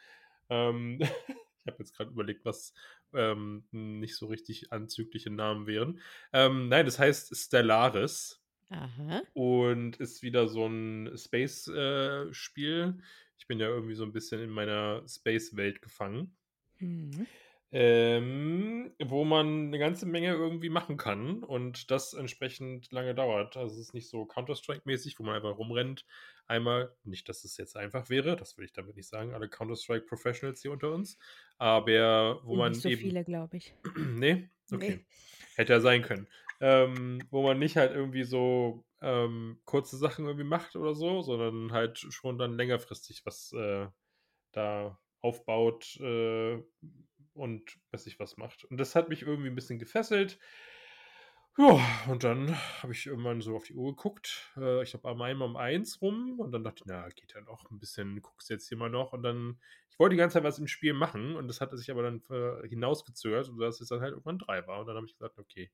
Ähm, 0.49 0.99
ich 1.01 1.67
habe 1.67 1.77
jetzt 1.79 1.95
grad 1.95 2.09
überlegt, 2.11 2.45
was, 2.45 2.73
ähm, 3.13 3.67
nicht 3.71 4.15
so 4.17 4.27
richtig 4.27 4.71
anzügliche 4.71 5.29
Namen 5.31 5.67
wären. 5.67 6.01
Ähm, 6.33 6.69
nein, 6.69 6.85
das 6.85 6.99
heißt 6.99 7.35
Stellaris 7.35 8.44
Aha. 8.75 9.25
und 9.33 9.97
ist 9.97 10.23
wieder 10.23 10.47
so 10.47 10.65
'n 10.67 11.11
Space 11.17 11.67
äh. 11.67 12.31
Ich 13.37 13.47
bin 13.47 13.59
ja 13.59 13.67
irgendwie 13.67 13.95
so 13.95 14.03
'n 14.05 14.13
bisschen 14.13 14.41
in 14.41 14.49
meiner 14.49 15.03
Space-Welt 15.07 15.81
gefangen. 15.81 16.37
Mhm. 16.81 17.25
Ähm, 17.73 18.93
wo 19.03 19.25
man 19.25 19.69
'ne 19.71 19.79
ganze 19.79 20.05
Menge 20.05 20.33
irgendwie 20.33 20.69
machen 20.69 20.97
kann 20.97 21.43
und 21.43 21.89
das 21.89 22.13
entsprechend 22.13 22.91
lange 22.91 23.15
dauert. 23.15 23.57
Also, 23.57 23.73
es 23.75 23.87
ist 23.87 23.93
nicht 23.93 24.07
so 24.07 24.25
Counter-Strike-mäßig, 24.27 25.17
wo 25.19 25.23
man 25.23 25.35
einfach 25.35 25.57
rumrennt. 25.57 26.05
Einmal 26.47 26.95
nicht, 27.03 27.27
dass 27.27 27.43
es 27.43 27.57
jetzt 27.57 27.75
einfach 27.75 28.09
wäre, 28.09 28.35
das 28.35 28.57
will 28.57 28.65
ich 28.65 28.73
damit 28.73 28.95
nicht 28.95 29.07
sagen, 29.09 29.33
alle 29.33 29.49
Counter-Strike 29.49 30.05
Professionals 30.05 30.61
hier 30.61 30.71
unter 30.71 30.91
uns, 30.93 31.17
aber 31.57 32.41
wo 32.45 32.55
Sind 32.55 32.65
nicht 32.67 32.79
man 32.79 32.81
so 32.81 32.91
eben 32.91 32.91
viele, 32.91 33.23
glaube 33.23 33.57
ich. 33.57 33.75
ne? 33.97 34.51
Okay. 34.71 34.99
Ne. 34.99 35.05
Hätte 35.55 35.73
ja 35.73 35.81
sein 35.81 36.03
können. 36.03 36.29
Ähm, 36.61 37.27
wo 37.31 37.43
man 37.43 37.59
nicht 37.59 37.77
halt 37.77 37.91
irgendwie 37.93 38.23
so, 38.23 38.85
ähm, 39.01 39.59
kurze 39.65 39.97
Sachen 39.97 40.25
irgendwie 40.25 40.45
macht 40.45 40.75
oder 40.77 40.95
so, 40.95 41.21
sondern 41.21 41.71
halt 41.73 41.99
schon 41.99 42.37
dann 42.37 42.53
längerfristig 42.57 43.25
was, 43.25 43.51
äh, 43.53 43.87
da 44.53 44.99
aufbaut, 45.21 45.97
äh, 46.01 46.63
und 47.33 47.77
weiß 47.91 48.07
ich 48.07 48.19
was 48.19 48.37
macht. 48.37 48.65
Und 48.65 48.77
das 48.77 48.95
hat 48.95 49.09
mich 49.09 49.23
irgendwie 49.23 49.49
'n 49.49 49.55
bisschen 49.55 49.79
gefesselt. 49.79 50.39
Ja, 51.57 51.79
und 52.09 52.25
dann 52.25 52.53
habe 52.83 52.91
ich 52.91 53.05
irgendwann 53.05 53.39
so 53.41 53.55
auf 53.55 53.63
die 53.63 53.75
Uhr 53.75 53.91
geguckt. 53.95 54.51
Äh, 54.57 54.83
ich 54.83 54.89
glaube, 54.91 55.07
um 55.09 55.21
einmal 55.21 55.47
um 55.47 55.55
1 55.55 56.01
rum 56.01 56.37
und 56.41 56.51
dann 56.51 56.65
dachte 56.65 56.79
ich: 56.81 56.85
„Na, 56.85 57.07
geht 57.09 57.33
ja 57.33 57.39
noch 57.41 57.71
'n 57.71 57.79
bisschen, 57.79 58.21
guckst 58.21 58.49
jetzt 58.49 58.67
hier 58.67 58.77
mal 58.77 58.89
noch.“ 58.89 59.13
Und 59.13 59.23
dann 59.23 59.57
ich 59.89 59.97
wollte 59.97 60.15
die 60.15 60.17
ganze 60.17 60.33
Zeit 60.33 60.43
was 60.43 60.59
im 60.59 60.67
Spiel 60.67 60.93
machen 60.93 61.37
und 61.37 61.47
das 61.47 61.61
hatte 61.61 61.77
sich 61.77 61.89
aber 61.91 62.03
dann 62.03 62.21
äh, 62.29 62.67
hinausgezögert, 62.67 63.45
sodass 63.45 63.79
es 63.79 63.87
dann 63.87 64.01
halt 64.01 64.11
irgendwann 64.11 64.37
3 64.39 64.67
war. 64.67 64.81
Und 64.81 64.87
dann 64.87 64.97
habe 64.97 65.05
ich 65.05 65.13
gesagt: 65.13 65.37
„Okay, 65.39 65.71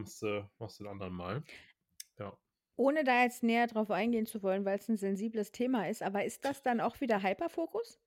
machst 0.00 0.22
du 0.22 0.50
machst 0.58 0.80
du 0.80 0.84
'n 0.84 0.88
anderen 0.88 1.14
Mal.“ 1.14 1.44
Ja. 2.18 2.36
Ohne 2.78 3.04
da 3.04 3.22
jetzt 3.24 3.42
näher 3.42 3.66
drauf 3.66 3.90
eingehen 3.90 4.26
zu 4.26 4.42
wollen, 4.42 4.64
weil's 4.64 4.88
'n 4.88 4.96
sensibles 4.96 5.52
Thema 5.52 5.88
ist, 5.88 6.02
aber 6.02 6.24
ist 6.24 6.44
das 6.44 6.62
dann 6.62 6.80
auch 6.80 7.00
wieder 7.00 7.22
Hyperfokus? 7.22 7.98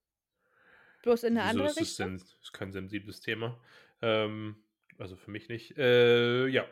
Bloß 1.03 1.23
in 1.23 1.33
'ne 1.33 1.43
Wieso 1.43 1.65
andere 1.65 1.75
ist 1.77 1.77
Richtung? 1.77 1.97
denn 1.99 2.15
ist 2.15 2.53
kein 2.53 2.71
sensibles 2.71 3.21
Thema. 3.21 3.61
Ähm, 4.01 4.63
also, 4.97 5.15
für 5.15 5.31
mich 5.31 5.49
nicht. 5.49 5.77
Äh, 5.77 6.47
ja, 6.47 6.67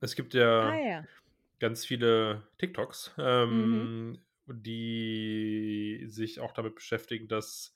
es 0.00 0.14
gibt 0.16 0.34
Ah 0.60 0.74
ja 0.74 0.78
ja. 0.78 1.06
ganz 1.60 1.86
viele 1.86 2.48
TikToks, 2.58 3.14
Mhm. 3.50 3.92
ähm, 3.98 4.24
die 4.46 6.04
sich 6.08 6.40
auch 6.40 6.52
damit 6.52 6.74
beschäftigen, 6.76 7.28
dass 7.28 7.74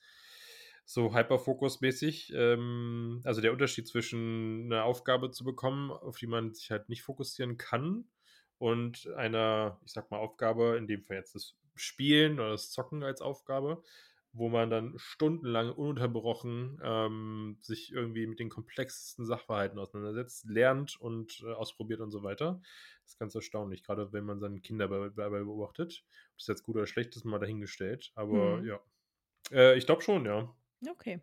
so 0.87 1.14
hyperfokusmäßig 1.14 2.33
ähm, 2.35 3.20
also, 3.25 3.40
der 3.42 3.53
Unterschied 3.53 3.88
zwischen 3.88 4.68
'ne 4.68 4.83
Aufgabe 4.85 5.31
zu 5.33 5.44
bekommen, 5.44 5.90
auf 5.92 6.18
die 6.18 6.29
man 6.29 6.55
sich 6.55 6.70
halt 6.70 6.88
nicht 6.88 7.03
fokussieren 7.03 7.59
kann 7.59 8.11
und 8.59 9.09
einer, 9.16 9.81
ich 9.85 9.92
sage 9.92 10.09
mal, 10.11 10.18
Aufgabe, 10.18 10.77
in 10.79 10.87
dem 10.87 11.03
Fall 11.05 11.16
jetzt 11.18 11.35
das 11.35 11.57
Spielen 11.75 12.40
oder 12.40 12.51
das 12.53 12.70
Zocken 12.70 13.03
als 13.03 13.20
Aufgabe, 13.20 13.83
wo 14.33 14.49
man 14.49 14.70
dann 14.70 14.94
stundenlang 14.99 15.70
ununterbrochen, 15.72 16.81
ähm, 16.83 17.59
sich 17.62 17.92
irgendwie 17.92 18.27
mit 18.27 18.38
den 18.40 18.49
komplexesten 18.51 19.27
Sachverhalten 19.27 19.79
auseinandersetzt, 19.79 20.46
lernt 20.49 21.01
und, 21.01 21.42
äh, 21.46 21.53
ausprobiert 21.53 22.01
und 22.01 22.11
so 22.11 22.22
weiter. 22.22 22.61
Das 23.03 23.12
ist 23.12 23.18
ganz 23.18 23.35
erstaunlich, 23.35 23.83
grade 23.85 24.12
wenn 24.12 24.25
man 24.25 24.40
seine 24.40 24.61
Kinder 24.61 24.88
dabei 24.88 25.09
dabei 25.11 25.40
beobachtet. 25.42 26.05
Ob 26.33 26.38
das 26.38 26.46
jetzt 26.49 26.62
gut 26.64 26.77
oder 26.77 26.87
schlecht 26.87 27.16
ist, 27.16 27.25
mal 27.25 27.38
dahingestellt, 27.38 28.12
aber 28.14 28.62
Mhm. 28.62 28.66
ja. 28.66 28.81
Äh, 29.53 29.79
ich 29.79 29.87
glaube 29.87 30.03
schon, 30.03 30.27
ja. 30.27 30.55
Okay. 30.87 31.21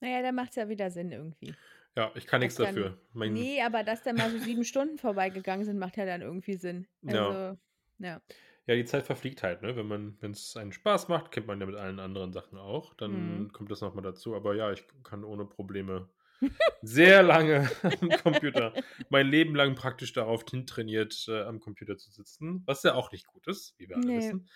Na 0.00 0.08
ja, 0.08 0.22
dann 0.22 0.34
macht's 0.34 0.56
ja 0.56 0.68
wieder 0.68 0.90
Sinn 0.90 1.12
irgendwie. 1.12 1.56
Ja, 1.96 2.12
ich 2.14 2.26
kann 2.26 2.40
dann 2.40 2.54
dafür. 2.54 2.98
Mein 3.12 3.32
ne, 3.32 3.62
aber 3.64 3.82
dass 3.84 4.02
dann 4.02 4.16
mal 4.16 4.30
so 4.30 4.38
7 4.38 4.64
Stunden 4.64 4.98
vorbeigegangen 4.98 5.64
sind, 5.64 5.78
macht 5.78 5.96
ja 5.96 6.06
dann 6.06 6.22
irgendwie 6.22 6.54
Sinn. 6.54 6.86
Ja. 7.02 7.28
Also, 7.28 7.58
ja. 7.98 8.22
Ja, 8.66 8.74
die 8.74 8.84
Zeit 8.84 9.04
verfliegt 9.06 9.42
halt, 9.42 9.62
ne? 9.62 9.76
Wenn 9.76 9.86
man 9.86 10.16
wenn's 10.20 10.56
einen 10.56 10.72
Spaß 10.72 11.08
macht, 11.08 11.30
kennt 11.32 11.46
man 11.46 11.58
ja 11.60 11.66
mit 11.66 11.76
allen 11.76 11.98
anderen 12.00 12.32
Sachen 12.32 12.58
auch, 12.58 12.94
Mhm. 13.06 13.46
dann 13.46 13.50
kommt 13.52 13.70
das 13.70 13.80
noch 13.80 13.94
mal 13.94 14.02
dazu. 14.02 14.34
Aber 14.34 14.54
ja, 14.54 14.70
ich 14.72 14.84
kann 15.04 15.24
ohne 15.24 15.46
Probleme 15.46 16.10
sehr 16.82 17.22
lange 17.22 17.70
am 17.82 18.14
Computer 18.14 18.76
mein 19.10 19.28
Leben 19.28 19.54
lang 19.56 19.74
praktisch 19.76 20.12
darauf 20.14 20.44
hintrainiert, 20.50 21.26
äh, 21.28 21.42
am 21.44 21.60
Computer 21.60 21.96
zu 21.98 22.10
sitzen, 22.12 22.62
was 22.66 22.82
ja 22.84 22.94
auch 22.94 23.12
nicht 23.12 23.26
gut 23.26 23.46
ist, 23.48 23.74
wie 23.78 23.88
wir 23.88 24.00
alle 24.00 24.06
Ne. 24.06 24.14
wissen. 24.14 24.48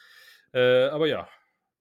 Äh, 0.54 0.86
aber 0.88 1.06
ja, 1.08 1.28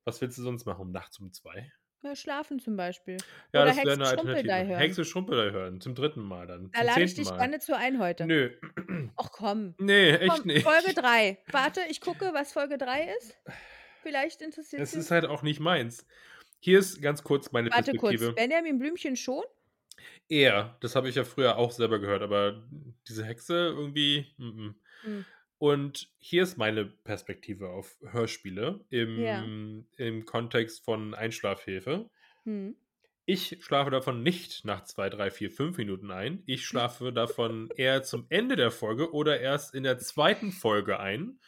was 0.05 0.21
willst 0.21 0.37
du 0.37 0.43
sonst 0.43 0.65
machen 0.65 0.81
um 0.81 0.91
nachts 0.91 1.19
um 1.19 1.33
2? 1.33 1.71
Ja, 2.03 2.15
schlafen 2.15 2.59
zum 2.59 2.75
Beispiel. 2.77 3.23
Ja, 3.53 3.63
Oder 3.63 3.65
das 3.65 3.83
wäre 3.83 3.97
Hexe 3.97 3.97
'ne 3.97 4.07
Schrumpelei 4.07 4.65
Alternative. 4.65 4.65
hören. 4.65 4.95
Hexe 4.95 5.03
Schrumpelei 5.03 5.51
hören, 5.51 5.81
zum 5.81 5.93
3. 5.93 6.21
Mal 6.23 6.47
dann, 6.47 6.73
Da 6.73 6.81
lade 6.83 7.05
ich 7.05 7.13
10. 7.13 7.15
dich 7.15 7.33
gerne 7.33 7.59
zu 7.59 7.75
ein 7.75 7.99
heute. 7.99 8.33
Nö. 8.33 8.51
Ach 9.17 9.31
komm. 9.31 9.75
Ne, 9.79 10.19
echt 10.19 10.45
Komm, 10.45 10.53
Folge 10.55 10.93
nicht. 10.93 10.95
3. 10.95 11.39
Warte, 11.51 11.81
ich 11.89 12.01
gucke, 12.01 12.33
was 12.33 12.53
Folge 12.53 12.77
3 12.77 13.13
ist. 13.19 13.39
Vielleicht 14.01 14.41
interessiert's 14.41 14.89
Es 14.89 14.95
ja 14.95 15.01
ist 15.01 15.11
halt 15.11 15.25
auch 15.25 15.43
nicht 15.43 15.59
meins. 15.59 16.05
Hier 16.59 16.79
ist 16.79 17.01
ganz 17.01 17.23
kurz 17.23 17.51
meine 17.51 17.71
Warte 17.71 17.95
kurz, 17.95 18.27
Perspektive. 18.27 18.35
Benjamin 18.35 18.79
Blümchen 18.79 19.15
schon? 19.15 19.43
Eher. 20.29 20.77
Das 20.79 20.95
habe 20.95 21.09
ich 21.09 21.15
ja 21.15 21.23
früher 21.25 21.57
auch 21.57 21.71
selber 21.71 21.99
gehört, 21.99 22.21
aber 22.21 22.63
diese 23.07 23.25
Hexe 23.25 23.53
irgendwie, 23.67 24.27
m-m. 24.39 24.75
Hm. 25.03 25.25
Und 25.61 26.09
hier 26.17 26.41
ist 26.41 26.57
meine 26.57 26.85
Perspektive 26.85 27.69
auf 27.69 27.95
Hörspiele 28.01 28.83
Ja. 29.15 29.51
im 29.59 29.85
im 29.95 30.25
Kontext 30.25 30.83
von 30.83 31.13
Einschlafhilfe. 31.13 32.09
Mhm. 32.45 32.75
Ich 33.27 33.63
schlafe 33.63 33.91
davon 33.91 34.23
nicht 34.23 34.65
nach 34.65 34.83
2, 34.83 35.09
3, 35.09 35.29
4, 35.31 35.51
5 35.51 35.77
Minuten 35.77 36.11
ein. 36.11 36.41
Ich 36.47 36.65
schlafe 36.65 37.13
davon 37.13 37.71
eher 37.75 38.03
zum 38.03 38.25
Ende 38.29 38.55
der 38.55 38.71
Folge 38.71 39.13
oder 39.13 39.39
erst 39.39 39.75
in 39.75 39.83
der 39.83 39.99
2. 39.99 40.51
Folge 40.51 40.99
ein, 40.99 41.39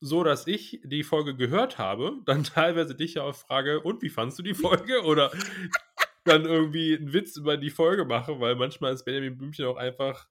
sodass 0.00 0.46
ich 0.46 0.80
die 0.84 1.02
Folge 1.04 1.36
gehört 1.36 1.78
habe, 1.78 2.18
dann 2.26 2.44
teilweise 2.44 2.94
dich 2.94 3.18
auch 3.20 3.34
frage: 3.34 3.80
„Und 3.82 4.02
wie 4.02 4.10
fandest 4.10 4.38
du 4.40 4.42
die 4.42 4.54
Folge?“ 4.54 5.02
Oder 5.04 5.32
dann 6.24 6.44
irgendwie 6.46 6.94
'n 6.94 7.12
Witz 7.12 7.36
über 7.36 7.56
die 7.56 7.70
Folge 7.70 8.04
mache, 8.04 8.40
weil 8.40 8.56
manchmal 8.56 8.94
ist 8.94 9.04
Benjamin 9.04 9.38
Blümchen 9.38 9.66
auch 9.66 9.76
einfach 9.76 10.28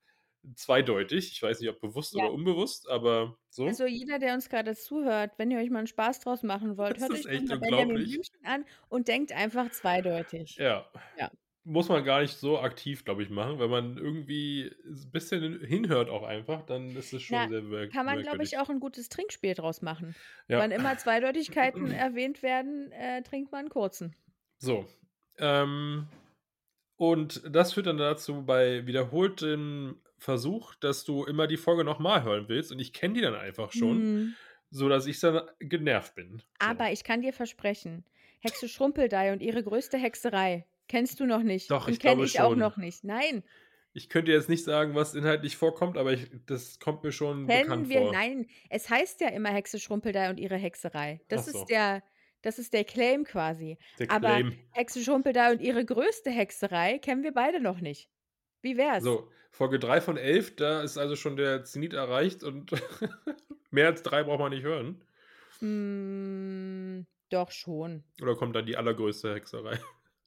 zweideutig. 0.55 1.31
Ich 1.33 1.41
weiß 1.43 1.59
nicht, 1.61 1.69
ob 1.69 1.81
bewusst 1.81 2.15
Ja. 2.15 2.27
oder 2.27 2.31
unbewusst, 2.31 2.89
aber 2.89 3.37
so. 3.49 3.79
Also, 3.79 3.85
jeder, 3.85 4.19
der 4.19 4.33
uns 4.33 4.49
grade 4.49 4.75
zuhört, 4.75 5.33
wenn 5.37 5.51
ihr 5.51 5.57
euch 5.59 5.69
mal 5.69 5.79
'n 5.81 5.87
Spaß 5.87 6.19
draus 6.21 6.43
machen 6.43 6.77
wollt, 6.77 6.99
Das 6.99 7.09
hört 7.09 7.13
euch 7.13 7.27
echt 7.27 7.49
mal 7.49 7.57
unglaublich. 7.59 8.21
An 8.43 8.65
und 8.87 9.07
denkt 9.07 9.31
einfach 9.33 9.69
zweideutig. 9.69 10.59
Ja. 10.59 10.89
Ja. 11.13 11.29
Muss 11.65 11.89
man 11.89 12.03
gar 12.05 12.21
nicht 12.21 12.37
so 12.37 12.59
aktiv, 12.59 13.05
glaube 13.05 13.23
ich, 13.23 13.29
machen. 13.29 13.59
Wenn 13.59 13.69
man 13.69 13.97
irgendwie 13.97 14.71
s 14.91 15.11
bisschen 15.11 15.59
hinhört 15.65 16.09
auch 16.09 16.23
einfach, 16.23 16.63
dann 16.65 16.95
ist 16.95 17.13
es 17.13 17.23
schon 17.23 17.47
Na, 17.49 17.49
sehr 17.49 17.61
merk 17.63 17.93
kann 17.93 18.05
man, 18.05 18.21
glaube 18.21 18.43
ich, 18.43 18.57
auch 18.57 18.69
'n 18.69 18.79
gutes 18.79 19.09
Trinkspiel 19.09 19.53
draus 19.53 19.81
machen. 19.81 20.15
Ja. 20.49 20.61
Wann 20.61 20.71
immer 20.71 20.97
Zweideutigkeiten 20.97 21.91
erwähnt 21.91 22.41
werden, 22.41 22.91
äh, 22.91 23.21
trinkt 23.23 23.51
man 23.51 23.65
'n 23.65 23.69
kurzen. 23.69 24.15
So, 24.61 24.87
ähm, 25.37 26.07
und 26.97 27.43
das 27.49 27.73
führt 27.73 27.87
dann 27.87 27.97
dazu 27.97 28.45
bei 28.45 28.87
wiederholtem 28.87 30.01
Versuch, 30.19 30.75
dass 30.75 31.03
du 31.03 31.25
immer 31.25 31.47
die 31.47 31.57
Folge 31.57 31.83
noch 31.83 31.99
mal 31.99 32.23
hören 32.23 32.45
willst 32.49 32.71
und 32.71 32.79
ich 32.79 32.93
kenne 32.93 33.13
die 33.15 33.21
dann 33.21 33.35
einfach 33.35 33.71
schon, 33.71 33.97
Mhm. 33.97 34.35
sodass 34.69 35.05
ich 35.07 35.19
dann 35.19 35.41
genervt 35.59 36.15
bin. 36.15 36.41
So. 36.61 36.65
Aber 36.67 36.91
ich 36.91 37.03
kann 37.03 37.21
dir 37.21 37.33
versprechen, 37.33 38.05
Hexe 38.39 38.67
Schrumpeldeih 38.69 39.31
und 39.33 39.41
ihre 39.41 39.63
größte 39.63 39.97
Hexerei 39.97 40.65
kennst 40.87 41.19
du 41.19 41.25
noch 41.25 41.43
nicht 41.43 41.69
Doch, 41.71 41.87
und 41.87 41.93
ich 41.93 41.99
kenne 41.99 42.23
ich 42.23 42.39
auch 42.41 42.55
noch 42.55 42.77
nicht. 42.77 43.03
Nein, 43.03 43.43
Ich 43.93 44.09
könnte 44.09 44.31
jetzt 44.31 44.47
nicht 44.49 44.63
sagen, 44.63 44.93
was 44.95 45.15
inhaltlich 45.15 45.57
vorkommt, 45.57 45.97
aber 45.97 46.13
ich 46.13 46.27
das 46.45 46.79
kommt 46.79 47.03
mir 47.03 47.11
schon 47.11 47.47
kennen 47.47 47.63
bekannt 47.63 47.89
wir 47.89 48.01
vor. 48.01 48.11
nein, 48.11 48.47
es 48.69 48.89
heißt 48.89 49.21
ja 49.21 49.29
immer 49.29 49.49
Hexe 49.49 49.79
Schrumpeldeih 49.79 50.29
und 50.29 50.39
ihre 50.39 50.55
Hexerei. 50.57 51.21
Das 51.29 51.45
so. 51.45 51.59
ist 51.61 51.65
der 51.65 52.03
das 52.43 52.59
ist 52.59 52.73
der 52.73 52.83
Claim 52.85 53.23
quasi. 53.23 53.77
Der 53.99 54.11
Aber 54.11 54.41
Claim. 54.41 54.59
Hexe 54.71 55.03
Schrumpeldeih 55.03 55.51
und 55.53 55.61
ihre 55.61 55.83
größte 55.83 56.29
Hexerei 56.29 56.99
kennen 56.99 57.23
wir 57.23 57.33
beide 57.33 57.59
noch 57.59 57.81
nicht. 57.81 58.09
Wie 58.67 58.75
wär's? 58.77 59.01
So, 59.03 59.29
Folge 59.51 59.79
3 59.79 60.01
von 60.01 60.17
11, 60.17 60.57
da 60.57 60.81
ist 60.81 60.97
also 60.97 61.15
schon 61.15 61.37
der 61.37 61.63
Zenit 61.63 61.93
erreicht 61.93 62.43
und 62.43 62.71
mehr 63.71 63.87
als 63.87 64.03
3 64.03 64.23
braucht 64.23 64.39
man 64.39 64.51
nicht 64.51 64.63
hören. 64.63 65.01
Hm, 65.59 67.05
doch 67.29 67.51
schon. 67.51 68.03
Oder 68.21 68.35
kommt 68.35 68.55
dann 68.57 68.65
die 68.65 68.75
allergrößte 68.77 69.33
Hexerei? 69.33 69.79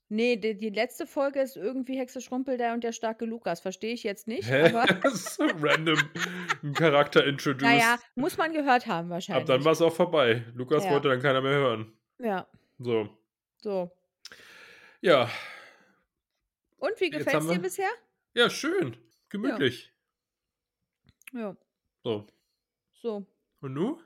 Ne, 0.08 0.36
die 0.38 0.56
die 0.56 0.70
letzte 0.70 1.06
Folge 1.06 1.40
ist 1.40 1.56
irgendwie 1.56 1.96
Hexe 1.98 2.20
Schrumpeldeih 2.20 2.72
und 2.72 2.82
der 2.82 2.92
starke 2.92 3.26
Lukas. 3.26 3.60
Verstehe 3.60 3.92
ich 3.92 4.02
jetzt 4.02 4.26
nicht, 4.26 4.48
Hä? 4.50 4.70
aber 4.74 4.84
Das 5.02 5.14
ist 5.14 5.34
so 5.36 5.44
random 5.60 5.98
Charakter 6.74 7.24
introduced. 7.24 7.62
na 7.62 7.76
ja, 7.76 7.98
muss 8.16 8.36
man 8.36 8.52
gehört 8.52 8.86
haben 8.88 9.06
Ab 9.06 9.10
wahrscheinlich. 9.10 9.44
dann 9.46 9.64
war's 9.64 9.80
auch 9.82 9.94
vorbei. 9.94 10.42
Lukas 10.54 10.84
Ja. 10.84 10.90
wollte 10.92 11.08
dann 11.10 11.20
keiner 11.22 11.40
mehr 11.42 11.52
hören. 11.54 11.92
Ja, 12.18 12.48
So. 12.80 13.08
so. 13.58 13.92
Ja. 15.00 15.30
Und 16.78 16.98
wie 17.00 17.10
gefällt's 17.10 17.34
haben 17.34 17.48
dir 17.48 17.60
bisher? 17.60 17.88
Ja, 18.34 18.50
schön. 18.50 18.96
Gemütlich. 19.28 19.92
Ja, 21.32 21.56
So. 22.02 22.26
so. 22.94 23.26
Und 23.60 23.74
nu? 23.74 24.00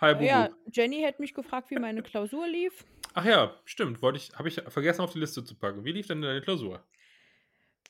Hi, 0.00 0.14
Na 0.14 0.22
ja. 0.22 0.50
Jenny 0.72 1.00
hätte 1.00 1.20
mich 1.22 1.34
gefragt, 1.34 1.70
wie 1.70 1.76
meine 1.78 2.02
Klausur 2.02 2.46
lief. 2.46 2.84
Ach 3.14 3.24
ja, 3.24 3.58
stimmt. 3.64 4.02
Wollte 4.02 4.18
ich 4.18 4.32
habe 4.36 4.48
ich 4.48 4.54
vergessen 4.68 5.00
auf 5.00 5.12
die 5.12 5.18
Liste 5.18 5.42
zu 5.44 5.54
packen. 5.56 5.84
Wie 5.84 5.92
lief 5.92 6.06
denn 6.06 6.20
deine 6.22 6.40
Klausur? 6.40 6.84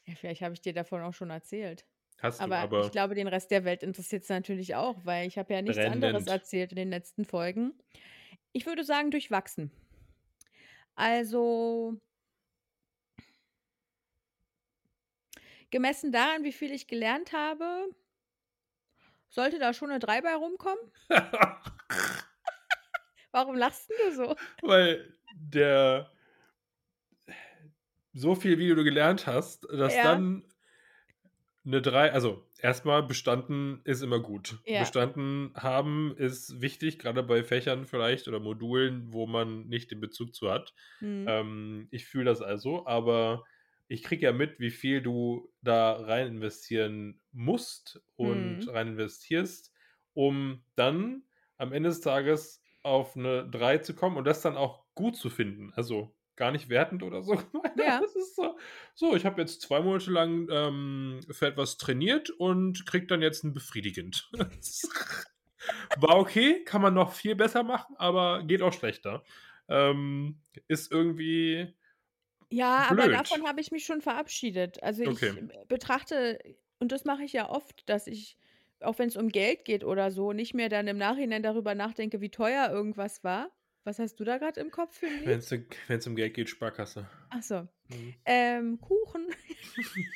Ja, 0.07 0.15
vielleicht 0.15 0.41
habe 0.43 0.55
ich 0.55 0.61
dir 0.61 0.73
davon 0.73 1.03
auch 1.03 1.13
schon 1.13 1.31
erzählt. 1.31 1.85
Hast 2.21 2.41
du, 2.41 2.45
Aber 2.45 2.59
aber 2.59 2.85
ich 2.85 2.91
glaube, 2.93 3.15
den 3.15 3.29
Rest 3.29 3.51
der 3.51 3.65
Welt 3.65 3.83
interessiert's 3.83 4.29
natürlich 4.29 4.75
auch, 4.75 5.05
weil 5.05 5.27
ich 5.29 5.39
habe 5.39 5.53
ja 5.53 5.61
nichts 5.63 5.79
anderes 5.79 6.25
Brennend. 6.25 6.29
erzählt 6.29 6.71
in 6.73 6.77
den 6.77 6.89
letzten 6.91 7.25
Folgen. 7.25 7.75
Ich 8.53 8.65
würde 8.67 8.85
sagen, 8.85 9.11
durchwachsen. 9.11 9.71
Also 10.95 12.01
gemessen 15.72 16.12
daran, 16.12 16.44
wie 16.44 16.52
viel 16.52 16.72
ich 16.72 16.87
gelernt 16.88 17.33
habe, 17.33 17.88
sollte 19.31 19.59
da 19.59 19.72
schon 19.74 19.90
'ne 19.90 19.98
3 19.98 20.20
bei 20.22 20.35
rumkommen. 20.35 20.78
Warum 23.35 23.57
lachst 23.57 23.90
du 23.90 24.12
so? 24.12 24.37
Weil 24.62 25.14
der 25.31 26.11
so 28.14 28.35
viel, 28.35 28.59
wie 28.59 28.68
du 28.74 28.85
gelernt 28.85 29.26
hast, 29.26 29.64
dass 29.70 30.00
Ja. 30.00 30.00
dann 30.00 30.44
'ne 31.64 31.83
3 31.83 32.12
also, 32.12 32.46
erst 32.59 32.85
mal 32.85 33.02
bestanden 33.02 33.81
ist 33.85 34.02
immer 34.02 34.20
gut. 34.20 34.61
Ja. 34.66 34.92
Bestanden 34.92 35.52
haben 35.57 36.14
ist 36.16 36.61
wichtig, 36.61 36.98
grade 36.98 37.22
bei 37.22 37.42
Fächern 37.44 37.85
vielleicht 37.87 38.28
oder 38.28 38.38
Modulen, 38.40 39.12
wo 39.12 39.26
man 39.26 39.66
nicht 39.68 39.90
den 39.90 40.00
Bezug 40.00 40.35
zu 40.35 40.50
hat. 40.50 40.74
Mhm. 41.02 41.28
Ähm, 41.28 41.88
ich 41.90 42.07
fühle 42.07 42.26
das 42.26 42.42
also, 42.42 42.87
aber 42.87 43.44
ich 43.88 44.03
kriege 44.03 44.27
ja 44.27 44.33
mit, 44.33 44.61
wie 44.61 44.70
viel 44.70 45.03
du 45.03 45.53
da 45.62 45.92
rein 45.94 46.29
investieren 46.29 47.20
musst 47.33 48.03
und 48.16 48.59
Mhm. 48.59 48.68
rein 48.68 48.88
investierst, 48.88 49.72
um 50.14 50.64
dann 50.77 51.24
am 51.59 51.72
Ende 51.72 51.88
des 51.90 52.01
Tages 52.01 52.62
auf 52.83 53.16
'ne 53.16 53.48
3 53.51 53.79
zu 53.79 53.94
kommen 53.94 54.16
und 54.16 54.24
das 54.27 54.42
dann 54.42 54.57
auch 54.57 54.87
gut 54.94 55.16
zu 55.16 55.31
finden. 55.31 55.72
Also, 55.74 56.14
gar 56.37 56.53
nicht 56.53 56.68
wertend 56.68 57.03
oder 57.03 57.22
so. 57.22 57.35
Ja. 57.74 58.03
Das 58.03 58.14
ist 58.16 58.37
so: 58.37 58.59
„So, 58.94 59.16
ich 59.16 59.24
habe 59.27 59.40
jetzt 59.40 59.61
2 59.62 59.81
Monate 59.83 60.11
lang, 60.11 60.48
ähm, 60.51 61.20
für 61.31 61.46
etwas 61.48 61.77
trainiert 61.79 62.31
und 62.31 62.87
kriege 62.87 63.07
dann 63.07 63.22
jetzt 63.22 63.44
'n 63.44 63.53
befriedigend.“ 63.55 64.31
War 65.94 66.18
okay, 66.18 66.64
kann 66.64 66.83
man 66.83 66.94
noch 66.94 67.12
viel 67.12 67.35
besser 67.37 67.62
machen, 67.62 67.96
aber 67.98 68.42
geht 68.44 68.62
auch 68.62 68.72
schlechter. 68.72 69.24
Ähm, 69.68 70.42
ist 70.68 70.90
irgendwie 70.92 71.74
Ja, 72.53 72.89
aber 72.91 73.09
blöd. 73.09 73.11
davon 73.11 73.47
habe 73.47 73.61
ich 73.61 73.71
mich 73.71 73.85
schon 73.85 74.01
verabschiedet. 74.01 74.83
Also, 74.83 75.03
ich 75.03 75.21
Okay. 75.21 75.49
betrachte 75.69 76.39
und 76.81 76.93
das 76.93 77.05
mache 77.05 77.25
ich 77.25 77.33
ja 77.35 77.49
oft, 77.51 77.89
dass 77.91 78.07
ich, 78.07 78.39
auch 78.81 78.99
wenn's 78.99 79.17
um 79.17 79.29
Geld 79.29 79.65
geht 79.67 79.85
oder 79.85 80.11
so, 80.11 80.33
nicht 80.33 80.55
mehr 80.55 80.69
dann 80.71 80.87
im 80.87 80.97
Nachhinein 80.97 81.43
darüber 81.43 81.75
nachdenke, 81.75 82.21
wie 82.23 82.31
teuer 82.31 82.71
irgendwas 82.71 83.23
war. 83.23 83.51
Was 83.85 83.99
hast 83.99 84.17
du 84.21 84.25
da 84.25 84.39
grad 84.39 84.57
im 84.57 84.71
Kopf 84.71 84.97
für 84.99 85.07
'n 85.07 85.19
Lied? 85.19 85.49
Wenn's 85.89 86.07
um 86.07 86.17
Geld 86.17 86.35
geht, 86.35 86.49
Sparkasse. 86.49 87.09
Ach 87.31 87.43
so. 87.43 87.69
Mhm. 87.89 88.19
Ähm, 88.25 88.81
Kuchen. 88.81 89.29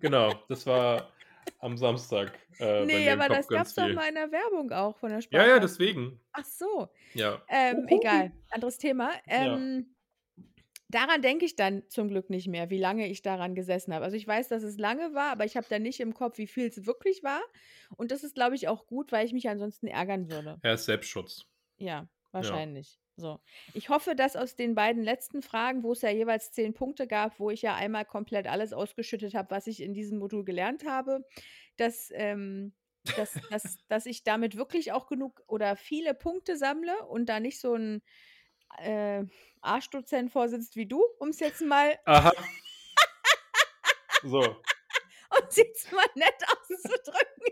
Genau, 0.00 0.44
das 0.48 0.66
war 0.66 1.12
am 1.58 1.76
Samstag, 1.76 2.38
äh, 2.60 2.84
Ne, 2.84 3.10
im 3.10 3.10
aber 3.12 3.28
das 3.28 3.50
ganz 3.50 3.50
gab's 3.50 3.74
doch 3.74 3.90
mal 3.90 4.08
in 4.08 4.14
der 4.14 4.30
Werbung 4.30 4.70
auch 4.72 4.96
von 4.96 5.10
der 5.10 5.20
Ja, 5.30 5.46
ja, 5.46 5.58
Sparkasse. 5.58 5.60
deswegen. 5.60 6.20
Ach 6.32 6.44
so. 6.44 6.88
Ja. 7.14 7.42
Ähm, 7.48 7.86
egal, 7.88 8.32
anderes 8.50 8.78
Thema. 8.78 9.12
Ja. 9.36 9.68
Daran 10.90 11.20
denke 11.22 11.44
ich 11.44 11.54
dann 11.54 11.82
zum 11.88 12.08
Glück 12.08 12.30
nicht 12.30 12.48
mehr, 12.48 12.70
wie 12.70 12.78
lange 12.78 13.08
ich 13.08 13.20
daran 13.22 13.54
gesessen 13.54 13.92
habe. 13.94 14.04
Also, 14.06 14.16
ich 14.16 14.26
weiß, 14.26 14.48
dass 14.48 14.62
es 14.62 14.78
lange 14.78 15.12
war, 15.14 15.30
aber 15.32 15.44
ich 15.44 15.56
habe 15.56 15.66
dann 15.68 15.82
nicht 15.82 16.00
im 16.00 16.14
Kopf, 16.14 16.38
wie 16.38 16.46
viel's 16.46 16.86
wirklich 16.86 17.22
war. 17.22 17.42
Und 17.96 18.10
das 18.10 18.24
ist, 18.24 18.34
glaube 18.34 18.54
ich, 18.56 18.68
auch 18.68 18.86
gut, 18.86 19.12
weil 19.12 19.26
ich 19.26 19.32
mich 19.34 19.48
ansonsten 19.50 19.86
ärgern 19.86 20.28
würde. 20.28 20.62
Ja, 20.62 20.74
ist 20.74 20.84
Selbstschutz. 20.84 21.48
Ja, 21.80 22.08
wahrscheinlich. 22.32 23.00
So. 23.16 23.40
Ich 23.72 23.88
hoffe, 23.88 24.14
dass 24.14 24.36
aus 24.36 24.56
den 24.56 24.74
beiden 24.74 25.02
letzten 25.02 25.42
Fragen, 25.42 25.82
wo's 25.82 26.02
ja 26.02 26.10
jeweils 26.10 26.52
10 26.52 26.74
Punkte 26.74 27.06
gab, 27.06 27.40
wo 27.40 27.50
ich 27.50 27.62
ja 27.62 27.74
einmal 27.74 28.04
komplett 28.04 28.46
alles 28.46 28.72
ausgeschüttet 28.72 29.34
habe, 29.34 29.50
was 29.50 29.66
ich 29.66 29.82
in 29.82 29.94
diesem 29.94 30.18
Modul 30.18 30.44
gelernt 30.44 30.84
habe, 30.86 31.24
dass, 31.76 32.10
ähm 32.14 32.74
dass 33.14 33.42
dass 33.48 33.78
dass 33.88 34.06
ich 34.06 34.22
damit 34.24 34.56
wirklich 34.56 34.92
auch 34.92 35.06
genug 35.08 35.42
oder 35.48 35.76
viele 35.76 36.14
Punkte 36.14 36.56
sammle 36.56 37.06
und 37.08 37.28
da 37.28 37.40
nicht 37.40 37.60
so 37.60 37.74
'n, 37.74 38.02
äh, 38.78 39.24
Arschdozent 39.60 40.30
vor 40.32 40.48
sitzt 40.48 40.76
wie 40.76 40.86
du, 40.86 41.02
um's 41.18 41.40
jetzt 41.40 41.60
mal 41.62 41.98
Aha. 42.06 42.32
So. 44.22 44.40
um's 45.42 45.56
jetzt 45.56 45.92
mal 45.92 46.06
nett 46.14 46.42
auszudrücken. 46.48 47.44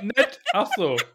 Nett? 0.00 0.40
Ach 0.52 0.70
so. 0.76 0.96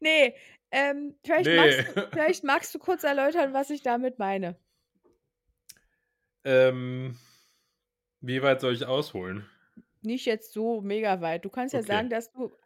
Ne, 0.00 0.34
ähm, 0.70 1.16
vielleicht 1.24 1.50
magst 1.52 1.78
Ne. 1.80 1.84
du 1.84 2.08
vielleicht 2.12 2.44
magst 2.44 2.74
du 2.74 2.78
kurz 2.78 3.04
erläutern, 3.04 3.52
was 3.52 3.70
ich 3.70 3.82
damit 3.82 4.18
meine. 4.18 4.56
Ähm, 6.44 7.18
wie 8.20 8.42
weit 8.42 8.60
soll 8.60 8.74
ich 8.74 8.86
ausholen? 8.86 9.48
Nicht 10.02 10.26
jetzt 10.26 10.52
so 10.52 10.80
mega 10.82 11.20
weit. 11.20 11.44
Du 11.44 11.50
kannst 11.50 11.72
ja 11.74 11.80
Okay. 11.80 11.82
sagen, 11.82 12.10
dass 12.10 12.30
du 12.32 12.56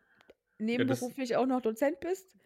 Ja, 0.77 0.85
nebenberuflich 0.87 1.37
auch 1.37 1.47
noch 1.47 1.63
Dozent 1.63 2.01
bist. 2.01 2.37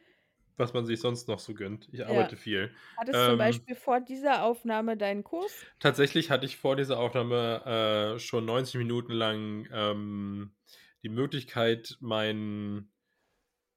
Was 0.62 0.74
man 0.74 0.86
sich 0.86 1.00
sonst 1.00 1.28
noch 1.28 1.40
so 1.40 1.54
gönnt. 1.54 1.88
Ich 1.92 2.06
Ja. 2.06 2.06
arbeite 2.06 2.36
viel. 2.36 2.74
Hattest 2.96 3.24
zum 3.24 3.36
Ähm 3.36 3.38
Beispiel 3.38 3.74
vor 3.76 4.00
dieser 4.00 4.44
Aufnahme 4.44 4.96
deinen 4.96 5.24
Kurs? 5.24 5.68
Tatsächlich 5.80 6.30
hatte 6.30 6.46
ich 6.46 6.56
vor 6.56 6.76
dieser 6.76 6.98
Aufnahme, 6.98 8.14
äh, 8.16 8.18
schon 8.18 8.44
90 8.44 8.76
Minuten 8.78 9.12
lang, 9.12 9.68
ähm, 9.72 10.54
die 11.02 11.08
Möglichkeit, 11.08 11.96
mein 12.00 12.88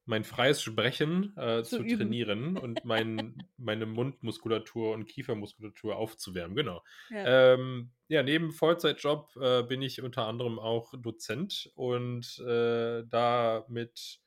mein 0.08 0.24
freies 0.26 0.62
Sprechen, 0.64 1.36
äh, 1.38 1.66
Zu 1.70 1.80
zu 1.84 1.86
trainieren 1.86 2.56
und 2.58 2.86
mein 2.86 3.50
meine 3.58 3.86
Mundmuskulatur 3.88 4.94
und 4.94 5.06
Kiefermuskulatur 5.08 5.98
aufzuwärmen, 5.98 6.56
genau. 6.58 6.84
Ja. 7.10 7.26
Ähm, 7.26 7.94
ja, 8.10 8.24
neben 8.24 8.52
Vollzeitjob, 8.52 9.36
äh, 9.38 9.64
bin 9.64 9.82
ich 9.82 10.02
unter 10.02 10.28
anderem 10.28 10.60
auch 10.60 10.94
Dozent 11.00 11.72
und, 11.76 12.40
äh, 12.40 13.04
damit 13.08 14.20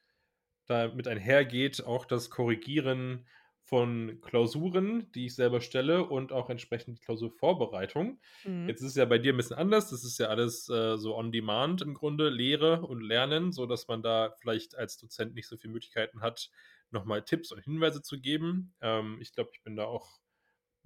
damit 0.68 1.08
einhergeht 1.08 1.84
auch 1.84 2.04
das 2.06 2.30
Korrigieren 2.30 3.26
von 3.62 4.20
Klausuren, 4.22 5.10
die 5.12 5.26
ich 5.26 5.34
selber 5.34 5.60
stelle 5.60 6.04
und 6.06 6.32
auch 6.32 6.50
entsprechend 6.50 6.98
die 6.98 7.02
Klausurvorbereitung. 7.02 8.20
Mhm. 8.44 8.68
Jetzt 8.68 8.80
ist 8.82 8.90
es 8.90 8.94
ja 8.96 9.04
bei 9.06 9.18
dir 9.18 9.32
'n 9.34 9.36
bisschen 9.36 9.56
anders. 9.58 9.90
Das 9.90 10.04
ist 10.04 10.18
ja 10.18 10.28
alles, 10.28 10.68
äh, 10.68 10.96
so 10.98 11.16
on 11.16 11.32
demand 11.32 11.82
im 11.82 11.94
Grunde, 11.94 12.28
Lehre 12.30 12.82
und 12.82 13.00
Lernen, 13.02 13.52
sodass 13.52 13.88
man 13.88 14.02
da 14.02 14.34
vielleicht 14.40 14.74
als 14.76 14.98
Dozent 14.98 15.34
nicht 15.34 15.48
so 15.48 15.56
viel 15.56 15.70
Möglichkeiten 15.70 16.20
hat, 16.22 16.50
noch 16.90 17.04
mal 17.04 17.22
Tipps 17.24 17.52
und 17.52 17.60
Hinweise 17.62 18.02
zu 18.02 18.20
geben. 18.20 18.74
Ähm, 18.80 19.18
ich 19.20 19.32
glaube, 19.32 19.50
ich 19.54 19.62
bin 19.62 19.76
da 19.76 19.84
auch 19.84 20.20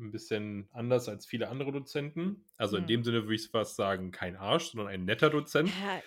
'n 0.00 0.12
bisschen 0.12 0.68
anders 0.72 1.08
als 1.08 1.26
viele 1.26 1.48
andere 1.50 1.72
Dozenten. 1.72 2.46
Also, 2.58 2.76
in 2.78 2.86
Mhm. 2.86 2.88
dem 2.88 3.04
Sinne 3.04 3.24
würde 3.24 3.34
ich 3.36 3.48
fast 3.50 3.76
sagen, 3.76 4.10
kein 4.12 4.36
Arsch, 4.36 4.70
sondern 4.72 4.88
ein 4.88 5.04
netter 5.06 5.30
Dozent. 5.30 5.78
Ja. 5.80 6.02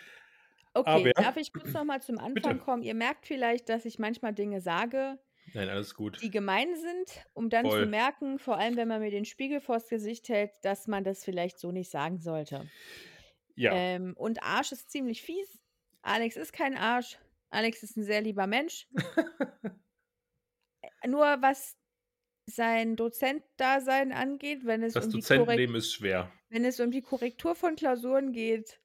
Aber 0.83 0.99
Okay, 1.01 1.11
darf 1.15 1.37
ich 1.37 1.53
kurz 1.53 1.71
noch 1.73 1.83
mal 1.85 2.01
zum 2.01 2.17
Anfang 2.17 2.33
bitte. 2.33 2.57
kommen? 2.57 2.83
Ihr 2.83 2.93
merkt 2.95 3.25
vielleicht, 3.27 3.69
dass 3.69 3.85
ich 3.85 3.97
manchmal 3.99 4.33
Dinge 4.33 4.61
sage 4.61 5.19
Nein, 5.53 5.69
alles 5.69 5.95
gut. 5.95 6.21
die 6.21 6.31
gemein 6.31 6.75
sind, 6.75 7.25
um 7.33 7.49
dann 7.49 7.71
zu 7.71 7.71
Voll. 7.71 7.85
merken, 7.85 8.39
vor 8.39 8.57
allem, 8.57 8.75
wenn 8.75 8.87
man 8.87 9.01
mir 9.01 9.11
den 9.11 9.25
Spiegel 9.25 9.61
vors 9.61 9.87
Gesicht 9.87 10.27
hält, 10.29 10.51
dass 10.63 10.87
man 10.87 11.03
das 11.03 11.23
vielleicht 11.23 11.59
so 11.59 11.71
nicht 11.71 11.89
sagen 11.91 12.19
sollte. 12.19 12.69
Ja. 13.55 13.71
Ähm, 13.73 14.13
und 14.17 14.43
Arsch 14.43 14.71
ist 14.73 14.89
ziemlich 14.91 15.21
fies. 15.21 15.59
Alex 16.01 16.35
ist 16.35 16.51
kein 16.53 16.75
Arsch. 16.77 17.17
Alex 17.49 17.83
ist 17.83 17.95
'n 17.97 18.03
sehr 18.03 18.21
lieber 18.21 18.47
Mensch. 18.47 18.87
Äh, 21.01 21.07
nur 21.07 21.25
was 21.41 21.77
sein 22.47 22.95
Dozent-Dasein 22.95 24.11
angeht, 24.11 24.65
wenn 24.65 24.83
es 24.83 24.93
Das 24.93 25.05
um 25.05 25.11
die 25.11 25.17
Dozentenleben 25.17 25.75
ist 25.75 25.93
schwer. 25.93 26.31
wenn 26.49 26.65
es 26.65 26.79
um 26.79 26.91
die 26.91 27.01
Korrektur 27.01 27.55
von 27.55 27.75
Klausuren 27.75 28.33
geht, 28.33 28.79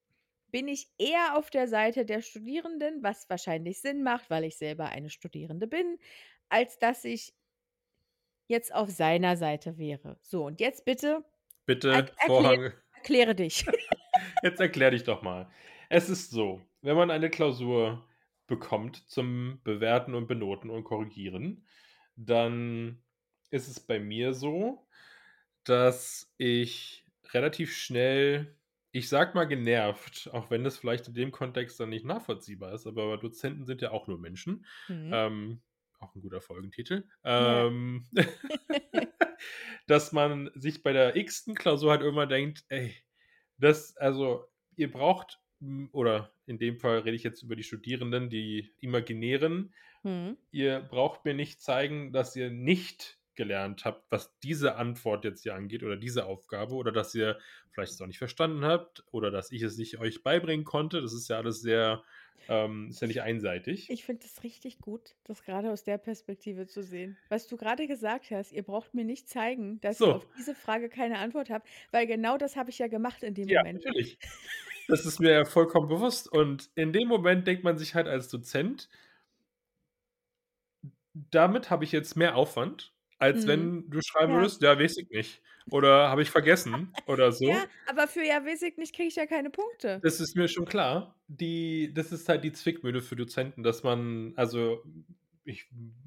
bin 0.50 0.68
ich 0.68 0.88
eher 0.98 1.36
auf 1.36 1.50
der 1.50 1.68
Seite 1.68 2.04
der 2.04 2.22
Studierenden, 2.22 3.02
was 3.02 3.28
wahrscheinlich 3.28 3.80
Sinn 3.80 4.02
macht, 4.02 4.30
weil 4.30 4.44
ich 4.44 4.56
selber 4.56 4.86
eine 4.86 5.10
Studierende 5.10 5.66
bin, 5.66 5.98
als 6.48 6.78
dass 6.78 7.04
ich 7.04 7.32
jetzt 8.46 8.74
auf 8.74 8.90
seiner 8.90 9.36
Seite 9.36 9.78
wäre. 9.78 10.18
So, 10.22 10.46
und 10.46 10.60
jetzt 10.60 10.84
bitte 10.84 11.24
Bitte, 11.66 11.92
erk 11.92 12.08
erklä 12.08 12.26
Vorhang 12.26 12.72
erkläre 12.94 13.34
dich. 13.34 13.64
Jetzt 14.42 14.60
erkläre 14.60 14.90
dich 14.90 15.04
doch 15.04 15.22
mal. 15.22 15.48
Es 15.88 16.08
ist 16.08 16.30
so, 16.30 16.60
wenn 16.82 16.96
man 16.96 17.10
eine 17.10 17.30
Klausur 17.30 18.04
bekommt 18.46 19.08
zum 19.08 19.60
Bewerten 19.62 20.14
und 20.14 20.26
Benoten 20.26 20.70
und 20.70 20.84
Korrigieren, 20.84 21.64
dann 22.16 23.02
ist 23.50 23.68
es 23.68 23.78
bei 23.78 24.00
mir 24.00 24.34
so, 24.34 24.84
dass 25.64 26.32
ich 26.36 27.04
relativ 27.32 27.76
schnell 27.76 28.56
ich 28.92 29.08
sage 29.08 29.34
mal 29.34 29.44
genervt, 29.46 30.30
auch 30.32 30.50
wenn 30.50 30.64
das 30.64 30.78
vielleicht 30.78 31.08
in 31.08 31.14
dem 31.14 31.32
Kontext 31.32 31.78
dann 31.80 31.90
nicht 31.90 32.04
nachvollziehbar 32.04 32.72
ist, 32.74 32.86
aber 32.86 33.18
Dozenten 33.18 33.64
sind 33.66 33.82
ja 33.82 33.90
auch 33.92 34.08
nur 34.08 34.18
Menschen. 34.18 34.66
Mhm. 34.88 35.20
Ähm, 35.20 35.62
auch 35.98 36.14
'n 36.16 36.20
guter 36.22 36.40
Folgentitel. 36.40 37.08
Ja. 37.36 37.64
Ähm, 37.68 38.06
dass 39.86 40.12
man 40.12 40.50
sich 40.54 40.82
bei 40.82 40.92
der 40.92 41.16
x-ten 41.16 41.54
Klausur 41.54 41.92
halt 41.92 42.02
irgendwann 42.02 42.28
denkt: 42.30 42.64
„Ey, 42.68 42.94
das 43.58 43.96
also, 43.98 44.46
ihr 44.76 44.90
braucht“ 44.92 45.40
hm, 45.60 45.90
oder 45.92 46.34
in 46.46 46.58
dem 46.58 46.78
Fall 46.78 47.00
rede 47.00 47.16
ich 47.16 47.24
jetzt 47.24 47.42
über 47.42 47.56
die 47.56 47.64
Studierenden, 47.64 48.30
die 48.30 48.74
Imaginären. 48.80 49.74
Mhm. 50.04 50.40
„Ihr 50.52 50.80
braucht 50.80 51.24
mir 51.26 51.34
nicht 51.34 51.62
zeigen, 51.62 52.12
dass 52.12 52.36
ihr 52.36 52.50
nicht 52.50 53.19
gelernt 53.40 53.84
habt, 53.86 54.10
was 54.12 54.38
diese 54.40 54.76
Antwort 54.76 55.24
jetzt 55.24 55.42
hier 55.44 55.54
angeht 55.54 55.82
oder 55.82 55.96
diese 55.96 56.26
Aufgabe 56.26 56.74
oder 56.74 56.92
dass 56.92 57.14
ihr 57.14 57.38
vielleicht 57.70 57.92
es 57.94 58.00
auch 58.00 58.06
nicht 58.06 58.18
verstanden 58.18 58.64
habt 58.64 59.04
oder 59.12 59.30
dass 59.30 59.50
ich 59.52 59.62
es 59.62 59.78
nicht 59.78 59.98
euch 59.98 60.22
beibringen 60.22 60.64
konnte.“ 60.64 61.00
Das 61.02 61.14
ist 61.14 61.28
ja 61.28 61.38
alles 61.38 61.60
sehr 61.62 62.04
ähm, 62.48 62.88
ist 62.90 63.00
ja 63.00 63.06
nicht 63.08 63.22
einseitig. 63.22 63.92
Ich 63.92 64.04
finde 64.04 64.22
das 64.22 64.42
richtig 64.44 64.80
gut, 64.80 65.16
das 65.24 65.42
grade 65.42 65.70
aus 65.72 65.82
der 65.84 65.98
Perspektive 65.98 66.66
zu 66.66 66.82
sehen. 66.82 67.18
Was 67.28 67.46
du 67.46 67.56
grade 67.58 67.86
gesagt 67.86 68.30
hast: 68.30 68.52
„Ihr 68.52 68.62
braucht 68.62 68.94
mir 68.94 69.04
nicht 69.04 69.28
zeigen, 69.28 69.80
dass 69.82 70.02
ihr 70.02 70.14
auf 70.16 70.24
So. 70.24 70.30
diese 70.34 70.54
Frage 70.54 70.88
keine 70.88 71.18
Antwort 71.18 71.50
habt“, 71.50 71.68
weil 71.90 72.06
genau 72.06 72.38
das 72.38 72.56
habe 72.56 72.70
ich 72.70 72.78
ja 72.78 72.86
gemacht 72.88 73.22
in 73.22 73.34
dem 73.34 73.48
Ja, 73.48 73.62
Moment. 73.62 73.84
natürlich. 73.84 74.18
Das 74.88 75.06
ist 75.06 75.20
mir 75.20 75.32
ja 75.32 75.44
vollkommen 75.44 75.88
bewusst 75.88 76.30
und 76.32 76.70
in 76.74 76.92
dem 76.92 77.08
Moment 77.08 77.46
denkt 77.46 77.64
man 77.64 77.78
sich 77.78 77.94
halt 77.94 78.08
als 78.08 78.28
Dozent 78.28 78.88
damit 81.14 81.70
habe 81.70 81.84
ich 81.84 81.92
jetzt 81.92 82.16
mehr 82.16 82.36
Aufwand, 82.36 82.94
als 83.20 83.46
Mhm. 83.46 83.46
wenn 83.46 83.88
du 83.90 84.00
schreiben 84.02 84.32
Ja. 84.32 84.34
würdest: 84.34 84.62
„Ja, 84.62 84.78
weiß 84.78 84.98
ich 84.98 85.08
nicht“ 85.10 85.42
oder 85.70 86.08
„habe 86.10 86.22
ich 86.22 86.30
vergessen“ 86.30 87.00
oder 87.06 87.32
Ja, 87.42 87.54
so. 87.54 87.70
aber 87.86 88.08
für 88.08 88.22
„ja, 88.24 88.44
weiß 88.44 88.62
ich 88.62 88.76
nicht“ 88.76 88.94
kriege 88.94 89.08
ich 89.08 89.16
ja 89.16 89.26
keine 89.26 89.50
Punkte. 89.50 90.04
Das 90.04 90.20
ist 90.20 90.34
mir 90.36 90.48
schon 90.48 90.64
klar. 90.64 91.20
Die 91.28 91.92
das 91.94 92.10
ist 92.12 92.28
halt 92.28 92.42
die 92.44 92.52
Zwickmühle 92.52 93.02
für 93.02 93.16
Dozenten, 93.16 93.62
dass 93.62 93.82
man 93.82 94.32
also, 94.36 94.82
ich 95.44 95.66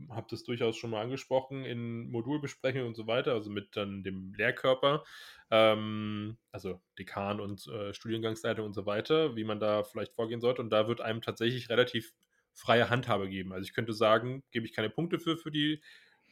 habe 0.10 0.28
das 0.30 0.44
durchaus 0.44 0.78
schon 0.78 0.90
mal 0.90 1.02
angesprochen 1.04 1.64
in 1.66 2.10
Modulbesprechungen 2.12 2.88
und 2.88 2.96
so 2.96 3.08
weiter, 3.08 3.34
also, 3.34 3.50
mit 3.52 3.76
dann 3.76 4.04
dem 4.04 4.34
Lehrkörper, 4.34 5.04
ähm, 5.52 6.38
also, 6.52 6.82
Dekan 6.98 7.40
und, 7.40 7.68
äh, 7.68 7.94
Studiengangsleitung 7.94 8.66
und 8.66 8.74
so 8.74 8.86
weiter, 8.86 9.36
wie 9.36 9.44
man 9.44 9.60
da 9.60 9.84
vielleicht 9.84 10.14
vorgehen 10.16 10.42
sollte. 10.42 10.62
Und 10.62 10.70
da 10.72 10.88
wird 10.88 11.00
einem 11.02 11.22
tatsächlich 11.22 11.70
relativ 11.70 12.14
freie 12.54 12.90
Handhabe 12.90 13.26
gegeben. 13.26 13.54
Also, 13.54 13.66
ich 13.68 13.74
könnte 13.76 13.94
sagen: 13.94 14.44
„Gebe 14.52 14.66
ich 14.66 14.74
keine 14.74 14.90
Punkte 14.90 15.20
für 15.20 15.38
für 15.38 15.52
die 15.52 15.82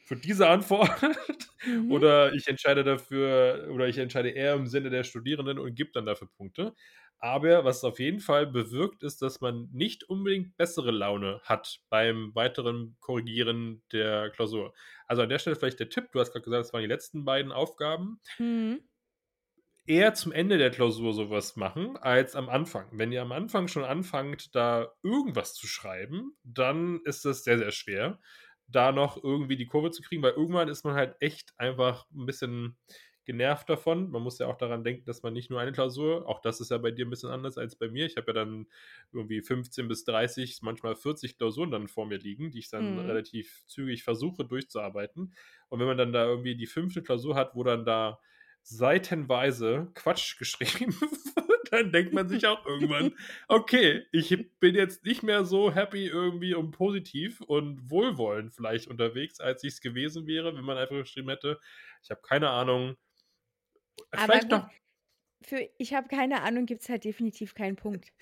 für 0.04 0.16
diese 0.16 0.48
Antwort 0.48 0.90
Mhm. 1.64 1.88
oder 1.88 2.32
ich 2.34 2.48
entscheide 2.48 2.84
dafür 2.84 3.68
oder 3.72 3.88
ich 3.88 3.98
entscheide 3.98 4.30
eher 4.30 4.54
im 4.54 4.66
Sinne 4.66 4.90
der 4.90 5.04
Studierenden 5.04 5.58
und 5.58 5.74
gebe 5.74 5.90
dann 5.92 6.06
dafür 6.06 6.28
Punkte.“ 6.36 6.74
Aber 7.18 7.64
was 7.64 7.78
es 7.78 7.84
auf 7.84 8.00
jeden 8.00 8.18
Fall 8.18 8.48
bewirkt, 8.48 9.04
ist, 9.04 9.22
dass 9.22 9.40
man 9.40 9.68
nicht 9.72 10.02
unbedingt 10.04 10.56
bessere 10.56 10.90
Laune 10.90 11.40
hat 11.44 11.78
beim 11.88 12.34
weiteren 12.34 12.96
Korrigieren 12.98 13.82
der 13.92 14.30
Klausur. 14.30 14.74
Also, 15.06 15.22
an 15.22 15.28
der 15.28 15.38
Stelle 15.38 15.54
vielleicht 15.56 15.78
der 15.78 15.88
Tipp, 15.88 16.10
du 16.12 16.18
hast 16.20 16.32
grad 16.32 16.42
gesagt, 16.42 16.64
das 16.66 16.72
waren 16.72 16.80
die 16.82 16.88
letzten 16.88 17.24
beiden 17.24 17.52
Aufgaben 17.52 18.20
Mhm. 18.38 18.86
eher 19.86 20.14
zum 20.14 20.32
Ende 20.32 20.58
der 20.58 20.70
Klausur 20.70 21.12
so 21.12 21.30
was 21.30 21.56
machen 21.56 21.96
als 21.96 22.36
am 22.36 22.48
Anfang. 22.48 22.88
Wenn 22.92 23.12
ihr 23.12 23.22
am 23.22 23.32
Anfang 23.32 23.68
schon 23.68 23.84
anfangt, 23.84 24.54
da 24.54 24.92
irgendwas 25.02 25.54
zu 25.54 25.66
schreiben, 25.66 26.36
dann 26.44 27.00
ist 27.04 27.24
das 27.24 27.44
sehr, 27.44 27.58
sehr 27.58 27.72
schwer, 27.72 28.20
da 28.72 28.92
noch 28.92 29.22
irgendwie 29.22 29.56
die 29.56 29.66
Kurve 29.66 29.90
zu 29.90 30.02
kriegen, 30.02 30.22
weil 30.22 30.32
irgendwann 30.32 30.68
ist 30.68 30.84
man 30.84 30.94
halt 30.94 31.16
echt 31.20 31.52
einfach 31.58 32.06
'n 32.12 32.26
bisschen 32.26 32.78
genervt 33.24 33.68
davon. 33.70 34.10
Man 34.10 34.22
muss 34.22 34.38
ja 34.40 34.48
auch 34.48 34.56
daran 34.56 34.82
denken, 34.84 35.04
dass 35.04 35.22
man 35.22 35.32
nicht 35.32 35.48
nur 35.50 35.60
eine 35.60 35.72
Klausur 35.72 36.26
auch 36.28 36.40
das 36.40 36.60
ist 36.60 36.70
ja 36.72 36.78
bei 36.78 36.90
dir 36.90 37.06
'n 37.06 37.10
bisschen 37.10 37.30
anders 37.30 37.56
als 37.58 37.76
bei 37.76 37.88
mir. 37.88 38.06
Ich 38.06 38.16
habe 38.16 38.28
ja 38.28 38.32
dann 38.34 38.66
irgendwie 39.12 39.42
15 39.42 39.86
bis 39.88 40.04
30, 40.04 40.60
manchmal 40.62 40.96
40 40.96 41.38
Klausuren 41.38 41.70
dann 41.70 41.88
vor 41.88 42.06
mir 42.06 42.18
liegen, 42.18 42.50
die 42.50 42.58
ich 42.60 42.70
dann 42.70 42.98
Mhm. 42.98 42.98
relativ 42.98 43.64
zügig 43.66 44.02
versuche 44.04 44.44
durchzuarbeiten. 44.44 45.34
Und 45.68 45.80
wenn 45.80 45.86
man 45.86 45.98
dann 45.98 46.12
da 46.12 46.24
irgendwie 46.26 46.56
die 46.56 46.66
5. 46.66 47.02
Klausur 47.02 47.36
hat, 47.36 47.54
wo 47.54 47.62
dann 47.64 47.84
da 47.84 48.20
seitenweise 48.62 49.90
Quatsch 49.94 50.38
geschrieben 50.38 50.92
wird, 51.00 51.51
dann 51.72 51.92
denkt 51.92 52.12
man 52.14 52.28
sich 52.28 52.46
auch 52.46 52.64
irgendwann: 52.66 53.16
„Okay, 53.48 54.06
ich 54.12 54.36
bin 54.60 54.74
jetzt 54.76 55.04
nicht 55.04 55.22
mehr 55.24 55.44
so 55.44 55.72
happy 55.74 56.06
irgendwie 56.06 56.54
und 56.54 56.70
positiv 56.72 57.40
und 57.42 57.90
wohlwollend 57.90 58.54
vielleicht 58.54 58.88
unterwegs, 58.88 59.40
als 59.40 59.64
ich's 59.64 59.80
gewesen 59.80 60.26
wäre, 60.28 60.54
wenn 60.56 60.64
man 60.64 60.78
einfach 60.78 60.96
geschrieben 60.96 61.30
hätte: 61.30 61.58
‚Ich 62.04 62.10
habe 62.10 62.22
keine 62.22 62.50
Ahnung.‘“ 62.50 62.96
Aber 64.16 64.34
Vielleicht 64.34 64.50
noch 64.50 64.68
für 65.44 65.68
„ich 65.78 65.94
habe 65.94 66.08
keine 66.08 66.42
Ahnung“ 66.42 66.66
gibt's 66.66 66.88
halt 66.90 67.04
definitiv 67.04 67.54
keinen 67.54 67.76
Punkt. 67.76 68.12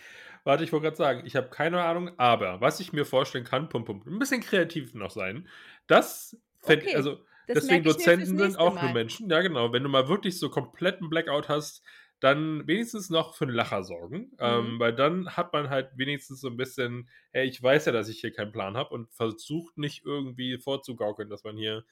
Warte, 0.47 0.65
ich 0.65 0.73
wollte 0.73 0.85
grad 0.87 0.97
sagen, 0.97 1.23
ich 1.27 1.37
habe 1.37 1.49
keine 1.51 1.83
Ahnung, 1.83 2.13
aber 2.19 2.61
was 2.61 2.81
ich 2.81 2.93
mir 2.93 3.05
vorstellen 3.05 3.45
kann, 3.45 3.69
Punkt, 3.69 3.87
Punkt, 3.87 4.07
'n 4.07 4.19
bisschen 4.19 4.41
kreativ 4.41 4.95
noch 4.95 5.11
sein. 5.11 5.49
Das 5.87 6.37
fände 6.61 6.87
ich 6.87 6.95
Okay, 6.95 6.97
also, 6.97 7.25
das 7.47 7.69
deswegen 7.69 7.85
ich 7.85 7.85
Dozenten 7.85 8.37
sind 8.39 8.57
auch 8.57 8.81
nur. 8.81 8.89
Menschen. 8.89 9.29
Ja, 9.31 9.41
genau, 9.43 9.73
wenn 9.73 9.83
du 9.83 9.89
mal 9.91 10.09
wirklich 10.09 10.39
so 10.39 10.49
kompletten 10.51 11.11
Blackout 11.11 11.49
hast, 11.49 11.83
dann 12.21 12.66
wenigstens 12.68 13.11
noch 13.11 13.35
für 13.35 13.45
'n 13.47 13.51
Lacher 13.51 13.83
sorgen, 13.85 14.33
Mhm. 14.43 14.73
ähm, 14.73 14.79
weil 14.81 14.95
dann 14.95 15.37
hat 15.37 15.53
man 15.53 15.71
halt 15.71 15.93
wenigstens 15.99 16.41
so 16.41 16.49
'n 16.49 16.57
bisschen: 16.57 17.09
„Hey, 17.33 17.47
ich 17.49 17.62
weiß 17.62 17.87
ja, 17.87 17.93
dass 17.93 18.09
ich 18.09 18.21
hier 18.21 18.33
keinen 18.33 18.53
Plan 18.53 18.77
habe“ 18.77 18.95
und 18.95 19.12
versucht 19.12 19.79
nicht 19.79 20.05
irgendwie 20.05 20.59
vorzugaukeln, 20.59 21.31
dass 21.31 21.45
man 21.45 21.57
hier 21.57 21.85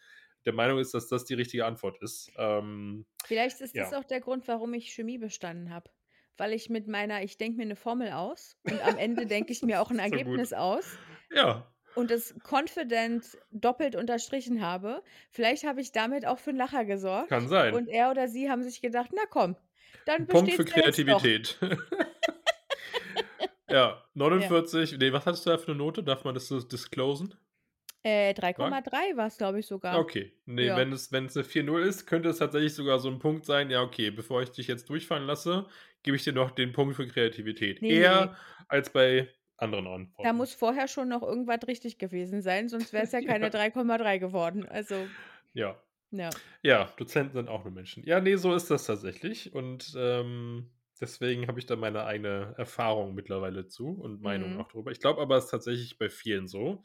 der 0.47 0.53
Meinung 0.55 0.79
ist, 0.79 0.95
dass 0.95 1.09
das 1.09 1.25
die 1.25 1.35
richtige 1.35 1.67
Antwort 1.67 1.99
ist. 2.03 2.31
Ähm, 2.37 3.07
Vielleicht 3.25 3.61
ist 3.61 3.79
das 3.79 3.93
ja. 3.93 3.93
auch 3.93 4.05
der 4.05 4.21
Grund, 4.21 4.47
warum 4.49 4.75
ich 4.75 4.93
Chemie 4.95 5.19
bestanden 5.19 5.71
habe, 5.71 5.91
weil 6.37 6.53
ich 6.53 6.71
mit 6.71 6.87
meiner 6.87 7.23
ich 7.23 7.37
denke 7.37 7.59
mir 7.59 7.67
'ne 7.67 7.77
Formel 7.77 8.13
aus 8.13 8.57
und 8.65 8.81
am 8.81 8.97
Ende 8.97 9.27
denke 9.27 9.53
ich 9.53 9.63
mir 9.63 9.81
auch 9.83 9.91
'n 9.91 9.99
Das 9.99 10.13
ist 10.13 10.21
so. 10.23 10.39
Ergebnis 10.39 10.53
aus 10.53 11.01
Ja. 11.31 11.73
und 11.95 12.11
das 12.11 12.35
confident 12.49 13.39
doppelt 13.51 13.97
unterstrichen 13.97 14.63
habe. 14.63 15.03
Vielleicht 15.31 15.65
habe 15.65 15.81
ich 15.83 15.93
damit 15.93 16.27
auch 16.27 16.39
für 16.39 16.51
'n 16.51 16.57
Lacher 16.57 16.85
gesorgt 16.87 17.31
Kann 17.31 17.47
sein. 17.49 17.81
und 17.81 17.89
er 17.89 18.11
oder 18.11 18.29
sie 18.29 18.51
haben 18.51 18.63
sich 18.65 18.83
gedacht: 18.83 19.11
„Na 19.15 19.25
komm, 19.31 19.57
dann 20.07 20.27
Punkt 20.29 20.55
für 20.55 20.65
ja 20.75 20.83
jetzt 20.85 21.03
doch.“ 21.07 21.29
Kreativität. 21.29 21.59
Ja, 23.71 24.05
Ja. 24.33 24.55
49 24.55 24.97
ne, 24.99 25.13
was 25.13 25.27
hattest 25.27 25.45
du 25.47 25.51
da 25.51 25.59
für 25.59 25.71
'ne 25.73 25.77
Note? 25.77 26.03
Darf 26.03 26.25
man 26.25 26.35
das 26.35 26.49
so 26.49 26.59
disclosen? 26.61 27.35
Äh, 28.05 28.33
Sagen? 28.57 28.79
3,3 28.89 29.17
war's, 29.17 29.39
glaube 29.39 29.59
ich 29.61 29.67
sogar. 29.67 30.07
Okay. 30.07 30.33
Ne, 30.45 30.75
Ja. 30.75 30.77
wenn 30.77 30.93
es 30.93 31.13
wenn's 31.13 31.35
'ne 31.35 31.45
4,0 31.45 31.83
ist, 31.83 32.05
könnte 32.07 32.29
es 32.29 32.39
tatsächlich 32.39 32.75
sogar 32.75 32.99
so 32.99 33.09
'n 33.09 33.19
Punkt 33.19 33.47
sein: 33.47 33.71
„Ja, 33.71 33.83
okay, 33.83 34.11
bevor 34.11 34.43
ich 34.43 34.51
dich 34.51 34.67
jetzt 34.67 34.89
durchfallen 34.91 35.27
lasse, 35.27 35.67
gebe 36.03 36.17
ich 36.17 36.25
dir 36.25 36.33
noch 36.35 36.51
den 36.51 36.73
Punkt 36.73 36.95
für 36.97 37.07
Kreativität.“ 37.07 37.83
Ne, 37.83 38.07
ne. 38.09 38.29
Eher 38.29 38.37
als 38.69 38.91
bei 38.93 39.31
anderen 39.57 39.87
Da 40.23 40.33
Antworten. 40.33 40.33
muss 40.33 40.53
vorher 40.53 40.89
schon 40.89 41.09
noch 41.09 41.23
irgendwas 41.23 41.61
richtig 41.69 41.99
gewesen 41.99 42.43
sein, 42.43 42.69
sonst 42.69 42.93
wär's 42.93 43.13
ja 43.13 43.23
keine 43.23 43.51
Ja. 43.51 43.51
3,3 43.51 44.19
geworden. 44.19 44.67
Also 44.69 45.13
Ja. 45.55 45.79
Ja. 46.11 46.35
Ja, 46.63 46.87
Dozenten 46.97 47.35
sind 47.35 47.49
auch 47.49 47.65
nur 47.65 47.73
Menschen. 47.73 48.05
Ja, 48.05 48.21
ne, 48.21 48.37
so 48.39 48.55
ist 48.55 48.71
das 48.71 48.87
tatsächlich 48.87 49.55
und, 49.55 49.95
ähm, 49.97 50.71
deswegen 51.01 51.47
habe 51.47 51.59
ich 51.61 51.67
da 51.67 51.77
meine 51.77 52.05
eigene 52.05 52.55
Erfahrung 52.57 53.15
mittlerweile 53.15 53.67
zu 53.69 53.89
und 53.91 54.21
Meinung 54.23 54.57
Mhm. 54.57 54.59
auch 54.59 54.69
drüber. 54.69 54.91
Ich 54.91 55.01
glaube 55.01 55.21
aber, 55.23 55.37
es 55.37 55.45
ist 55.47 55.51
tatsächlich 55.51 55.99
bei 55.99 56.09
vielen 56.11 56.49
so 56.49 56.83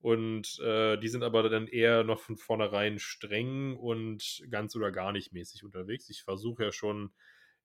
und, 0.00 0.58
äh, 0.60 0.96
die 0.98 1.08
sind 1.08 1.22
aber 1.24 1.48
dann 1.48 1.66
eher 1.66 2.04
noch 2.04 2.20
von 2.20 2.36
vornherein 2.36 2.98
streng 2.98 3.76
und 3.76 4.42
ganz 4.50 4.74
oder 4.76 4.92
gar 4.92 5.12
nicht 5.12 5.32
mäßig 5.32 5.64
unterwegs. 5.64 6.08
Ich 6.10 6.22
versuche 6.22 6.64
ja 6.64 6.72
schon 6.72 7.12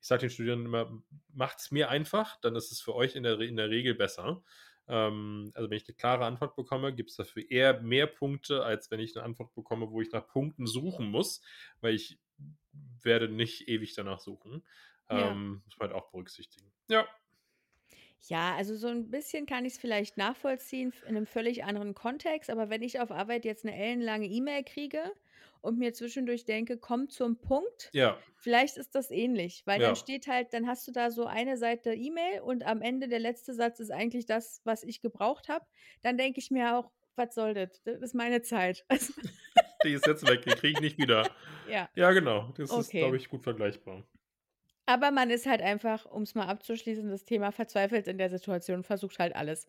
ich 0.01 0.07
sage 0.07 0.21
den 0.21 0.29
Studierenden 0.29 0.67
immer: 0.67 0.81
„M 0.87 1.03
macht's 1.33 1.71
mir 1.71 1.89
einfach, 1.89 2.39
dann 2.41 2.55
ist 2.55 2.71
es 2.71 2.81
für 2.81 2.93
euch 2.95 3.15
in 3.15 3.23
der 3.23 3.39
in 3.39 3.55
der 3.55 3.69
Regel 3.69 3.95
besser.“ 3.95 4.43
Ähm, 4.87 5.51
also, 5.55 5.69
wenn 5.69 5.77
ich 5.77 5.87
'ne 5.87 5.95
klare 5.95 6.25
Antwort 6.25 6.55
bekomme, 6.55 6.93
gibt's 6.95 7.15
dafür 7.15 7.49
eher 7.49 7.81
mehr 7.81 8.07
Punkte, 8.07 8.63
als 8.63 8.91
wenn 8.91 8.99
ich 8.99 9.15
'ne 9.15 9.23
Antwort 9.23 9.53
bekomme, 9.55 9.91
wo 9.91 10.01
ich 10.01 10.11
nach 10.11 10.27
Punkten 10.27 10.67
suchen 10.67 11.07
muss, 11.07 11.41
weil 11.81 11.95
ich 11.95 12.19
werde 13.03 13.29
nicht 13.29 13.67
ewig 13.69 13.93
danach 13.95 14.19
suchen. 14.19 14.65
Ja. 15.11 15.35
Ähm, 15.35 15.61
muss 15.65 15.77
man 15.79 15.89
halt 15.91 15.97
auch 16.01 16.11
berücksichtigen. 16.11 16.73
Ja. 16.89 17.07
Ja, 18.23 18.55
also 18.55 18.75
so 18.75 18.87
'n 18.87 19.11
bisschen 19.11 19.45
kann 19.45 19.65
ich's 19.65 19.77
vielleicht 19.77 20.17
nachvollziehen 20.17 20.93
in 21.05 21.13
'nem 21.13 21.25
völlig 21.27 21.63
anderen 21.63 21.93
Kontext, 21.93 22.49
aber 22.49 22.69
wenn 22.69 22.81
ich 22.81 22.99
auf 22.99 23.11
Arbeit 23.11 23.45
jetzt 23.45 23.65
'ne 23.65 23.75
ellenlange 23.75 24.25
E-Mail 24.27 24.63
kriege 24.63 25.11
und 25.65 25.77
mir 25.79 25.93
zwischendurch 25.93 26.45
denke: 26.45 26.77
„Komm 26.77 27.09
zum 27.09 27.39
Punkt“, 27.41 27.93
Ja. 27.93 28.23
vielleicht 28.35 28.77
ist 28.77 28.95
das 28.95 29.11
ähnlich, 29.11 29.63
weil 29.65 29.79
dann 29.81 29.95
Ja. 29.95 29.97
steht 29.97 30.27
halt 30.27 30.53
dann 30.53 30.67
hast 30.67 30.87
du 30.87 30.91
da 30.91 31.11
so 31.11 31.25
eine 31.25 31.57
Seite 31.57 31.93
E-Mail 31.93 32.41
und 32.41 32.63
am 32.65 32.81
Ende 32.81 33.07
der 33.09 33.19
letzte 33.19 33.53
Satz 33.53 33.79
ist 33.79 33.91
eigentlich 33.91 34.25
das, 34.25 34.61
was 34.65 34.83
ich 34.83 35.01
gebraucht 35.01 35.49
habe. 35.49 35.65
Dann 36.03 36.17
denke 36.17 36.39
ich 36.39 36.51
mir 36.51 36.77
auch: 36.77 36.91
„Was 37.15 37.35
soll 37.35 37.53
das? 37.53 37.81
Das 37.83 38.01
ist 38.01 38.13
meine 38.15 38.41
Zeit.“ 38.41 38.85
Also 38.89 39.13
Die 39.83 39.93
ist 39.93 40.05
jetzt 40.05 40.27
weg, 40.27 40.41
die 40.43 40.53
kriege 40.55 40.73
ich 40.73 40.79
nicht 40.81 40.97
wieder. 40.97 41.33
Ja. 41.63 41.89
Ja, 41.95 42.11
genau. 42.11 42.51
Das 42.57 42.75
ist, 42.77 42.97
glaube 42.97 43.15
Okay. 43.15 43.17
ich, 43.17 43.29
gut 43.29 43.43
vergleichbar. 43.43 44.03
Aber 44.87 45.11
man 45.11 45.29
ist 45.31 45.45
halt 45.47 45.61
einfach, 45.61 46.05
um's 46.05 46.35
mal 46.35 46.47
abzuschließen, 46.47 47.09
das 47.09 47.25
Thema 47.25 47.51
verzweifelt 47.51 48.07
in 48.07 48.17
der 48.17 48.29
Situation, 48.29 48.83
versucht 48.83 49.17
halt 49.19 49.35
alles. 49.35 49.67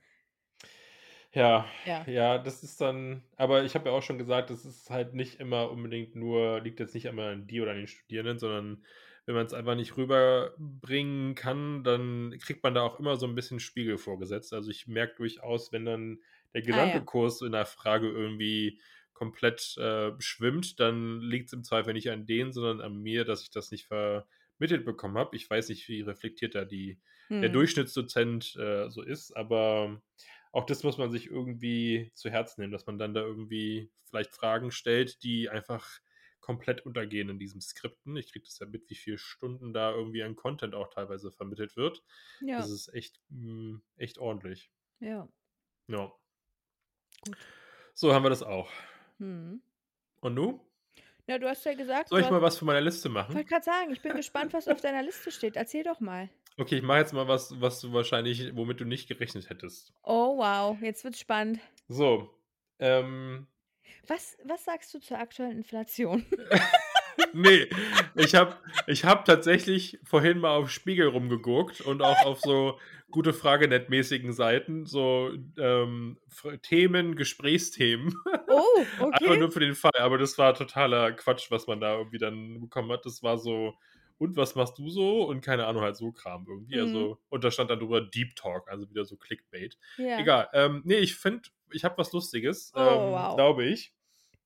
Ja, 1.37 1.66
Ja. 1.84 2.07
ja, 2.07 2.39
das 2.39 2.62
ist 2.62 2.80
dann 2.80 3.22
aber 3.37 3.64
ich 3.64 3.74
habe 3.74 3.91
ja 3.91 3.95
auch 3.95 4.03
schon 4.03 4.16
gesagt, 4.16 4.49
das 4.49 4.64
ist 4.64 4.89
halt 4.89 5.12
nicht 5.14 5.39
immer 5.39 5.70
unbedingt 5.70 6.16
nur 6.16 6.61
liegt 6.62 6.80
jetzt 6.80 6.95
nicht 6.95 7.05
immer 7.05 7.26
an 7.26 7.47
dir 7.47 7.62
oder 7.62 7.72
an 7.72 7.76
den 7.78 7.87
Studierenden, 7.89 8.39
sondern 8.39 8.84
wenn 9.26 9.34
man's 9.34 9.53
einfach 9.53 9.74
nicht 9.74 9.97
rüberbringen 9.99 11.34
kann, 11.34 11.84
dann 11.84 12.39
kriegt 12.41 12.62
man 12.62 12.72
da 12.74 12.82
auch 12.82 12.99
immer 13.01 13.16
so 13.16 13.26
'n 13.26 13.34
bisschen 13.34 13.61
Spiegel 13.61 13.99
vorgesetzt. 13.99 14.55
Also, 14.55 14.70
ich 14.70 14.87
merke 14.87 15.16
durchaus, 15.16 15.72
wenn 15.72 15.84
dann 15.84 16.20
der 16.55 16.62
Ah 16.70 16.84
gesamte 16.87 17.03
ja. 17.03 17.05
Kurs 17.05 17.43
in 17.43 17.53
der 17.53 17.66
Frage 17.66 18.09
irgendwie 18.09 18.80
komplett, 19.12 19.76
äh, 19.78 20.12
schwimmt, 20.20 20.80
dann 20.80 21.20
liegt's 21.20 21.53
im 21.53 21.64
Zweifel 21.64 21.93
nicht 21.93 22.11
an 22.11 22.24
denen, 22.26 22.53
sondern 22.53 22.80
an 22.80 22.97
mir, 23.03 23.24
dass 23.24 23.43
ich 23.43 23.51
das 23.51 23.70
nicht 23.70 23.87
vermittelt 23.87 24.84
bekommen 24.87 25.18
habe. 25.18 25.37
Ich 25.37 25.51
weiß 25.51 25.68
nicht, 25.70 25.87
wie 25.89 26.01
reflektiert 26.03 26.55
da 26.55 26.64
die 26.64 27.01
der 27.43 27.51
Mhm. 27.51 27.51
Durchschnittsdozent, 27.51 28.57
äh, 28.57 28.89
so 28.89 29.03
ist, 29.03 29.37
aber 29.37 30.01
auch 30.57 30.64
das 30.64 30.82
muss 30.82 30.96
man 30.96 31.11
sich 31.11 31.30
irgendwie 31.30 32.11
zu 32.14 32.30
Herzen 32.30 32.62
nehmen, 32.62 32.72
dass 32.72 32.86
man 32.86 32.96
dann 32.98 33.12
da 33.12 33.20
irgendwie 33.20 33.90
vielleicht 34.04 34.32
Fragen 34.32 34.70
stellt, 34.70 35.22
die 35.22 35.50
einfach 35.50 35.86
komplett 36.40 36.86
untergehen 36.86 37.28
in 37.28 37.38
diesem 37.38 37.61
Skripten. 37.61 38.16
Ich 38.16 38.32
kriege 38.32 38.46
das 38.46 38.59
ja 38.59 38.66
mit, 38.66 38.88
wie 38.88 38.94
viel 38.94 39.18
Stunden 39.18 39.74
da 39.74 39.92
irgendwie 39.92 40.22
an 40.22 40.34
Content 40.34 40.74
auch 40.74 40.88
teilweise 40.88 41.30
vermittelt 41.30 41.76
wird. 41.76 42.02
Ja. 42.40 42.57
Das 42.57 42.70
ist 42.70 42.88
echt 42.94 43.20
hm, 43.28 43.82
echt 43.98 44.16
ordentlich. 44.16 44.70
Ja. 45.00 45.28
Ja. 45.88 46.11
Gut. 47.26 47.36
So 47.92 48.14
haben 48.14 48.24
wir 48.24 48.30
das 48.30 48.42
auch. 48.42 48.72
Mhm. 49.18 49.61
Und 50.22 50.36
du? 50.36 50.66
Ja, 51.26 51.38
du 51.38 51.50
hast 51.50 51.66
ja 51.66 51.74
gesagt, 51.74 52.09
Soll 52.09 52.22
ich 52.22 52.30
mal 52.30 52.40
was 52.40 52.57
von 52.57 52.64
meiner 52.64 52.80
Liste 52.80 53.11
machen? 53.11 53.34
wollte 53.34 53.46
grad 53.46 53.64
sagen, 53.64 53.90
ich 53.92 54.00
bin 54.00 54.16
gespannt, 54.16 54.54
was 54.54 54.68
auf 54.68 54.80
deiner 54.80 55.02
Liste 55.02 55.30
steht. 55.30 55.57
Erzähl 55.57 55.84
doch 55.84 56.00
mal. 56.00 56.30
Okay, 56.59 56.76
ich 56.76 56.82
mache 56.82 56.98
jetzt 56.98 57.12
mal 57.12 57.28
was, 57.28 57.61
was 57.61 57.80
du 57.80 57.92
wahrscheinlich 57.92 58.54
womit 58.57 58.80
du 58.80 58.84
nicht 58.84 59.09
gerechnet 59.09 59.50
hättest. 59.50 59.92
Oh 60.02 60.38
wow, 60.38 60.76
jetzt 60.80 61.04
wird's 61.04 61.20
spannend. 61.20 61.61
So, 61.88 62.30
ähm 62.78 63.46
Was 64.07 64.36
was 64.44 64.64
sagst 64.64 64.92
du 64.94 65.00
zur 65.00 65.18
aktuellen 65.18 65.59
Inflation? 65.59 66.24
Ne, 67.32 67.68
ich 68.14 68.34
habe 68.34 68.57
ich 68.86 69.04
habe 69.04 69.24
tatsächlich 69.24 69.98
vorhin 70.04 70.38
mal 70.38 70.50
auf 70.57 70.70
Spiegel 70.70 71.09
rumgeguckt 71.09 71.80
und 71.80 72.02
auch 72.02 72.24
auf 72.24 72.40
so 72.40 72.78
Gute-Frage-Net-mäßigen 73.11 74.32
Seiten, 74.32 74.84
so, 74.84 75.32
ähm, 75.59 76.18
Themen, 76.62 77.14
Gesprächsthemen. 77.16 78.14
Oh, 78.48 78.62
Einfach 78.98 79.30
okay. 79.30 79.36
nur 79.38 79.50
für 79.50 79.61
den 79.61 79.74
Fall, 79.74 79.92
aber 79.98 80.18
das 80.18 80.36
war 80.38 80.54
totaler 80.54 81.12
Quatsch, 81.12 81.50
was 81.50 81.66
man 81.66 81.80
da 81.80 81.96
irgendwie 81.96 82.18
dann 82.18 82.61
bekommen 82.61 82.90
hat. 82.92 83.07
Das 83.07 83.22
war 83.22 83.38
so: 83.38 83.74
„Und 84.18 84.36
was 84.36 84.54
machst 84.54 84.78
du 84.78 84.88
so?“ 84.88 85.24
Und 85.24 85.40
keine 85.42 85.66
Ahnung, 85.66 85.82
halt 85.82 85.96
so 85.96 86.12
Kram 86.12 86.46
irgendwie. 86.48 86.76
Mhm. 86.76 86.82
Also 86.82 87.18
und 87.28 87.44
da 87.44 87.50
stand 87.50 87.70
dann 87.70 87.78
drüber 87.78 88.00
Deep 88.00 88.34
Talk, 88.36 88.68
also 88.70 88.88
wieder 88.90 89.04
so 89.04 89.16
Clickbait. 89.16 89.78
Ja. 89.98 90.18
Egal, 90.18 90.48
ähm, 90.52 90.82
ne, 90.84 90.96
ich 90.96 91.16
finde, 91.16 91.48
ich 91.72 91.84
habe 91.84 91.98
was 91.98 92.12
Lustiges, 92.12 92.72
Oh, 92.74 92.80
ähm, 92.80 93.12
wow. 93.12 93.36
glaube 93.36 93.64
ich. 93.66 93.92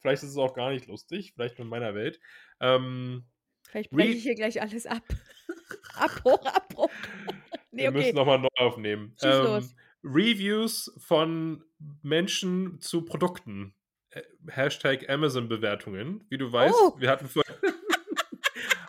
Vielleicht 0.00 0.22
ist 0.22 0.30
es 0.30 0.36
auch 0.38 0.54
gar 0.54 0.70
nicht 0.70 0.86
lustig, 0.86 1.32
vielleicht 1.34 1.58
nur 1.58 1.64
in 1.66 1.70
meiner 1.70 1.94
Welt. 1.94 2.20
Ähm, 2.60 3.24
Vielleicht 3.68 3.90
breche 3.90 4.08
Re 4.08 4.12
ich 4.14 4.22
hier 4.22 4.34
gleich 4.34 4.60
alles 4.60 4.86
ab. 4.86 5.02
Abbruch, 5.94 6.44
Abbruch. 6.46 6.90
Ne, 7.70 7.82
Wir 7.82 7.90
müssen 7.92 8.06
okay. 8.08 8.12
noch 8.16 8.26
mal 8.26 8.38
neu 8.38 8.48
aufnehmen. 8.56 9.14
Ähm. 9.22 9.68
Reviews 10.02 10.92
von 10.98 11.62
Menschen 12.02 12.80
zu 12.80 13.04
Produkten. 13.04 13.74
Äh, 14.10 14.22
Hashtag 14.48 15.08
Amazon-Bewertungen. 15.08 16.24
Wie 16.30 16.38
du 16.38 16.50
weißt, 16.50 16.74
Oh. 16.76 16.94
wir 16.98 17.10
hatten 17.10 17.28
vorhin 17.28 17.54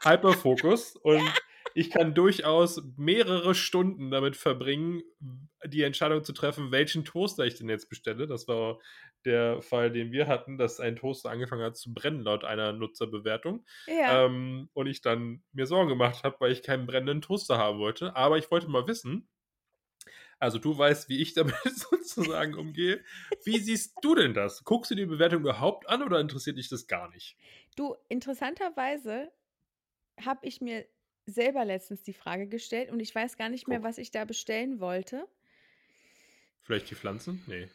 Hyperfokus 0.04 0.96
und 0.96 1.32
ich 1.74 1.90
kann 1.90 2.14
durchaus 2.14 2.82
mehrere 2.98 3.56
Stunden 3.56 4.12
damit 4.12 4.36
verbringen, 4.36 5.04
die 5.66 5.84
Entscheidung 5.84 6.24
zu 6.24 6.34
treffen, 6.34 6.72
welchen 6.72 7.06
Toaster 7.06 7.46
ich 7.46 7.56
denn 7.56 7.70
jetzt 7.70 7.88
bestelle. 7.90 8.28
Das 8.28 8.48
war 8.48 8.80
der 9.24 9.62
Fall, 9.62 9.92
den 9.92 10.12
wir 10.12 10.28
hatten, 10.28 10.58
dass 10.58 10.80
ein 10.80 10.98
Toaster 10.98 11.30
angefangen 11.30 11.64
hat 11.64 11.78
zu 11.78 11.94
brennen 11.94 12.22
laut 12.22 12.44
einer 12.44 12.74
Nutzerbewertung. 12.74 13.66
Ja. 13.88 14.26
Ähm, 14.26 14.70
und 14.74 14.88
ich 14.88 15.02
dann 15.02 15.44
mir 15.54 15.66
Sorgen 15.66 15.90
gemacht 15.90 16.24
habe, 16.24 16.36
weil 16.40 16.52
ich 16.52 16.64
keinen 16.64 16.88
brennenden 16.88 17.22
Toaster 17.22 17.58
haben 17.58 17.80
wollte. 17.80 18.16
Aber 18.16 18.38
ich 18.38 18.52
wollte 18.52 18.68
mal 18.68 18.88
wissen 18.88 19.30
also, 20.42 20.58
du 20.58 20.76
weißt, 20.76 21.08
wie 21.08 21.22
ich 21.22 21.36
damit 21.36 21.54
sozusagen 21.66 22.56
umgehe. 22.56 23.04
Wie 23.44 23.60
siehst 23.60 23.94
du 24.02 24.16
denn 24.16 24.34
das? 24.34 24.64
Guckst 24.64 24.90
du 24.90 24.96
die 24.96 25.06
Bewertung 25.06 25.42
überhaupt 25.42 25.88
an 25.88 26.02
oder 26.02 26.20
interessiert 26.20 26.58
dich 26.58 26.68
das 26.68 26.88
gar 26.88 27.10
nicht? 27.12 27.38
Du, 27.76 27.96
interessanterweise 28.10 29.32
habe 30.26 30.46
ich 30.46 30.62
mir 30.62 30.86
selber 31.26 31.66
letztens 31.66 32.04
die 32.04 32.14
Frage 32.14 32.48
gestellt 32.48 32.90
und 32.92 33.00
ich 33.00 33.14
weiß 33.14 33.38
gar 33.38 33.50
nicht 33.50 33.68
mehr, 33.68 33.80
Guck. 33.80 33.88
was 33.88 33.98
ich 33.98 34.12
da 34.12 34.26
bestellen 34.26 34.80
wollte. 34.80 35.28
Vielleicht 36.64 36.90
die 36.90 36.96
Pflanzen? 36.96 37.44
Ne. 37.48 37.70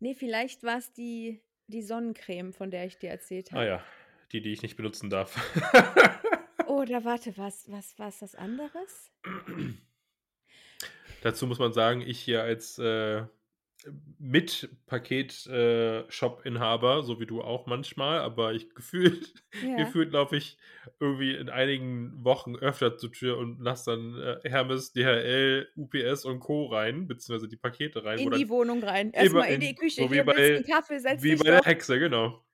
Ne, 0.00 0.14
vielleicht 0.14 0.62
war's 0.62 0.92
die 0.92 1.40
die 1.68 1.82
Sonnencreme, 1.82 2.52
von 2.52 2.70
der 2.70 2.86
ich 2.86 2.96
dir 2.98 3.10
erzählt 3.10 3.52
Ah 3.52 3.56
habe. 3.56 3.66
ja, 3.66 3.84
die, 4.32 4.40
die 4.40 4.52
ich 4.52 4.62
nicht 4.62 4.76
benutzen 4.76 5.10
darf. 5.10 5.34
Oder 6.66 7.04
warte, 7.04 7.36
was 7.36 7.70
was 7.70 7.98
war's 7.98 8.18
das 8.20 8.34
anderes? 8.36 9.10
Dazu 11.22 11.46
muss 11.46 11.58
man 11.58 11.72
sagen, 11.72 12.02
ich 12.02 12.20
hier 12.20 12.42
als, 12.42 12.78
äh, 12.78 13.24
mit 14.18 14.68
Paket 14.86 15.46
äh, 15.46 16.04
so 17.02 17.20
wie 17.20 17.26
du 17.26 17.42
auch 17.42 17.66
manchmal, 17.66 18.20
aber 18.20 18.54
ich 18.54 18.70
gefühlt 18.74 19.34
Ja. 19.60 19.94
gefühlt 19.94 20.12
laufe 20.12 20.36
ich 20.36 20.58
irgendwie 21.00 21.34
in 21.34 21.48
einigen 21.50 22.24
Wochen 22.24 22.56
öfter 22.56 22.96
zur 22.98 23.12
Tür 23.12 23.38
und 23.38 23.60
lasse 23.60 23.90
dann, 23.92 24.18
äh, 24.44 24.48
Hermes, 24.48 24.92
DHL, 24.92 25.68
UPS 25.76 26.24
und 26.24 26.40
Co. 26.40 26.66
rein, 26.66 27.06
beziehungsweise 27.08 27.48
die 27.48 27.56
Pakete 27.56 28.04
rein, 28.04 28.22
In 28.22 28.30
die 28.30 28.48
Wohnung 28.48 28.82
rein. 28.82 29.10
Erst 29.12 29.34
immer 29.34 29.36
mal 29.36 29.44
in 29.46 29.60
die 29.60 29.74
Küche. 29.74 30.02
so 30.02 30.10
wie 30.12 30.22
„Hier, 30.22 30.26
willst 30.26 30.50
bei 30.56 30.62
Kaffee? 30.62 30.98
Wie 31.08 31.36
bei 31.36 31.50
der 31.50 31.60
doch.“ 31.60 31.64
Hexe, 31.64 31.98
genau. 31.98 32.44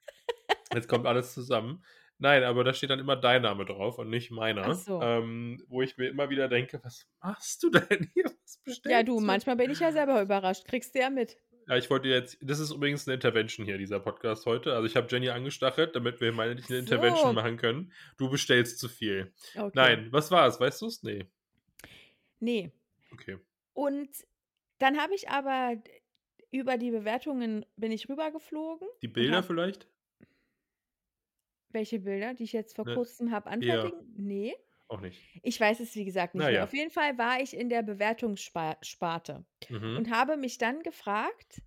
Jetzt 0.73 0.89
kommt 0.89 1.07
alles 1.07 1.35
zusammen. 1.35 1.85
Nein, 2.23 2.45
aber 2.45 2.63
da 2.63 2.73
steht 2.73 2.91
dann 2.91 3.01
immer 3.01 3.17
dein 3.17 3.43
Name 3.43 3.65
drauf 3.65 3.99
und 3.99 4.09
nicht 4.09 4.31
Ach 4.31 4.37
meiner. 4.37 4.75
so. 4.75 5.01
Ähm, 5.01 5.65
wo 5.69 5.83
ich 5.83 5.97
mir 5.99 6.09
immer 6.09 6.31
wieder 6.31 6.49
denke: 6.49 6.81
„Was 6.85 7.07
machst 7.21 7.63
du 7.65 7.71
denn 7.71 8.11
hier? 8.15 8.25
Was 8.27 8.61
Ja, 8.87 9.03
du, 9.03 9.19
bestellst 9.19 9.19
du?“ 9.21 9.27
manchmal 9.27 9.57
bin 9.57 9.71
ich 9.71 9.81
ja 9.81 9.93
selber 9.93 10.21
überrascht. 10.23 10.65
Kriegst 10.67 10.95
du 10.95 11.01
ja 11.01 11.11
mit. 11.11 11.37
Ja, 11.69 11.77
ich 11.77 11.89
wollte 11.91 12.09
jetzt 12.09 12.39
das 12.43 12.59
ist 12.59 12.73
übrigens 12.73 13.07
'ne 13.07 13.15
Intervention 13.15 13.65
hier, 13.67 13.79
dieser 13.79 14.01
Podcast 14.01 14.47
heute. 14.47 14.75
Also, 14.75 14.87
ich 14.87 14.97
habe 14.97 15.07
Jenny 15.11 15.31
angestachelt, 15.31 15.95
damit 15.95 16.21
wir 16.21 16.33
mal 16.33 16.49
endlich 16.51 16.69
'ne 16.69 16.79
Ach 16.81 16.81
Intervention 16.81 17.35
so. 17.35 17.35
machen 17.35 17.57
können. 17.57 17.93
Du 18.19 18.29
bestellst 18.31 18.79
zu 18.79 18.89
viel. 18.89 19.33
Okay. 19.55 19.71
Nein, 19.75 20.09
was 20.13 20.31
war's? 20.31 20.59
Weißt 20.61 20.83
du's? 20.83 21.03
Ne. 21.03 21.29
Ne. 22.41 22.73
Okay. 23.13 23.37
Und 23.77 24.11
dann 24.79 24.99
habe 25.01 25.15
ich 25.15 25.29
aber 25.31 25.77
über 26.51 26.79
die 26.79 26.91
Bewertungen 26.91 27.65
bin 27.77 27.93
ich 27.93 28.09
rübergeflogen 28.09 28.89
Die 29.03 29.09
Bilder 29.09 29.37
habe 29.39 29.47
vielleicht? 29.47 29.89
Welche 31.75 32.01
Bilder, 32.01 32.35
die 32.35 32.45
ich 32.45 32.53
jetzt 32.53 32.77
vor 32.77 32.85
Ne, 32.85 32.95
Kurzem 32.95 33.31
habe 33.33 33.49
ja. 33.49 33.55
anfertigen 33.55 34.15
ne. 34.17 34.55
Auch 34.89 35.01
nicht. 35.01 35.27
Ich 35.43 35.59
weiß 35.61 35.81
es, 35.81 35.95
wie 35.97 36.05
gesagt, 36.05 36.35
nicht 36.35 36.45
Na 36.45 36.51
mehr. 36.51 36.59
ja. 36.59 36.65
Auf 36.65 36.73
jeden 36.75 36.91
Fall 36.91 37.17
war 37.19 37.41
ich 37.41 37.55
in 37.57 37.69
der 37.69 37.83
Bewertungsspa 37.83 38.77
Sparte 38.83 39.45
und 39.95 40.09
Mhm. 40.09 40.11
habe 40.11 40.37
mich 40.37 40.59
dann 40.59 40.83
gefragt 40.83 41.63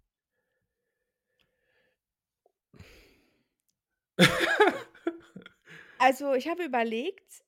Also, 5.97 6.33
ich 6.33 6.47
habe 6.47 6.63
überlegt 6.63 7.43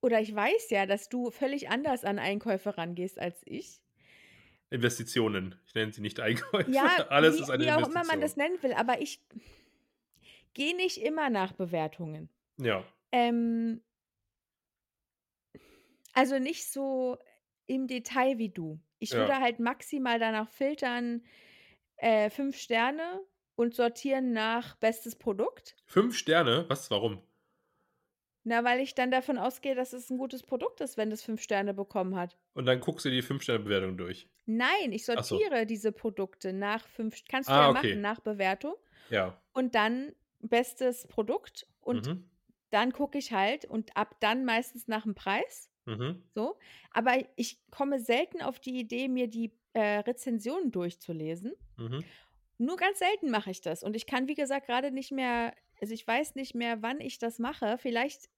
oder 0.00 0.20
ich 0.20 0.34
weiß 0.34 0.70
ja, 0.70 0.86
dass 0.86 1.08
du 1.08 1.30
völlig 1.30 1.68
anders 1.70 2.04
an 2.04 2.18
Einkäufe 2.18 2.76
rangehst 2.78 3.18
als 3.18 3.42
ich. 3.44 3.80
Investitionen. 4.70 5.54
Ich 5.66 5.74
nenne 5.74 5.92
sie 5.92 6.00
nicht 6.00 6.18
Einkäufe. 6.20 6.70
Ja, 6.70 7.06
Alles 7.10 7.38
wie 7.38 7.42
ist 7.42 7.50
eine 7.50 7.64
wie 7.64 7.70
auch 7.72 7.86
immer 7.86 8.04
man 8.04 8.20
das 8.20 8.36
Investition. 8.36 8.36
nennen 8.36 8.62
will, 8.62 8.72
aber 8.72 9.00
ich 9.00 9.20
gehe 10.54 10.76
nicht 10.76 10.98
immer 10.98 11.30
nach 11.30 11.52
Bewertungen. 11.52 12.30
Ja. 12.58 12.92
Ähm 13.12 13.82
also, 16.14 16.38
nicht 16.38 16.70
so 16.70 17.18
im 17.66 17.86
Detail 17.86 18.38
wie 18.38 18.50
du. 18.50 18.80
Ich 18.98 19.16
würde 19.16 19.34
Ja. 19.34 19.40
halt 19.40 19.58
maximal 19.60 20.18
danach 20.18 20.48
filtern, 20.50 21.24
äh, 21.96 22.30
5 22.30 22.56
Sterne 22.58 23.20
und 23.56 23.74
sortieren 23.74 24.32
nach 24.32 24.76
bestes 24.76 25.16
Produkt. 25.16 25.76
5 25.86 26.16
Sterne? 26.16 26.66
Was? 26.68 26.90
Warum? 26.90 27.22
Na, 28.46 28.64
weil 28.64 28.80
ich 28.80 28.94
dann 28.96 29.10
davon 29.12 29.38
ausgehe, 29.38 29.74
dass 29.76 29.92
es 29.92 30.10
'n 30.10 30.18
gutes 30.18 30.42
Produkt 30.42 30.80
ist, 30.80 30.96
wenn 30.96 31.10
das 31.10 31.22
5 31.22 31.40
Sterne 31.40 31.74
bekommen 31.74 32.16
hat. 32.16 32.36
Und 32.56 32.66
dann 32.66 32.80
guckst 32.80 33.04
du 33.06 33.10
die 33.10 33.22
5 33.22 33.42
Sterne-Bewertung 33.42 33.96
durch? 33.96 34.28
Nein, 34.48 34.90
ich 34.92 35.04
Ach 35.14 35.24
so. 35.24 35.42
sortiere 35.44 35.66
diese 35.66 35.92
Produkte 35.92 36.52
nach 36.52 36.88
5 36.88 37.16
St 37.16 37.28
kannst 37.28 37.54
du 37.54 37.58
Ah, 37.58 37.68
ja 37.68 37.68
okay. 37.70 37.98
machen 37.98 38.00
nach 38.00 38.18
Bewertung 38.20 38.74
Ja. 39.10 39.42
und 39.52 39.74
dann 39.74 40.14
bestes 40.42 41.06
Produkt 41.08 41.66
und 41.80 42.08
Mhm. 42.08 42.32
dann 42.70 42.92
gucke 42.92 43.18
ich 43.18 43.32
halt 43.32 43.64
und 43.66 43.96
ab 43.96 44.16
dann 44.20 44.44
meistens 44.44 44.88
nach'm 44.88 45.14
Preis, 45.14 45.70
Mhm. 45.86 46.22
so. 46.34 46.58
Aber 46.92 47.14
ich 47.36 47.62
komme 47.70 48.00
selten 48.00 48.42
auf 48.42 48.60
die 48.60 48.78
Idee, 48.80 49.08
mir 49.08 49.28
die, 49.28 49.58
äh, 49.74 49.98
Rezensionen 50.00 50.72
durchzulesen. 50.72 51.54
Mhm. 51.78 52.12
Nur 52.58 52.76
ganz 52.76 52.98
selten 52.98 53.30
mache 53.30 53.50
ich 53.50 53.60
das 53.60 53.82
und 53.82 53.96
ich 53.96 54.06
kann, 54.06 54.28
wie 54.28 54.34
gesagt, 54.34 54.66
grade 54.66 54.90
nicht 54.92 55.12
mehr 55.12 55.54
also, 55.80 55.94
ich 55.94 56.06
weiß 56.06 56.36
nicht 56.36 56.54
mehr, 56.54 56.80
wann 56.82 57.00
ich 57.00 57.18
das 57.18 57.40
mache. 57.40 57.76
Vielleicht 57.76 58.28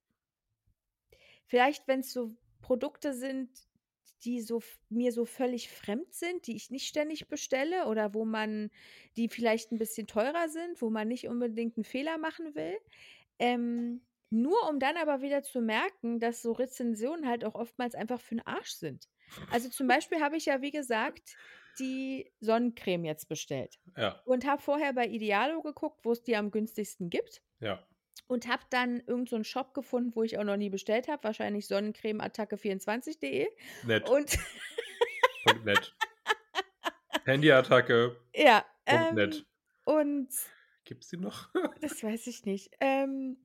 vielleicht, 1.47 1.87
wenn's 1.89 2.13
so 2.13 2.37
Produkte 2.61 3.13
sind, 3.15 3.51
die 4.25 4.41
so 4.43 4.63
mir 4.89 5.13
so 5.13 5.25
völlig 5.27 5.69
fremd 5.71 6.13
sind, 6.15 6.47
die 6.47 6.57
ich 6.57 6.71
nicht 6.71 6.87
ständig 6.89 7.29
bestelle 7.29 7.87
oder 7.87 8.15
wo 8.15 8.25
man 8.25 8.71
die 9.17 9.29
vielleicht 9.29 9.73
'n 9.73 9.79
bisschen 9.79 10.07
teurer 10.07 10.49
sind, 10.49 10.83
wo 10.83 10.91
man 10.91 11.09
nicht 11.09 11.29
unbedingt 11.29 11.77
'n 11.79 11.85
Fehler 11.85 12.19
machen 12.19 12.55
will. 12.55 12.77
Ähm, 13.39 14.07
nur 14.31 14.69
um 14.71 14.79
dann 14.81 14.97
aber 14.99 15.23
wieder 15.23 15.43
zu 15.45 15.61
merken, 15.63 16.21
dass 16.21 16.43
so 16.43 16.53
Rezensionen 16.53 17.29
halt 17.29 17.45
auch 17.45 17.55
oftmals 17.57 17.95
einfach 17.95 18.21
für 18.21 18.37
'n 18.37 18.41
Arsch 18.47 18.73
sind. 18.73 19.09
Also, 19.51 19.69
zum 19.71 19.87
Beispiel 19.89 20.21
habe 20.21 20.37
ich 20.37 20.47
ja, 20.47 20.63
wie 20.63 20.71
gesagt, 20.73 21.39
die 21.79 22.33
Sonnencreme 22.41 23.05
jetzt 23.07 23.29
bestellt 23.29 23.79
Ja. 23.97 24.25
und 24.25 24.47
habe 24.47 24.63
vorher 24.63 24.93
bei 24.95 25.07
Idealo 25.09 25.63
geguckt, 25.63 26.05
wo's 26.05 26.23
die 26.25 26.37
am 26.37 26.51
günstigsten 26.53 27.11
gibt 27.11 27.41
Ja. 27.61 27.87
Und 28.27 28.47
habe 28.49 28.63
dann 28.71 29.01
irgend 29.07 29.29
so 29.29 29.43
Shop 29.45 29.75
gefunden, 29.75 30.13
wo 30.15 30.23
ich 30.23 30.39
auch 30.39 30.45
noch 30.45 30.57
nie 30.57 30.71
bestellt 30.71 31.09
habe, 31.09 31.25
wahrscheinlich 31.25 31.67
sonnencremeattacke24.de 31.67 33.49
Nett. 33.85 34.09
und 34.09 34.39
Punkt 35.45 35.65
net. 35.65 35.95
Handyattacke. 37.27 38.17
Ja, 38.35 38.65
Punkt 38.85 39.09
ähm, 39.11 39.15
net. 39.15 39.47
und 39.85 40.29
Gibt's 40.85 41.09
die 41.09 41.17
noch? 41.17 41.49
das 41.81 42.03
weiß 42.03 42.27
ich 42.27 42.45
nicht. 42.45 42.71
Ähm, 42.81 43.37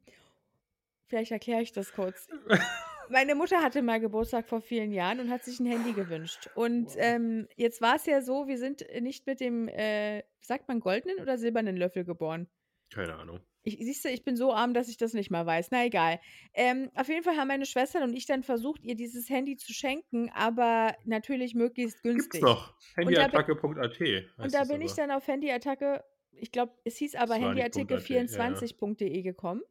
vielleicht 1.08 1.32
erkläre 1.32 1.62
ich 1.62 1.72
das 1.72 1.94
kurz. 1.94 2.28
Meine 3.12 3.34
Mutter 3.34 3.64
hatte 3.64 3.82
mal 3.82 4.00
Geburtstag 4.00 4.48
vor 4.48 4.62
vielen 4.62 4.92
Jahren 4.92 5.20
und 5.20 5.32
hat 5.32 5.44
sich 5.44 5.60
'n 5.60 5.66
Handy 5.66 5.94
gewünscht. 5.94 6.48
Und, 6.54 6.90
Wow. 6.90 6.96
ähm, 7.00 7.48
jetzt 7.56 7.82
war's 7.82 8.06
ja 8.06 8.22
so, 8.22 8.48
wir 8.48 8.60
sind 8.60 8.86
nicht 9.02 9.26
mit 9.26 9.40
dem, 9.40 9.68
äh, 9.68 10.24
sagt 10.42 10.68
man 10.68 10.80
goldenen 10.80 11.20
oder 11.20 11.38
silbernen 11.40 11.76
Löffel 11.76 12.04
geboren? 12.06 12.48
Keine 12.92 13.16
Ahnung. 13.16 13.40
Ich 13.70 13.86
siehst 13.86 14.06
du, 14.06 14.10
ich 14.10 14.24
bin 14.24 14.36
so 14.36 14.54
arm, 14.54 14.74
dass 14.74 14.90
ich 14.90 14.98
das 14.98 15.14
nicht 15.14 15.32
mal 15.32 15.46
weiß. 15.46 15.70
Na 15.72 15.86
egal. 15.86 16.20
Ähm, 16.54 16.90
auf 16.96 17.08
jeden 17.08 17.24
Fall 17.24 17.38
haben 17.38 17.48
meine 17.48 17.66
Schwestern 17.66 18.04
und 18.04 18.14
ich 18.14 18.26
dann 18.26 18.44
versucht, 18.44 18.84
ihr 18.84 18.96
dieses 18.96 19.30
Handy 19.30 19.58
zu 19.58 19.74
schenken, 19.74 20.30
aber 20.34 20.96
natürlich 21.06 21.56
möglichst 21.56 22.02
Gibt's 22.04 22.30
günstig. 22.30 22.42
noch. 22.42 22.74
Da 22.96 23.04
bin 23.04 23.16
Handyattacke.at 23.16 24.00
und 24.38 24.54
da 24.54 24.64
bin 24.66 24.82
ich 24.82 24.94
dann 24.94 25.12
auf 25.12 25.28
Handyattacke 25.28 26.04
ich 26.42 26.52
glaube, 26.52 26.74
es 26.84 26.98
hieß 26.98 27.16
aber 27.16 27.36
Das 27.36 27.42
war 27.42 27.54
nicht 27.54 27.66
.at, 27.66 27.76
ja, 27.76 27.84
ja. 27.84 27.90
handyattacke24.de 27.90 29.22
gekommen 29.22 29.62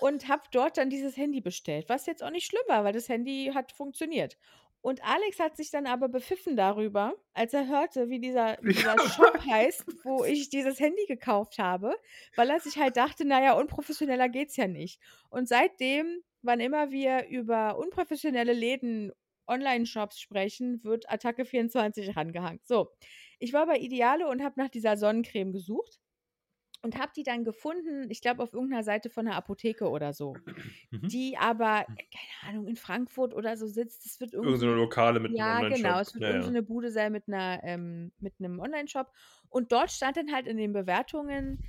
und 0.00 0.28
habe 0.28 0.42
dort 0.52 0.76
dann 0.76 0.90
dieses 0.90 1.16
Handy 1.16 1.40
bestellt, 1.40 1.88
was 1.88 2.06
jetzt 2.06 2.22
auch 2.22 2.30
nicht 2.30 2.46
schlimm 2.46 2.62
war, 2.68 2.84
weil 2.84 2.92
das 2.92 3.08
Handy 3.08 3.52
hat 3.54 3.72
funktioniert. 3.72 4.36
Und 4.82 5.04
Alex 5.04 5.38
hat 5.38 5.56
sich 5.56 5.70
dann 5.70 5.86
aber 5.86 6.08
bepfiffen 6.08 6.56
darüber, 6.56 7.14
als 7.34 7.52
er 7.52 7.68
hörte, 7.68 8.08
wie 8.08 8.18
dieser 8.20 8.56
dieser 8.62 8.98
Ja. 8.98 9.08
Shop 9.08 9.38
heißt, 9.46 9.84
wo 10.04 10.24
ich 10.24 10.48
dieses 10.48 10.80
Handy 10.80 11.04
gekauft 11.06 11.58
habe, 11.58 11.94
weil 12.36 12.50
er 12.50 12.60
sich 12.60 12.78
halt 12.78 12.96
dachte: 12.96 13.24
„Na 13.26 13.42
ja, 13.42 13.52
unprofessioneller 13.54 14.28
geht's 14.28 14.56
ja 14.56 14.66
nicht.“ 14.68 15.00
Und 15.28 15.48
seitdem, 15.48 16.22
wann 16.42 16.60
immer 16.60 16.90
wir 16.90 17.26
über 17.28 17.78
unprofessionelle 17.78 18.52
Läden, 18.54 19.12
Onlineshops 19.46 20.20
sprechen, 20.20 20.82
wird 20.84 21.10
Attacke24 21.10 22.16
rangehangen. 22.16 22.60
So, 22.62 22.90
ich 23.38 23.52
war 23.52 23.66
bei 23.66 23.78
Idealo 23.78 24.30
und 24.30 24.42
habe 24.42 24.60
nach 24.60 24.68
dieser 24.70 24.96
Sonnencreme 24.96 25.52
gesucht 25.52 25.99
und 26.82 26.98
habe 26.98 27.12
die 27.16 27.22
dann 27.24 27.44
gefunden, 27.44 28.10
ich 28.10 28.20
glaube, 28.22 28.42
auf 28.42 28.52
irgend 28.54 28.70
'ner 28.72 28.84
Seite 28.84 29.10
von 29.10 29.26
'ner 29.26 29.36
Apotheke 29.36 29.88
oder 29.90 30.12
so, 30.14 30.40
Mhm. 30.90 31.12
die 31.12 31.36
aber, 31.38 31.86
keine 32.42 32.50
Ahnung, 32.50 32.68
in 32.68 32.76
Frankfurt 32.76 33.34
oder 33.34 33.56
so 33.58 33.66
sitzt. 33.68 34.04
Das 34.06 34.20
wird 34.20 34.34
irgend 34.34 34.56
Irgend 34.56 34.60
so 34.60 34.66
'ne 34.66 34.74
so 34.74 34.74
Lokale 34.74 35.20
mit 35.20 35.38
ja, 35.38 35.38
Onlineshop. 35.38 35.60
genau, 35.64 36.00
es 36.00 36.14
wird 36.14 36.24
Ja, 36.24 36.28
irgend 36.28 36.42
so 36.44 36.50
ja. 36.50 36.54
Bude 36.62 36.90
sein 36.92 37.12
mit 37.12 37.28
'ner 37.28 37.60
ähm, 37.64 38.12
mit 38.20 38.40
'nem 38.40 38.60
Onlineshop. 38.60 39.12
Und 39.50 39.72
dort 39.72 39.90
stand 39.92 40.16
dann 40.18 40.32
halt 40.34 40.46
in 40.48 40.56
den 40.58 40.72
Bewertungen 40.74 41.60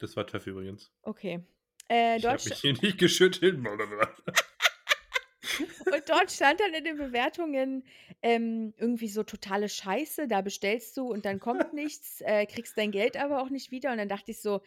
Das 0.00 0.16
war 0.16 0.26
Töff 0.26 0.46
übrigens. 0.46 0.90
Okay. 1.04 1.44
Äh, 1.88 2.20
Ich 2.20 2.30
habe 2.30 2.42
mich 2.44 2.60
hier 2.60 2.74
nicht 2.74 2.98
geschüttelt. 2.98 3.58
Und 5.90 6.08
dort 6.08 6.30
stand 6.32 6.60
dann 6.60 6.74
in 6.74 6.84
den 6.84 6.96
Bewertungen, 6.96 7.84
ähm, 8.22 8.74
irgendwie 8.78 9.08
so 9.08 9.22
totale 9.24 9.68
Scheiße, 9.68 10.26
da 10.28 10.40
bestellst 10.42 10.96
du 10.96 11.08
und 11.12 11.24
dann 11.26 11.38
kommt 11.40 11.72
nichts, 11.72 12.20
äh, 12.22 12.46
kriegst 12.46 12.78
dein 12.78 12.90
Geld 12.92 13.16
aber 13.16 13.42
auch 13.42 13.50
nicht 13.50 13.70
wieder. 13.70 13.92
Und 13.92 13.98
dann 13.98 14.08
dachte 14.08 14.30
ich 14.30 14.40
so: 14.40 14.62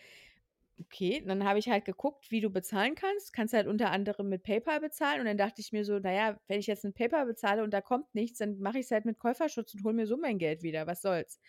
„Okay.“ 0.80 1.22
Und 1.22 1.30
dann 1.30 1.46
habe 1.46 1.60
ich 1.60 1.70
halt 1.70 1.86
geguckt, 1.86 2.32
wie 2.32 2.42
du 2.42 2.50
bezahlen 2.52 2.96
kannst. 2.96 3.34
Kannst 3.34 3.54
halt 3.54 3.68
unter 3.68 3.92
anderem 3.92 4.30
mit 4.30 4.44
PayPal 4.44 4.82
bezahlen. 4.82 5.22
Und 5.22 5.28
dann 5.28 5.38
dachte 5.38 5.62
ich 5.62 5.72
mir 5.74 5.86
so: 5.86 6.00
„Na 6.00 6.14
ja, 6.14 6.40
wenn 6.48 6.60
ich 6.60 6.68
jetzt 6.68 6.84
mit 6.86 6.96
PayPal 6.96 7.26
bezahle 7.28 7.64
und 7.64 7.74
da 7.74 7.82
kommt 7.82 8.14
nichts, 8.16 8.40
dann 8.40 8.60
mache 8.60 8.80
ich's 8.80 8.92
halt 8.92 9.06
mit 9.06 9.20
Käuferschutz 9.20 9.74
und 9.76 9.84
hole 9.86 9.96
mir 9.96 10.08
so 10.08 10.18
mein 10.18 10.38
Geld 10.40 10.64
wieder. 10.64 10.88
Was 10.88 11.02
soll's?“ 11.02 11.40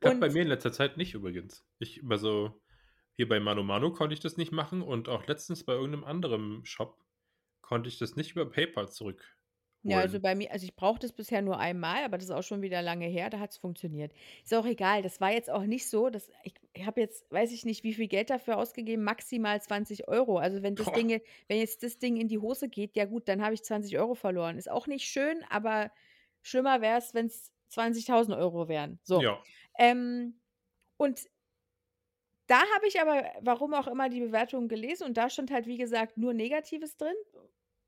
Klappt 0.00 0.20
bei 0.20 0.30
mir 0.30 0.42
in 0.42 0.48
letzter 0.48 0.72
Zeit 0.72 0.96
nicht 0.96 1.14
übrigens. 1.14 1.64
Ich 1.78 2.02
also, 2.08 2.60
hier 3.12 3.28
bei 3.28 3.40
ManoMano 3.40 3.92
konnte 3.92 4.14
ich 4.14 4.20
das 4.20 4.36
nicht 4.36 4.52
machen 4.52 4.82
und 4.82 5.08
auch 5.08 5.26
letztens 5.26 5.64
bei 5.64 5.74
irgend 5.74 5.92
'nem 5.92 6.04
anderen 6.04 6.64
Shop 6.64 7.04
konnte 7.70 7.88
ich 7.88 7.98
das 7.98 8.16
nicht 8.16 8.32
über 8.32 8.50
PayPal 8.50 8.90
zurückholen. 8.90 9.36
Ja, 9.84 9.98
also 10.00 10.20
bei 10.20 10.34
mir 10.34 10.52
also, 10.52 10.64
ich 10.64 10.76
brauchte 10.76 11.06
es 11.06 11.12
bisher 11.14 11.40
nur 11.40 11.58
einmal, 11.58 12.04
aber 12.04 12.18
das 12.18 12.26
ist 12.26 12.30
auch 12.32 12.42
schon 12.42 12.60
wieder 12.60 12.82
lange 12.82 13.06
her, 13.06 13.30
da 13.30 13.38
hat's 13.40 13.56
funktioniert. 13.56 14.12
Ist 14.44 14.52
auch 14.54 14.66
egal, 14.66 15.00
das 15.00 15.22
war 15.22 15.32
jetzt 15.32 15.48
auch 15.48 15.62
nicht 15.64 15.88
so, 15.88 16.10
dass 16.10 16.30
ich 16.44 16.52
ich 16.74 16.84
habe 16.86 17.00
jetzt, 17.00 17.30
weiß 17.32 17.50
ich 17.52 17.64
nicht, 17.64 17.82
wie 17.82 17.94
viel 17.94 18.06
Geld 18.06 18.28
dafür 18.30 18.58
ausgegeben, 18.58 19.02
maximal 19.04 19.60
20 19.62 20.06
€. 20.06 20.38
Also, 20.38 20.62
wenn 20.62 20.76
das 20.76 20.92
Boah. 20.92 20.92
Ding 20.92 21.08
wenn 21.48 21.58
jetzt 21.58 21.82
das 21.82 21.98
Ding 21.98 22.16
in 22.18 22.28
die 22.28 22.38
Hose 22.38 22.68
geht, 22.68 22.94
ja 22.94 23.06
gut, 23.06 23.26
dann 23.26 23.42
habe 23.42 23.54
ich 23.54 23.64
20 23.64 23.98
€ 23.98 24.14
verloren. 24.14 24.58
Ist 24.58 24.70
auch 24.70 24.86
nicht 24.86 25.06
schön, 25.06 25.44
aber 25.48 25.90
schlimmer 26.42 26.82
wär's, 26.82 27.14
wenn's 27.14 27.50
20.000 27.68 28.34
€ 28.36 28.68
wären. 28.68 29.00
So. 29.02 29.24
Ja. 29.24 29.44
Ähm, 29.78 30.40
und 30.98 31.22
da 32.48 32.58
habe 32.74 32.86
ich 32.88 33.00
aber, 33.00 33.24
warum 33.42 33.74
auch 33.74 33.86
immer, 33.86 34.08
die 34.08 34.20
Bewertungen 34.20 34.68
gelesen 34.68 35.04
und 35.04 35.16
da 35.16 35.30
stand 35.30 35.50
halt, 35.52 35.66
wie 35.66 35.78
gesagt, 35.78 36.16
nur 36.16 36.34
Negatives 36.34 36.96
drin. 36.96 37.14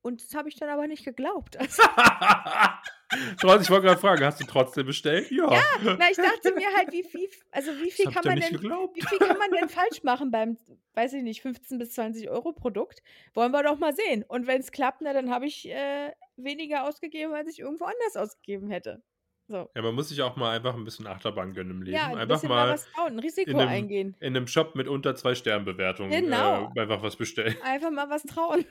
Und 0.03 0.23
das 0.23 0.35
habe 0.35 0.49
ich 0.49 0.57
dann 0.57 0.69
aber 0.69 0.87
nicht 0.89 1.05
geglaubt. 1.05 1.57
Also 1.59 1.83
ich 3.61 3.71
wollte 3.71 3.87
grad 3.87 4.01
fragen, 4.01 4.25
hast 4.25 4.41
du 4.41 4.45
trotzdem 4.45 4.87
bestellt? 4.87 5.31
Ja. 5.31 5.53
Ja, 5.53 5.63
na, 5.99 6.11
ich 6.11 6.17
dachte 6.17 6.53
mir 6.55 6.69
halt, 6.77 6.93
wie 6.93 7.03
f 7.03 7.45
also, 7.53 7.71
wie 7.81 7.91
viel 7.91 8.11
kann 8.11 8.25
man 8.25 8.41
denn 8.41 8.53
geglaubt. 8.53 8.97
wie 8.97 9.03
viel 9.03 9.19
kann 9.19 9.39
man 9.39 9.51
denn 9.53 9.69
falsch 9.69 10.03
machen 10.03 10.31
beim, 10.31 10.59
weiß 10.95 11.13
ich 11.15 11.23
nicht, 11.23 11.43
15 11.43 11.79
bis 11.79 11.93
20 11.95 12.31
€ 12.31 12.53
Produkt? 12.53 13.03
Wollen 13.35 13.53
wir 13.53 13.63
doch 13.63 13.79
mal 13.79 13.95
sehen. 13.95 14.25
Und 14.27 14.47
wenn's 14.47 14.73
klappt, 14.73 15.03
na, 15.03 15.13
dann 15.13 15.31
habe 15.31 15.47
ich, 15.47 15.69
äh, 15.69 16.13
weniger 16.37 16.85
ausgegeben, 16.85 17.35
als 17.35 17.49
ich 17.51 17.61
irgendwo 17.61 17.85
anders 17.85 18.17
ausgegeben 18.17 18.69
hätte. 18.71 19.03
So. 19.49 19.71
Ja, 19.75 19.83
man 19.83 19.95
muss 19.95 20.09
sich 20.11 20.21
auch 20.23 20.37
mal 20.37 20.55
einfach 20.55 20.75
'n 20.75 20.85
bisschen 20.85 21.07
Achterbahn 21.07 21.55
gönnen 21.55 21.71
im 21.73 21.83
Leben. 21.83 22.11
Ja, 22.11 22.13
'n 22.13 22.19
Einfach 22.19 22.43
mal 22.45 22.69
mal 22.69 22.69
was 22.69 22.87
trauen, 22.87 23.13
'n 23.15 23.19
in 23.45 23.57
Risiko 23.59 23.59
'nem 23.59 23.69
eingehen. 23.69 24.17
in 24.21 24.33
'nem 24.35 24.47
Shop 24.47 24.75
mit 24.77 24.89
unter 24.89 25.17
2 25.17 25.35
Sternbewertungen, 25.35 26.31
Genau. 26.31 26.69
äh, 26.77 26.81
einfach 26.81 27.03
was 27.03 27.17
bestellen. 27.17 27.57
Einfach 27.61 27.91
mal 27.91 28.11
was 28.11 28.25
trauen. 28.25 28.65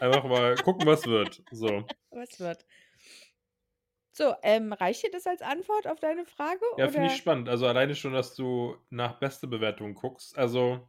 Einfach 0.00 0.24
mal 0.24 0.58
gucken, 0.60 0.86
was 0.86 1.06
wird. 1.06 1.44
So. 1.50 1.90
Was 2.10 2.40
wird. 2.40 2.64
So, 4.12 4.34
ähm, 4.42 4.72
reicht 4.72 5.04
dir 5.04 5.10
das 5.12 5.26
als 5.28 5.42
Antwort 5.42 5.86
auf 5.86 6.00
deine 6.00 6.24
Frage, 6.26 6.64
Ja, 6.78 6.88
finde 6.88 7.06
ich 7.06 7.16
spannend. 7.16 7.48
Also, 7.48 7.66
alleine 7.66 7.94
schon, 7.94 8.12
dass 8.12 8.34
du 8.34 8.76
nach 8.90 9.18
beste 9.18 9.46
Bewertungen 9.46 9.94
guckst. 9.94 10.36
Also, 10.36 10.86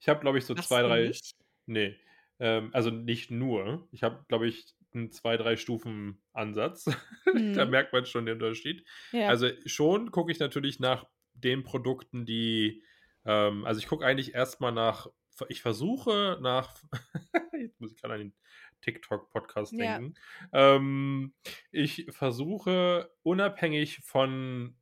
ich 0.00 0.08
habe, 0.08 0.20
glaube 0.20 0.38
ich, 0.38 0.46
so 0.46 0.54
2, 0.56 0.82
du 0.82 0.88
3 0.88 1.02
nicht? 1.02 1.34
ne. 1.66 1.96
Ähm, 2.40 2.70
also 2.74 2.90
nicht 2.90 3.30
nur. 3.30 3.88
Ich 3.92 4.02
habe, 4.04 4.24
glaube 4.28 4.48
ich, 4.48 4.76
'n 4.94 5.10
2, 5.12 5.36
3 5.36 5.56
Stufen 5.56 6.22
Ansatz. 6.32 6.86
Da 7.52 7.66
Mhm. 7.66 7.66
merkt 7.66 7.92
man 7.92 8.06
schon 8.06 8.26
den 8.26 8.34
Unterschied. 8.36 8.86
Ja. 9.12 9.38
Also, 9.38 9.48
schon 9.66 10.10
gucke 10.10 10.32
ich 10.32 10.38
natürlich 10.38 10.80
nach 10.80 11.06
den 11.34 11.62
Produkten, 11.64 12.24
die 12.26 12.82
ähm, 13.24 13.64
also, 13.66 13.78
ich 13.80 13.86
gucke 13.88 14.04
eigentlich 14.06 14.34
erst 14.34 14.60
mal 14.60 14.72
nach 14.72 15.08
ich 15.48 15.62
versuche 15.62 16.38
nach 16.42 16.74
jetzt 17.60 17.80
muss 17.80 17.92
ich 17.92 18.00
grad 18.00 18.10
an 18.12 18.18
den 18.20 18.34
TikTok-Podcast 18.80 19.78
Ja. 19.78 19.78
denken. 19.78 20.14
Ähm, 20.52 21.34
ich 21.70 22.06
versuche 22.10 23.10
unabhängig 23.22 24.00
von, 24.04 24.76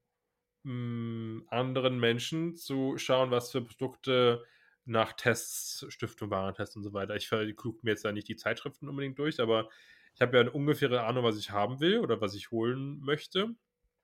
hm, 0.64 1.46
anderen 1.50 1.98
Menschen 2.00 2.56
zu 2.56 2.98
schauen, 2.98 3.30
was 3.30 3.52
für 3.52 3.62
Produkte 3.62 4.44
nach 4.84 5.12
Tests, 5.14 5.86
Stiftung 5.90 6.30
Warentest 6.30 6.76
und 6.76 6.82
so 6.84 6.92
weiter 6.92 7.16
ich 7.16 7.30
gucke 7.56 7.80
mir 7.82 7.92
jetzt 7.92 8.04
da 8.04 8.12
nicht 8.12 8.28
die 8.28 8.36
Zeitschriften 8.36 8.88
unbedingt 8.88 9.18
durch, 9.18 9.40
aber 9.40 9.68
ich 10.16 10.22
habe 10.22 10.36
ja 10.38 10.44
'ne 10.44 10.52
ungefähre 10.52 11.04
Ahnung, 11.04 11.24
was 11.24 11.38
ich 11.38 11.50
haben 11.52 11.80
will 11.80 12.00
oder 12.00 12.20
was 12.22 12.34
ich 12.36 12.50
holen 12.52 13.00
möchte. 13.00 13.50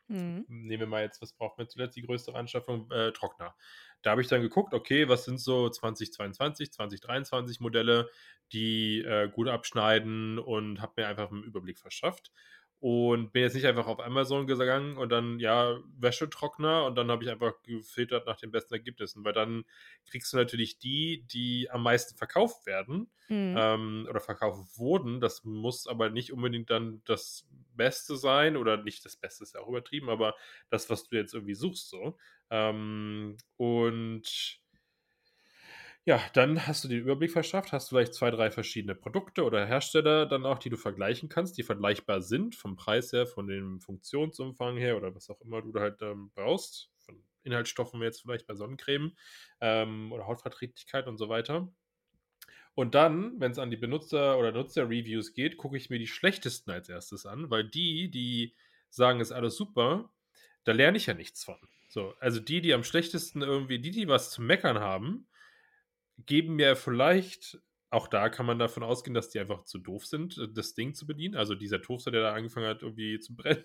Mhm. 0.09 0.45
Nehmen 0.49 0.81
wir 0.81 0.87
mal 0.89 1.03
jetzt 1.05 1.23
was 1.23 1.35
brauchten 1.35 1.61
wir 1.63 1.69
zuletzt, 1.69 1.97
die 1.97 2.03
größte 2.03 2.35
Anschaffung? 2.35 2.91
Äh, 2.91 3.13
Trockner. 3.13 3.57
Da 4.03 4.11
habe 4.13 4.23
ich 4.23 4.29
dann 4.29 4.43
geguckt, 4.43 4.75
okay, 4.75 5.09
was 5.09 5.25
sind 5.25 5.39
so 5.41 5.71
2022, 5.71 6.73
2023 6.73 7.61
Modelle, 7.61 8.11
die, 8.53 9.01
äh, 9.03 9.29
gut 9.31 9.49
abschneiden 9.49 10.39
und 10.41 10.81
habe 10.83 10.95
mir 11.03 11.09
einfach 11.09 11.31
'n 11.33 11.45
Überblick 11.45 11.79
verschafft 11.79 12.33
und 12.83 13.33
bin 13.33 13.43
jetzt 13.43 13.55
nicht 13.55 13.67
einfach 13.67 13.87
auf 13.87 14.01
Amazon 14.01 14.49
gegangen 14.49 14.97
und 14.97 15.09
dann, 15.11 15.39
ja, 15.39 15.79
Wäschetrockner 15.99 16.85
und 16.85 16.97
dann 16.97 17.13
habe 17.13 17.23
ich 17.23 17.31
einfach 17.31 17.63
gefiltert 17.63 18.27
nach 18.27 18.37
den 18.37 18.51
besten 18.51 18.75
Ergebnissen, 18.75 19.25
weil 19.25 19.33
dann 19.33 19.63
kriegst 20.11 20.33
du 20.33 20.37
natürlich 20.37 20.79
die, 20.81 21.23
die 21.29 21.71
am 21.71 21.85
meisten 21.85 22.17
verkauft 22.19 22.67
werden, 22.67 23.09
Mhm. 23.29 23.57
ähm, 23.57 24.07
oder 24.11 24.19
verkauft 24.19 24.79
wurden. 24.79 25.21
Das 25.21 25.45
muss 25.45 25.87
aber 25.87 26.11
nicht 26.11 26.33
unbedingt 26.33 26.71
dann 26.71 27.03
das 27.05 27.47
Beste 27.77 28.17
sein 28.17 28.57
oder 28.57 28.77
nicht 28.83 29.05
das 29.05 29.17
Beste 29.17 29.45
ist 29.45 29.55
ja 29.55 29.61
auch 29.61 29.69
übertrieben, 29.69 30.09
aber 30.11 30.35
das, 30.69 30.91
was 30.91 31.09
du 31.09 31.15
jetzt 31.17 31.35
irgendwie 31.35 31.55
suchst 31.55 31.89
so. 31.89 32.19
Ähm, 32.51 33.37
und 33.57 34.61
ja, 36.05 36.21
dann 36.33 36.67
hast 36.67 36.83
du 36.83 36.89
dir 36.89 36.99
Überblick 36.99 37.31
verschafft, 37.31 37.73
hast 37.73 37.91
vielleicht 37.91 38.15
2, 38.15 38.33
3 38.33 38.51
verschiedene 38.51 38.95
Produkte 38.97 39.45
oder 39.45 39.65
Hersteller 39.67 40.27
dann 40.27 40.45
auch, 40.45 40.59
die 40.59 40.71
du 40.71 40.77
vergleichen 40.77 41.29
kannst, 41.29 41.57
die 41.59 41.63
vergleichbar 41.63 42.21
sind 42.23 42.57
vom 42.57 42.75
Preis 42.75 43.13
her, 43.13 43.27
von 43.27 43.47
dem 43.47 43.81
Funktionsumfang 43.81 44.77
her 44.77 44.97
oder 44.97 45.15
was 45.15 45.31
auch 45.31 45.41
immer 45.41 45.63
du 45.63 45.71
da 45.71 45.81
halt, 45.81 46.03
ähm, 46.03 46.33
brauchst, 46.35 46.91
von 46.99 47.23
Inhaltsstoffen 47.45 48.03
jetzt 48.03 48.23
vielleicht 48.23 48.49
bei 48.49 48.55
Sonnencreme, 48.55 49.13
ähm, 49.61 50.13
oder 50.13 50.27
Hautverträglichkeit 50.27 51.07
und 51.07 51.19
so 51.19 51.29
weiter. 51.29 51.73
Und 52.75 52.95
dann, 52.95 53.39
wenn's 53.39 53.59
an 53.59 53.71
die 53.71 53.77
Benutzer 53.77 54.39
oder 54.39 54.51
Nutzer-Reviews 54.51 55.35
geht, 55.35 55.57
gucke 55.57 55.77
ich 55.77 55.91
mir 55.91 55.99
die 55.99 56.07
schlechtesten 56.07 56.71
als 56.71 56.89
Erstes 56.89 57.27
an, 57.27 57.51
weil 57.51 57.65
die, 57.69 58.11
die 58.11 58.55
sagen, 58.89 59.21
ist 59.21 59.33
alles 59.33 59.57
super, 59.57 60.11
da 60.65 60.73
lerne 60.73 60.97
ich 60.97 61.07
ja 61.07 61.15
nichts 61.15 61.45
von. 61.45 61.59
So, 61.89 62.15
also 62.19 62.41
die, 62.41 62.61
die 62.61 62.73
am 62.73 62.85
schlechtesten 62.85 63.43
irgendwie 63.43 63.79
die, 63.79 63.91
die 63.91 64.09
was 64.09 64.31
zu 64.31 64.43
meckern 64.43 64.81
haben, 64.81 65.29
geben 66.27 66.57
mir 66.57 66.77
vielleicht 66.77 67.59
auch 67.93 68.09
da 68.09 68.31
kann 68.31 68.47
man 68.47 68.59
davon 68.59 68.83
ausgehen, 68.83 69.13
dass 69.13 69.29
die 69.29 69.39
einfach 69.39 69.65
zu 69.65 69.77
doof 69.79 70.07
sind, 70.07 70.39
äh, 70.39 70.49
das 70.51 70.73
Ding 70.75 70.95
zu 70.95 71.07
bedienen. 71.07 71.37
Also, 71.37 71.55
dieser 71.55 71.83
Toaster, 71.83 72.11
der 72.11 72.23
da 72.23 72.33
angefangen 72.33 72.67
hat, 72.67 72.83
irgendwie 72.83 73.21
zu 73.21 73.37
brennen 73.37 73.63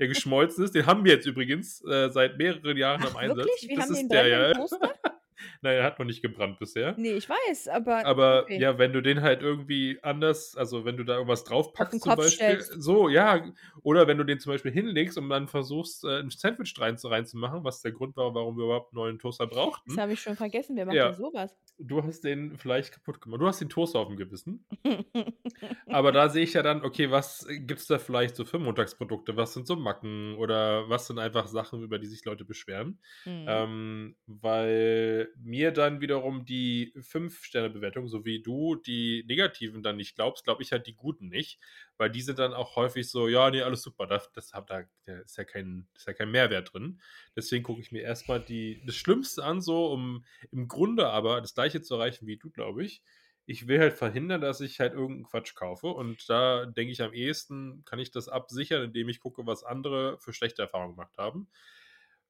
der 0.00 0.08
geschmolzen 0.08 0.64
ist, 0.64 0.74
den 0.74 0.86
haben 0.86 1.04
wir 1.04 1.12
jetzt 1.12 1.26
übrigens, 1.26 1.84
äh, 1.84 2.08
seit 2.10 2.38
mehreren 2.38 2.76
Jahren 2.76 3.02
Ach 3.04 3.14
Einsatz. 3.14 3.44
wirklich? 3.46 3.68
Wir 3.68 3.76
Das 3.76 3.84
haben 3.86 3.94
den 3.94 4.02
ist 4.04 4.12
der, 4.12 4.22
brennenden 4.22 4.48
ja. 4.48 4.54
Toaster? 4.54 4.94
Nein, 5.64 5.76
er 5.78 5.84
hat 5.84 5.98
noch 5.98 6.06
nicht 6.06 6.22
gebrannt 6.22 6.58
bisher. 6.58 7.02
Ne, 7.02 7.10
ich 7.16 7.28
weiß, 7.28 7.68
aber 7.68 8.04
Aber 8.04 8.48
okay. 8.48 8.60
ja, 8.60 8.78
wenn 8.78 8.92
du 8.92 9.00
den 9.02 9.22
halt 9.22 9.42
irgendwie 9.42 9.98
anders 10.02 10.56
also, 10.56 10.84
wenn 10.84 10.96
du 10.98 11.04
da 11.04 11.14
irgendwas 11.14 11.44
Auf 11.76 11.92
draufpackst 11.92 12.02
zum 12.02 12.16
Beispiel 12.16 12.60
stellst. 12.60 12.78
so, 12.78 13.08
ja, 13.08 13.52
oder 13.82 14.06
wenn 14.06 14.18
du 14.18 14.24
den 14.24 14.40
zum 14.40 14.52
Beispiel 14.52 14.72
hinlegst 14.72 15.16
und 15.18 15.30
dann 15.30 15.48
versuchst, 15.48 16.04
äh, 16.04 16.18
'n 16.20 16.30
Sandwich 16.30 16.74
rein 16.78 16.98
zu 16.98 17.08
reinzumachen, 17.08 17.64
was 17.64 17.80
der 17.82 17.92
Grund 17.92 18.16
war, 18.16 18.34
warum 18.34 18.56
wir 18.58 18.64
überhaupt 18.64 18.92
'n 18.92 18.96
neuen 18.96 19.18
Toaster 19.18 19.46
Das 19.86 19.96
brauchten. 19.96 19.98
habe 19.98 20.12
ich 20.12 20.22
schon 20.22 20.36
vergessen. 20.36 20.76
Wer 20.76 20.86
macht 20.86 21.02
denn 21.02 21.12
Ja, 21.12 21.14
so 21.14 21.30
was? 21.34 21.58
du 21.78 22.02
hast 22.04 22.22
den 22.24 22.58
vielleicht 22.58 22.92
kaputt 22.94 23.20
gemacht. 23.22 23.40
Du 23.42 23.46
hast 23.48 23.60
den 23.60 23.70
Toaster 23.70 24.00
aufm 24.00 24.16
Gewissen. 24.16 24.66
Aber 25.90 26.12
da 26.12 26.28
sehe 26.28 26.42
ich 26.44 26.54
ja 26.54 26.62
dann, 26.62 26.84
okay, 26.84 27.10
was 27.10 27.46
gibt's 27.48 27.86
da 27.86 27.98
vielleicht 27.98 28.36
so 28.36 28.44
für 28.44 28.58
Montagsprodukte? 28.58 29.36
Was 29.36 29.54
sind 29.54 29.66
so 29.66 29.76
Macken 29.76 30.34
oder 30.36 30.88
was 30.88 31.06
sind 31.06 31.18
einfach 31.18 31.46
Sachen, 31.46 31.82
über 31.82 31.98
die 31.98 32.06
sich 32.06 32.24
Leute 32.24 32.44
beschweren? 32.44 33.00
Mhm. 33.26 33.64
Ähm, 33.64 34.16
weil 34.26 35.28
mir 35.36 35.53
dann 35.72 36.00
wiederum 36.00 36.44
die 36.44 36.92
5-Sterne-Bewertung, 37.00 38.08
so 38.08 38.24
wie 38.24 38.42
du 38.42 38.76
die 38.76 39.24
negativen 39.28 39.82
dann 39.82 39.96
nicht 39.96 40.14
glaubst, 40.16 40.44
glaube 40.44 40.62
ich 40.62 40.72
halt 40.72 40.86
die 40.86 40.94
guten 40.94 41.28
nicht, 41.28 41.60
weil 41.96 42.10
die 42.10 42.22
sind 42.22 42.38
dann 42.38 42.52
auch 42.54 42.76
häufig 42.76 43.10
so: 43.10 43.28
„Ja, 43.28 43.50
ne, 43.50 43.62
alles 43.64 43.82
super.“ 43.82 44.06
Das 44.06 44.30
das 44.32 44.52
hat 44.54 44.70
da 44.70 44.84
ist 45.06 45.36
ja 45.36 45.44
kein 45.44 45.88
ist 45.94 46.06
ja 46.06 46.12
kein 46.14 46.30
Mehrwert 46.30 46.72
drin. 46.74 47.00
Deswegen 47.36 47.62
gucke 47.64 47.80
ich 47.80 47.92
mir 47.92 48.02
erst 48.02 48.28
mal 48.28 48.40
die 48.40 48.82
das 48.86 48.96
Schlimmste 48.96 49.44
an, 49.44 49.60
so, 49.60 49.86
um 49.92 50.24
im 50.50 50.68
Grunde 50.68 51.08
aber 51.08 51.40
das 51.40 51.54
Gleiche 51.54 51.80
zu 51.82 51.94
erreichen 51.94 52.26
wie 52.26 52.36
du, 52.38 52.50
glaube 52.50 52.84
ich. 52.84 53.02
Ich 53.46 53.68
will 53.68 53.78
halt 53.78 53.92
verhindern, 53.94 54.40
dass 54.40 54.60
ich 54.62 54.80
halt 54.80 54.94
irgend 54.94 55.20
'n 55.20 55.24
Quatsch 55.24 55.54
kaufe 55.54 55.88
und 55.88 56.28
da 56.30 56.64
denke 56.66 56.92
ich, 56.92 57.02
am 57.02 57.12
ehesten 57.12 57.84
kann 57.84 57.98
ich 57.98 58.10
das 58.10 58.28
absichern, 58.28 58.82
indem 58.84 59.08
ich 59.10 59.20
gucke, 59.20 59.46
was 59.46 59.64
andere 59.64 60.18
für 60.18 60.32
schlechte 60.32 60.62
Erfahrungen 60.62 60.96
gemacht 60.96 61.18
haben. 61.18 61.48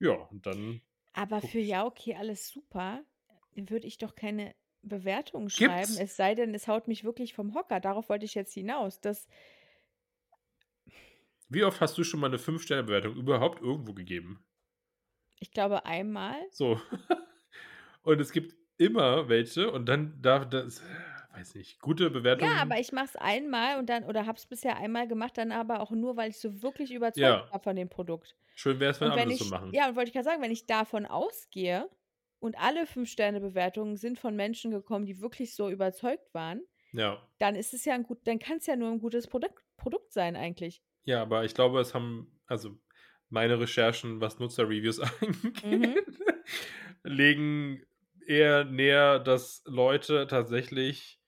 Ja, 0.01 0.12
und 0.14 0.47
dann 0.47 0.83
Aber 1.16 1.41
für 1.43 1.61
„Ja, 1.61 1.87
okay, 1.87 2.16
alles 2.16 2.49
super“, 2.51 3.05
würde 3.57 3.86
ich 3.86 3.98
doch 3.98 4.14
keine 4.14 4.55
Bewertung 4.82 5.48
schreiben, 5.48 5.96
Gibt's. 5.96 5.98
es 5.98 6.16
sei 6.16 6.34
denn, 6.34 6.55
es 6.55 6.68
haut 6.68 6.88
mich 6.88 7.05
wirklich 7.05 7.34
vom 7.34 7.55
Hocker. 7.55 7.80
Darauf 7.80 8.09
wollte 8.11 8.26
ich 8.26 8.34
jetzt 8.34 8.52
hinaus, 8.52 9.00
dass 9.00 9.26
Wie 11.50 11.64
oft 11.64 11.80
hast 11.82 11.98
du 11.98 12.05
schon 12.05 12.20
mal 12.20 12.28
'ne 12.30 12.38
5-Sterne-Bewertung 12.38 13.16
überhaupt 13.16 13.61
irgendwo 13.62 13.92
gegeben? 13.94 14.44
Ich 15.40 15.50
glaube 15.52 15.84
einmal. 15.86 16.40
So. 16.52 16.80
Und 18.02 18.20
es 18.20 18.32
gibt 18.32 18.55
immer 18.78 19.28
welche 19.28 19.70
und 19.72 19.86
dann 19.86 20.22
darf 20.22 20.48
das 20.50 20.82
weiß 21.32 21.55
nicht, 21.57 21.80
gute 21.80 22.11
Ja, 22.36 22.48
aber 22.62 22.80
ich 22.80 22.90
mache 22.90 23.05
es 23.07 23.16
einmal 23.16 23.78
und 23.78 23.88
dann 23.88 24.02
oder 24.05 24.26
habe 24.26 24.36
es 24.38 24.46
bisher 24.46 24.76
einmal 24.76 25.07
gemacht, 25.07 25.38
dann 25.38 25.52
aber 25.52 25.78
auch 25.80 25.92
nur, 25.92 26.16
weil 26.16 26.30
ich 26.30 26.38
so 26.40 26.62
wirklich 26.62 26.92
überzeugt 26.92 27.12
Ja. 27.16 27.50
war 27.50 27.61
von 27.61 27.76
dem 27.76 27.88
Produkt. 27.88 28.36
Schön 28.57 28.78
wär's, 28.80 29.00
wenn 29.00 29.09
Und 29.09 29.14
wenn 29.16 29.30
alle 29.30 29.30
das 29.30 29.38
so 29.38 29.44
ich 29.44 29.44
machen. 29.44 29.72
ja, 29.72 29.96
wollte 29.96 30.09
ich 30.11 30.14
grad 30.14 30.24
sagen, 30.24 30.42
wenn 30.42 30.52
ich 30.52 30.66
davon 30.66 31.07
ausgehe 31.07 31.90
und 32.45 32.59
alle 32.61 32.86
5-Sterne-Bewertungen 32.86 33.97
sind 33.97 34.18
von 34.20 34.36
Menschen 34.36 34.70
gekommen, 34.72 35.07
die 35.07 35.20
wirklich 35.20 35.55
so 35.55 35.70
überzeugt 35.70 36.34
waren, 36.34 36.62
Ja. 36.95 37.26
dann 37.38 37.57
ist 37.57 37.74
es 37.74 37.84
ja 37.86 37.95
'n 37.97 38.05
gut 38.05 38.20
dann 38.26 38.38
kann's 38.40 38.66
ja 38.66 38.76
nur 38.76 38.90
'n 38.90 39.01
gutes 39.01 39.28
Produkt 39.28 39.64
Produkt 39.78 40.12
sein 40.14 40.36
eigentlich. 40.36 40.80
Ja, 41.07 41.20
aber 41.22 41.45
ich 41.45 41.55
glaube, 41.55 41.80
es 41.80 41.92
haben 41.95 42.40
also, 42.47 42.78
meine 43.28 43.61
Recherchen, 43.61 44.20
was 44.20 44.38
Nutzer-Reviews 44.38 45.01
Mhm. 45.62 46.05
angeht, 46.11 46.55
legen 47.05 47.84
eher 48.26 48.64
näher, 48.64 49.18
dass 49.20 49.62
Leute 49.66 50.26
tatsächlich 50.26 51.20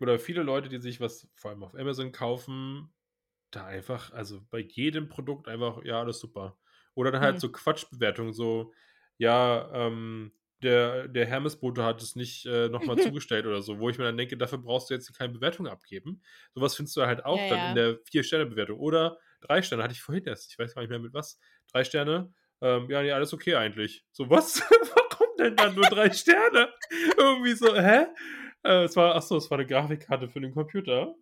oder 0.00 0.18
viele 0.18 0.42
Leute, 0.42 0.68
die 0.70 0.78
sich 0.80 1.00
was 1.00 1.28
vor 1.36 1.50
allem 1.52 1.62
auf 1.64 1.74
Amazon 1.76 2.12
kaufen, 2.12 2.94
da 3.52 3.66
einfach 3.66 4.12
also, 4.12 4.42
bei 4.50 4.60
jedem 4.60 5.08
Produkt 5.10 5.48
einfach: 5.48 5.84
„Ja, 5.84 6.00
alles 6.00 6.20
super.“ 6.20 6.58
Oder 6.94 7.12
dann 7.12 7.22
halt 7.22 7.38
Hm. 7.38 7.40
so 7.40 7.52
Quatschbewertungen, 7.52 8.32
so: 8.34 8.72
„Ja, 9.18 9.70
ähm, 9.74 10.32
der 10.62 11.08
der 11.08 11.26
Hermesbote 11.26 11.84
hat 11.84 12.02
es 12.02 12.16
nicht, 12.16 12.46
äh, 12.46 12.68
noch 12.68 12.86
mal 12.86 12.98
zugestellt“ 12.98 13.46
oder 13.46 13.62
so, 13.62 13.78
wo 13.78 13.88
ich 13.90 13.98
mir 13.98 14.04
dann 14.04 14.16
denke: 14.16 14.36
„Dafür 14.36 14.58
brauchst 14.58 14.90
du 14.90 14.94
jetzt 14.94 15.12
keine 15.16 15.32
Bewertung 15.32 15.66
abgeben.“ 15.68 16.22
So 16.54 16.60
was 16.60 16.76
findest 16.76 16.96
du 16.96 17.02
halt 17.06 17.24
Ja, 17.30 17.36
auch 17.36 17.46
dann 17.46 17.62
in 17.62 17.74
ja. 17.74 17.76
der 17.76 17.98
4-Sterne-Bewertung 18.10 18.78
oder 18.78 19.18
3 19.42 19.62
Sterne, 19.62 19.82
hatte 19.84 19.92
ich 19.94 20.02
vorhin 20.02 20.24
erst. 20.24 20.50
Ich 20.52 20.58
weiß 20.58 20.74
gar 20.74 20.82
nicht 20.82 20.90
mehr 20.90 20.98
mit 20.98 21.14
was. 21.14 21.38
3 21.72 21.84
Sterne, 21.84 22.32
ähm: 22.62 22.88
„Ja, 22.90 23.02
ne, 23.02 23.12
alles 23.12 23.32
okay 23.34 23.54
eigentlich.“ 23.56 24.04
So 24.12 24.30
was? 24.30 24.60
Warum 24.70 25.36
denn 25.38 25.56
dann 25.56 25.74
nur 25.74 25.86
3 25.88 26.10
Sterne? 26.12 26.70
Irgendwie 27.18 27.52
so, 27.54 27.74
hä? 27.76 28.06
Äh, 28.64 28.84
es 28.84 28.96
war 28.96 29.14
ach 29.16 29.22
so, 29.22 29.36
es 29.36 29.50
war 29.50 29.58
'ne 29.58 29.66
Grafikkarte 29.66 30.28
für 30.28 30.40
den 30.40 30.52
Computer. 30.52 31.14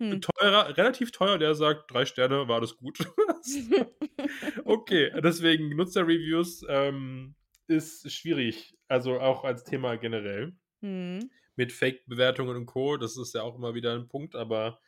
Hm. 0.00 0.22
Teurer 0.38 0.76
relativ 0.76 1.10
teuer, 1.12 1.38
der 1.38 1.54
sagt: 1.54 1.90
„3 1.92 2.04
Sterne, 2.06 2.46
war 2.48 2.56
alles 2.56 2.76
gut.“ 2.76 2.98
Okay, 4.66 5.10
deswegen 5.22 5.70
Nutzer-Reviews, 5.76 6.64
ähm, 6.68 7.34
ist 7.68 8.10
schwierig, 8.12 8.78
also, 8.88 9.20
auch 9.20 9.44
als 9.44 9.64
Thema 9.64 9.96
generell. 9.96 10.56
Mhm. 10.82 11.32
Mit 11.56 11.72
Fake-Bewertungen 11.72 12.56
und 12.56 12.66
Co., 12.66 12.96
das 12.96 13.16
ist 13.18 13.34
ja 13.34 13.42
auch 13.42 13.56
immer 13.56 13.74
wieder 13.74 13.94
'n 13.94 14.08
Punkt, 14.08 14.34
aber 14.36 14.80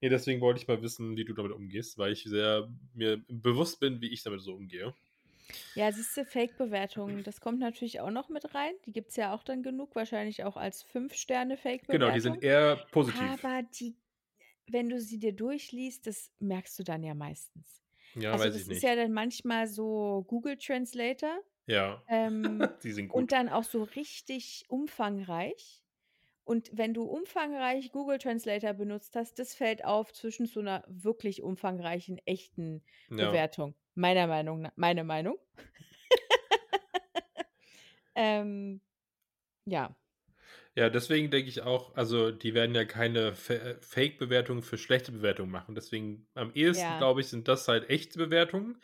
ne, 0.00 0.08
deswegen 0.08 0.40
wollte 0.40 0.60
ich 0.60 0.68
mal 0.68 0.80
wissen, 0.82 1.16
wie 1.16 1.24
du 1.24 1.34
damit 1.34 1.52
umgehst, 1.52 1.98
weil 1.98 2.12
ich 2.12 2.22
sehr 2.24 2.68
mir 2.94 3.24
bewusst 3.28 3.80
bin, 3.80 4.00
wie 4.00 4.12
ich 4.12 4.22
damit 4.22 4.40
so 4.42 4.54
umgehe. 4.54 4.94
Ja, 5.76 5.90
siehst 5.90 6.14
du, 6.18 6.26
Fake-Bewertungen, 6.26 7.22
das 7.22 7.40
kommt 7.40 7.58
natürlich 7.58 8.00
auch 8.00 8.10
noch 8.10 8.28
mit 8.28 8.54
rein. 8.54 8.74
Die 8.84 8.92
gibt's 8.92 9.16
ja 9.16 9.34
auch 9.34 9.42
dann 9.42 9.62
genug, 9.62 9.94
wahrscheinlich 9.94 10.44
auch 10.44 10.56
als 10.58 10.82
5-Sterne-Fake-Bewertung. 10.82 11.88
Genau, 11.90 12.10
die 12.10 12.20
sind 12.20 12.42
eher 12.42 12.76
positiv. 12.90 13.46
Aber 13.46 13.62
die 13.62 13.96
wenn 14.68 14.88
du 14.90 15.00
sie 15.00 15.18
dir 15.18 15.32
durchliest, 15.34 16.06
das 16.08 16.30
merkst 16.40 16.78
du 16.78 16.84
dann 16.84 17.02
ja 17.04 17.14
meistens. 17.14 17.82
Ja, 18.14 18.32
Also, 18.32 18.38
weiß 18.38 18.54
das 18.54 18.56
ich 18.56 18.66
ist 18.68 18.68
nicht. 18.68 18.84
ja 18.84 18.96
dann 18.96 19.12
manchmal 19.12 19.66
so 19.68 20.24
Google 20.28 20.58
Translator, 20.58 21.40
Ja, 21.68 22.02
ähm, 22.08 22.42
die 22.82 22.92
sind 22.92 23.08
und 23.08 23.08
gut. 23.08 23.32
dann 23.32 23.48
auch 23.48 23.64
so 23.64 23.82
richtig 23.84 24.64
umfangreich. 24.68 25.82
Und 26.44 26.70
wenn 26.74 26.94
du 26.94 27.04
umfangreich 27.04 27.92
Google 27.92 28.18
Translator 28.18 28.72
benutzt 28.74 29.16
hast, 29.16 29.38
das 29.38 29.54
fällt 29.54 29.84
auf 29.84 30.12
zwischen 30.12 30.46
so 30.46 30.60
'ner 30.62 30.84
wirklich 30.88 31.42
umfangreichen, 31.42 32.18
echten 32.26 32.82
Ja. 33.10 33.18
Bewertung, 33.18 33.74
meiner 33.94 34.26
Meinung 34.28 34.62
na 34.62 34.72
meine 34.76 35.04
Meinung. 35.04 35.36
Ähm, 38.16 38.80
ja. 39.66 39.96
Ja, 40.76 40.88
deswegen 40.88 41.30
denke 41.30 41.50
ich 41.50 41.60
auch 41.60 41.94
also, 41.96 42.30
die 42.30 42.54
werden 42.54 42.74
ja 42.74 42.86
keine 42.86 43.34
Fa 43.34 43.54
Fake-Bewertungen 43.82 44.62
für 44.62 44.78
schlechte 44.78 45.12
Bewertungen 45.12 45.50
machen. 45.50 45.74
Deswegen 45.74 46.28
am 46.34 46.50
ehesten, 46.54 46.72
Ja. 46.72 46.96
glaube 46.96 47.20
ich, 47.20 47.28
sind 47.28 47.46
das 47.46 47.68
halt 47.68 47.90
echte 47.90 48.18
Bewertungen. 48.18 48.80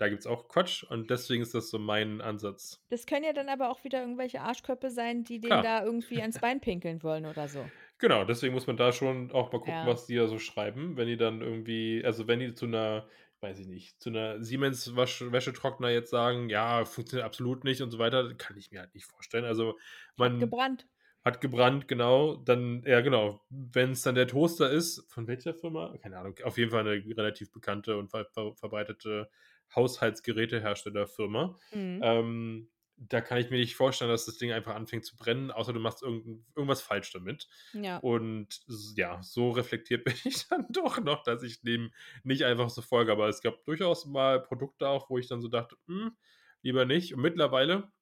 Da 0.00 0.08
gibt's 0.08 0.26
auch 0.26 0.48
Quatsch 0.48 0.82
und 0.84 1.10
deswegen 1.10 1.42
ist 1.42 1.54
das 1.54 1.70
so 1.70 1.78
mein 1.78 2.20
Ansatz. 2.22 2.80
Das 2.88 3.06
können 3.06 3.24
ja 3.24 3.32
dann 3.32 3.48
aber 3.48 3.70
auch 3.70 3.84
wieder 3.84 4.00
irgendwelche 4.00 4.40
Arschköpfe 4.42 4.90
sein, 4.90 5.22
die 5.24 5.40
denen 5.40 5.60
Klar. 5.60 5.62
da 5.62 5.82
irgendwie 5.84 6.20
ans 6.22 6.38
Bein 6.40 6.60
pinkeln 6.60 7.02
wollen 7.02 7.24
oder 7.26 7.48
so. 7.48 7.72
Genau, 8.00 8.24
deswegen 8.24 8.54
muss 8.54 8.66
man 8.66 8.78
da 8.78 8.92
schon 8.92 9.30
auch 9.30 9.52
mal 9.52 9.60
gucken, 9.60 9.86
Ja. 9.86 9.90
was 9.90 10.06
die 10.06 10.16
da 10.16 10.26
so 10.26 10.38
schreiben. 10.38 10.96
Wenn 10.96 11.06
die 11.06 11.18
dann 11.18 11.42
irgendwie 11.42 12.02
also, 12.02 12.26
wenn 12.26 12.40
die 12.40 12.54
zu 12.54 12.66
'ner 12.66 13.06
weiß 13.40 13.58
ich 13.60 13.66
nicht, 13.66 14.00
zu 14.02 14.10
'ner 14.10 14.42
Siemens 14.42 14.96
Wäschetrockner 14.96 15.90
jetzt 15.90 16.08
sagen: 16.10 16.48
„Ja, 16.48 16.86
funktioniert 16.86 17.26
absolut 17.26 17.62
nicht“ 17.64 17.82
und 17.82 17.90
so 17.90 17.98
weiter, 17.98 18.34
kann 18.36 18.56
ich 18.56 18.70
mir 18.70 18.80
halt 18.80 18.94
nicht 18.94 19.04
vorstellen. 19.04 19.44
Also, 19.44 19.78
Hat 20.20 20.38
man 20.38 20.38
gebrannt. 20.38 20.86
hat 21.24 21.40
gebrannt, 21.42 21.88
genau. 21.88 22.36
Dann 22.36 22.82
ja, 22.86 23.00
genau. 23.02 23.42
Wenn's 23.50 24.02
dann 24.02 24.14
der 24.16 24.28
Toaster 24.28 24.70
ist 24.70 25.04
von 25.12 25.26
welcher 25.28 25.54
Firma? 25.54 25.96
Keine 26.02 26.18
Ahnung. 26.18 26.36
Auf 26.44 26.58
jeden 26.58 26.70
Fall 26.72 26.84
'ne 26.84 27.04
relativ 27.16 27.52
bekannte 27.52 27.98
und 27.98 28.10
ver 28.10 28.26
ver 28.34 28.54
verbreitete 28.56 29.30
Haushaltsgeräteherstellerfirma. 29.74 31.58
Mhm. 31.72 32.02
Ähm, 32.02 32.70
da 32.96 33.20
kann 33.22 33.38
ich 33.38 33.50
mir 33.50 33.58
nicht 33.58 33.76
vorstellen, 33.76 34.10
dass 34.10 34.26
das 34.26 34.36
Ding 34.38 34.52
einfach 34.52 34.74
anfängt 34.74 35.06
zu 35.06 35.16
brennen, 35.16 35.50
außer 35.50 35.72
du 35.72 35.80
machst 35.80 36.02
irgend 36.02 36.44
irgendwas 36.54 36.82
falsch 36.82 37.12
damit. 37.12 37.48
Ja. 37.72 38.02
Und 38.02 38.60
ja, 38.96 39.22
so 39.22 39.50
reflektiert 39.50 40.04
bin 40.04 40.14
ich 40.24 40.48
dann 40.48 40.66
doch 40.70 40.98
noch, 41.00 41.22
dass 41.22 41.42
ich 41.42 41.62
dem 41.62 41.92
nicht 42.24 42.44
einfach 42.44 42.70
so 42.70 42.82
folge. 42.82 43.12
Aber 43.12 43.28
es 43.28 43.42
gab 43.42 43.64
durchaus 43.64 44.06
mal 44.06 44.42
Produkte 44.42 44.88
auch, 44.88 45.10
wo 45.10 45.18
ich 45.18 45.28
dann 45.28 45.42
so 45.42 45.48
dachte: 45.48 45.76
„Hm, 45.86 46.16
lieber 46.62 46.84
nicht.“ 46.86 47.14
Und 47.14 47.22
mittlerweile 47.22 47.92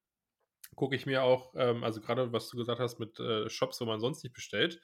gucke 0.76 0.96
ich 0.96 1.06
mir 1.06 1.22
auch 1.22 1.54
ähm, 1.56 1.84
also, 1.84 2.00
grade 2.00 2.32
was 2.32 2.48
du 2.50 2.56
gesagt 2.56 2.80
hast 2.80 2.98
mit, 2.98 3.18
äh, 3.20 3.48
Shops, 3.50 3.80
wo 3.80 3.84
man 3.86 4.00
sonst 4.00 4.22
nicht 4.24 4.34
bestellt, 4.34 4.80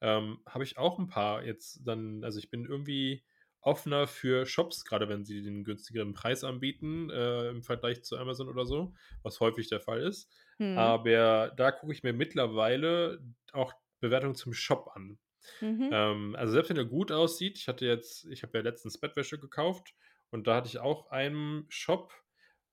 ähm, 0.00 0.40
habe 0.46 0.64
ich 0.64 0.78
auch 0.78 0.98
'n 0.98 1.08
paar 1.08 1.44
jetzt 1.44 1.80
dann 1.86 2.24
also, 2.24 2.38
ich 2.38 2.50
bin 2.50 2.66
irgendwie 2.66 3.24
offener 3.66 4.06
für 4.06 4.46
Shops, 4.46 4.84
grade 4.84 5.08
wenn 5.08 5.24
sie 5.24 5.42
den 5.42 5.64
günstigeren 5.64 6.12
Preis 6.14 6.44
anbieten, 6.44 7.10
äh, 7.10 7.48
im 7.50 7.62
Vergleich 7.62 8.02
zu 8.04 8.18
Amazon 8.18 8.48
oder 8.48 8.66
so, 8.66 8.94
was 9.22 9.40
häufig 9.40 9.68
der 9.68 9.80
Fall 9.80 10.02
ist. 10.02 10.32
Mhm. 10.60 10.94
Aber 10.96 11.52
da 11.56 11.72
gucke 11.72 11.92
ich 11.92 12.02
mir 12.02 12.12
mittlerweile 12.12 13.20
auch 13.52 13.74
Bewertungen 14.00 14.34
zum 14.34 14.52
Shop 14.54 14.90
an. 14.94 15.18
Mhm. 15.60 15.90
Ähm, 15.90 16.36
also, 16.36 16.52
selbst 16.54 16.70
wenn 16.70 16.76
der 16.76 16.84
gut 16.86 17.12
aussieht 17.12 17.58
ich 17.58 17.68
hatte 17.68 17.86
jetzt 17.86 18.24
ich 18.26 18.42
habe 18.42 18.58
ja 18.58 18.64
letztens 18.64 18.98
Bettwäsche 19.00 19.38
gekauft 19.38 19.94
und 20.30 20.46
da 20.46 20.56
hatte 20.56 20.68
ich 20.68 20.78
auch 20.78 21.10
einen 21.10 21.66
Shop, 21.70 22.12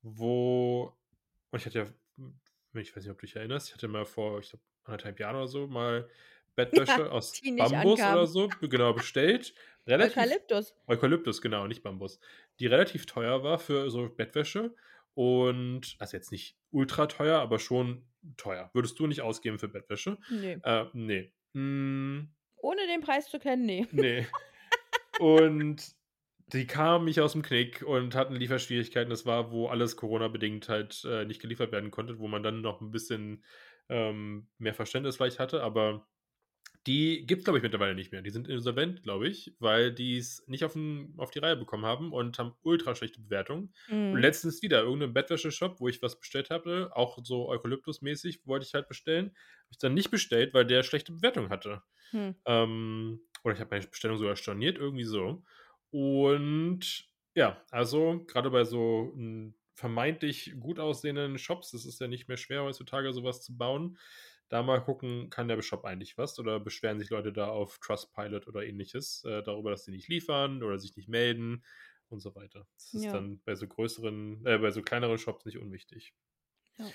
wo 0.01 0.97
und 1.51 1.59
ich 1.59 1.65
hatte 1.65 1.79
ja 1.79 1.85
hm, 2.17 2.39
ich 2.75 2.95
weiß 2.95 3.03
nicht, 3.03 3.11
ob 3.11 3.19
du 3.19 3.25
dich 3.27 3.35
erinnerst, 3.35 3.69
ich 3.69 3.73
hatte 3.75 3.87
mal 3.89 4.05
vor, 4.05 4.39
ich 4.39 4.49
glaube, 4.51 4.63
1 4.85 5.03
1/2 5.03 5.19
Jahren 5.19 5.35
oder 5.37 5.47
so 5.47 5.67
mal 5.67 6.09
Ja, 6.85 6.99
Bettwäsche 6.99 7.11
aus 7.11 7.43
die 7.43 7.51
nicht 7.51 7.73
Bambus 7.73 7.73
ankam. 7.73 8.13
oder 8.13 8.27
so 8.27 8.49
genau, 8.61 8.93
bestellt. 8.93 9.53
Relativ 9.87 10.15
Eukalyptus. 10.17 10.73
Eukalyptus, 10.87 11.41
genau, 11.41 11.67
nicht 11.67 11.83
Bambus. 11.83 12.19
Die 12.59 12.67
relativ 12.67 13.05
teuer 13.05 13.43
war 13.43 13.59
für 13.59 13.89
so 13.91 14.09
Bettwäsche 14.09 14.75
und 15.13 15.95
also, 15.99 16.17
jetzt 16.17 16.31
nicht 16.31 16.57
ultra 16.71 17.07
teuer, 17.07 17.39
aber 17.39 17.59
schon 17.59 18.09
teuer. 18.37 18.71
Würdest 18.73 18.99
du 18.99 19.07
nicht 19.07 19.21
ausgeben 19.21 19.59
für 19.59 19.69
Bettwäsche? 19.69 20.17
Ne. 20.29 20.61
Äh, 20.63 20.85
ne. 20.93 21.31
Hm 21.55 22.33
Ohne 22.57 22.85
den 22.87 23.01
Preis 23.01 23.29
zu 23.29 23.39
kennen, 23.39 23.65
ne. 23.65 23.87
Ne. 23.91 24.27
Und 25.17 25.95
die 26.47 26.67
kamen 26.67 27.05
nicht 27.05 27.19
aus'm 27.21 27.43
Knick 27.43 27.83
und 27.83 28.15
hatten 28.15 28.35
Lieferschwierigkeiten. 28.35 29.09
Das 29.09 29.25
war, 29.25 29.51
wo 29.51 29.67
alles 29.67 29.97
Corona-bedingt 29.97 30.69
halt, 30.69 31.03
äh, 31.05 31.25
nicht 31.25 31.41
geliefert 31.41 31.71
werden 31.71 31.91
konnte, 31.91 32.19
wo 32.19 32.27
man 32.27 32.43
dann 32.43 32.61
noch 32.61 32.81
'n 32.81 32.91
bisschen, 32.91 33.45
ähm, 33.89 34.49
mehr 34.57 34.73
Verständnis 34.75 35.17
vielleicht 35.17 35.39
hatte. 35.39 35.63
Aber 35.63 36.07
die 36.87 37.25
gibt's, 37.27 37.43
glaube 37.45 37.59
ich, 37.59 37.63
mittlerweile 37.63 37.95
nicht 37.95 38.11
mehr. 38.11 38.21
Die 38.21 38.29
sind 38.31 38.47
insolvent, 38.47 39.03
glaube 39.03 39.27
ich, 39.27 39.55
weil 39.59 39.93
die's 39.93 40.43
nicht 40.47 40.63
auf 40.65 40.75
'n 40.75 41.13
auf 41.17 41.31
die 41.31 41.39
Reihe 41.39 41.55
bekommen 41.57 41.85
haben 41.85 42.11
und 42.13 42.39
haben 42.39 42.55
ultra 42.63 42.95
schlechte 42.95 43.21
Bewertungen. 43.21 43.73
Und 44.09 44.19
Mhm. 44.19 44.21
letztens 44.21 44.61
wieder 44.61 44.81
irgend 44.83 44.99
'nen 45.01 45.13
Bettwäscheshop, 45.13 45.79
wo 45.79 45.87
ich 45.87 46.01
was 46.01 46.19
bestellt 46.19 46.49
hatte, 46.49 46.91
auch 46.95 47.19
so 47.23 47.49
Eukalyptus-mäßig 47.49 48.41
wollte 48.45 48.65
ich 48.65 48.73
halt 48.73 48.87
bestellen. 48.87 49.27
Habe 49.27 49.67
ich 49.71 49.77
dann 49.79 49.93
nicht 49.93 50.11
bestellt, 50.11 50.53
weil 50.53 50.65
der 50.65 50.83
schlechte 50.83 51.11
Bewertungen 51.13 51.49
hatte. 51.49 51.83
Hm. 52.13 52.31
Ähm, 52.45 53.21
oder 53.43 53.53
ich 53.55 53.59
habe 53.59 53.71
meine 53.75 53.87
Bestellung 53.87 54.17
sogar 54.17 54.35
storniert, 54.35 54.77
irgendwie 54.77 55.03
so. 55.03 55.43
Und 55.91 57.05
ja, 57.35 57.63
also, 57.71 58.23
grade 58.27 58.49
bei 58.51 58.63
so, 58.65 59.11
hm, 59.15 59.55
vermeintlich 59.75 60.53
gut 60.59 60.79
aussehenden 60.79 61.37
Shops, 61.37 61.71
das 61.71 61.85
ist 61.85 61.99
ja 62.01 62.07
nicht 62.07 62.27
mehr 62.27 62.37
schwer 62.37 62.63
heutzutage, 62.63 63.13
so 63.13 63.23
was 63.23 63.41
zu 63.43 63.57
bauen, 63.57 63.97
da 64.51 64.63
mal 64.63 64.79
gucken, 64.83 65.29
kann 65.29 65.47
der 65.47 65.61
Shop 65.61 65.85
eigentlich 65.85 66.17
was 66.17 66.39
oder 66.39 66.59
beschweren 66.59 66.99
sich 66.99 67.09
Leute 67.09 67.33
da 67.33 67.47
auf 67.49 67.79
Trustpilot 67.79 68.47
oder 68.47 68.65
Ähnliches, 68.65 69.23
äh, 69.25 69.43
darüber, 69.43 69.71
dass 69.71 69.85
sie 69.85 69.91
nicht 69.91 70.09
liefern 70.09 70.63
oder 70.63 70.79
sich 70.79 70.95
nicht 70.95 71.09
melden 71.09 71.63
und 72.09 72.19
so 72.21 72.35
weiter. 72.35 72.67
Das 72.75 72.93
ist 72.93 73.13
Ja. 73.13 73.13
dann 73.13 73.41
bei 73.45 73.55
so 73.55 73.67
größeren 73.67 74.45
äh, 74.45 74.57
bei 74.59 74.71
so 74.71 74.81
kleineren 74.83 75.17
Shops 75.19 75.45
nicht 75.45 75.57
unwichtig. 75.59 76.11
Ja. 76.79 76.93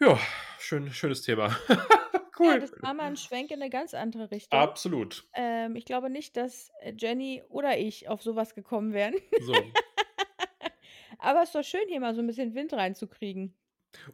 Ja, 0.00 0.18
schön 0.58 0.90
schönes 0.92 1.22
Thema. 1.22 1.56
Ja, 2.38 2.38
Cool. 2.38 2.58
das 2.58 2.72
war 2.82 2.94
mal 2.94 3.08
'n 3.08 3.16
Schwenk 3.16 3.50
in 3.50 3.58
'ne 3.60 3.68
ganz 3.70 3.94
andere 3.94 4.30
Richtung. 4.30 4.70
Absolut. 4.70 5.24
Ähm, 5.34 5.76
ich 5.76 5.84
glaube 5.86 6.10
nicht, 6.10 6.36
dass, 6.36 6.70
äh, 6.80 6.94
Jenny 6.98 7.42
oder 7.48 7.78
ich 7.78 8.08
auf 8.08 8.22
so 8.22 8.36
was 8.36 8.54
gekommen 8.54 8.92
wären. 8.94 9.14
So. 9.38 9.72
Aber 11.18 11.42
ist 11.44 11.54
doch 11.54 11.64
schön, 11.64 11.88
hier 11.88 12.00
mal 12.00 12.14
so 12.14 12.22
'n 12.22 12.26
bisschen 12.28 12.54
Wind 12.54 12.72
reinzukriegen. 12.74 13.56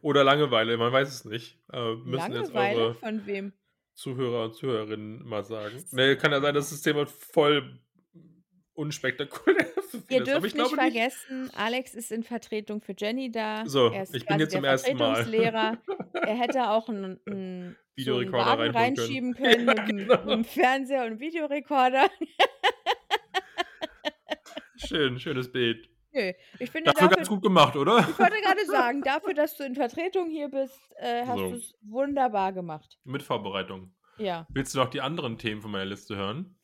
Oder 0.01 0.23
Langeweile, 0.23 0.77
man 0.77 0.91
weiß 0.91 1.09
es 1.09 1.25
nicht. 1.25 1.59
Äh, 1.71 1.95
müssen 1.95 2.33
jetzt 2.33 2.51
Langeweile? 2.51 2.55
eure 2.77 2.95
Von 2.95 3.25
wem? 3.25 3.53
Zuhörer 3.95 4.45
und 4.45 4.55
Zuhörerinnen 4.55 5.25
mal 5.27 5.43
sagen. 5.43 5.85
Ne, 5.91 6.15
kann 6.17 6.31
ja 6.31 6.41
sein, 6.41 6.55
dass 6.55 6.69
das 6.69 6.81
Thema 6.81 7.05
voll 7.05 7.79
unspektakulär 8.73 9.67
Ihr 10.09 10.21
dürft 10.23 10.45
ich 10.47 10.53
nicht 10.53 10.55
glaube 10.55 10.77
nicht. 10.77 10.93
vergessen, 10.93 11.51
Alex 11.53 11.93
ist 11.93 12.11
in 12.11 12.23
Vertretung 12.23 12.81
für 12.81 12.93
Jenny 12.97 13.31
da. 13.31 13.63
So, 13.65 13.91
ich 14.11 14.25
bin 14.27 14.37
hier 14.37 14.49
zum 14.49 14.63
ersten 14.63 14.97
Mal. 14.97 15.27
Er 16.25 16.35
hätte 16.35 16.69
auch 16.69 16.89
'n 16.89 17.19
'n 17.27 17.77
so 17.97 18.17
'n 18.17 18.27
Videorekorder 18.27 18.57
reinholen 18.57 18.93
können. 18.93 18.95
reinschieben 19.09 19.33
können 19.33 19.65
Ja, 19.65 19.73
mit 19.73 19.85
genau. 19.85 20.17
mit'm 20.23 20.43
Fernseher 20.45 21.05
und 21.05 21.19
Videorekorder. 21.19 22.09
Schön, 24.75 25.19
schönes 25.19 25.51
Bild. 25.51 25.89
Nö, 26.11 26.31
ich 26.59 26.71
finde 26.71 26.91
Dafür 26.91 27.07
dafür 27.07 27.17
ganz 27.17 27.29
gut 27.29 27.41
gemacht, 27.43 27.75
oder? 27.75 27.99
ich 27.99 28.17
wollte 28.19 28.35
grade 28.43 28.65
sagen, 28.65 29.01
dafür, 29.03 29.33
dass 29.33 29.55
du 29.57 29.63
in 29.63 29.75
Vertretung 29.75 30.29
hier 30.29 30.49
bist, 30.49 30.79
äh, 30.97 31.25
hast 31.25 31.37
So. 31.37 31.51
du's 31.51 31.73
wunderbar 31.81 32.51
gemacht. 32.53 32.97
Mit 33.03 33.21
Vorbereitung. 33.21 33.93
Ja. 34.17 34.47
Willst 34.49 34.73
du 34.73 34.79
noch 34.79 34.89
die 34.89 35.01
anderen 35.01 35.37
Themen 35.37 35.61
von 35.61 35.71
meiner 35.71 35.85
Liste 35.85 36.15
hören? 36.15 36.55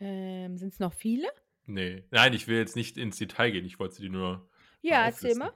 Ähm, 0.00 0.56
sind's 0.58 0.78
noch 0.78 0.92
viele? 0.92 1.28
Ne. 1.66 2.04
Nein, 2.10 2.32
ich 2.34 2.46
will 2.48 2.58
jetzt 2.58 2.76
nicht 2.76 2.96
ins 2.98 3.16
Detail 3.16 3.50
gehen. 3.50 3.64
Ich 3.64 3.78
wollte 3.78 3.94
sie 3.94 4.02
dir 4.02 4.10
nur 4.10 4.48
Ja, 4.82 5.04
erzähl 5.06 5.34
mal. 5.34 5.52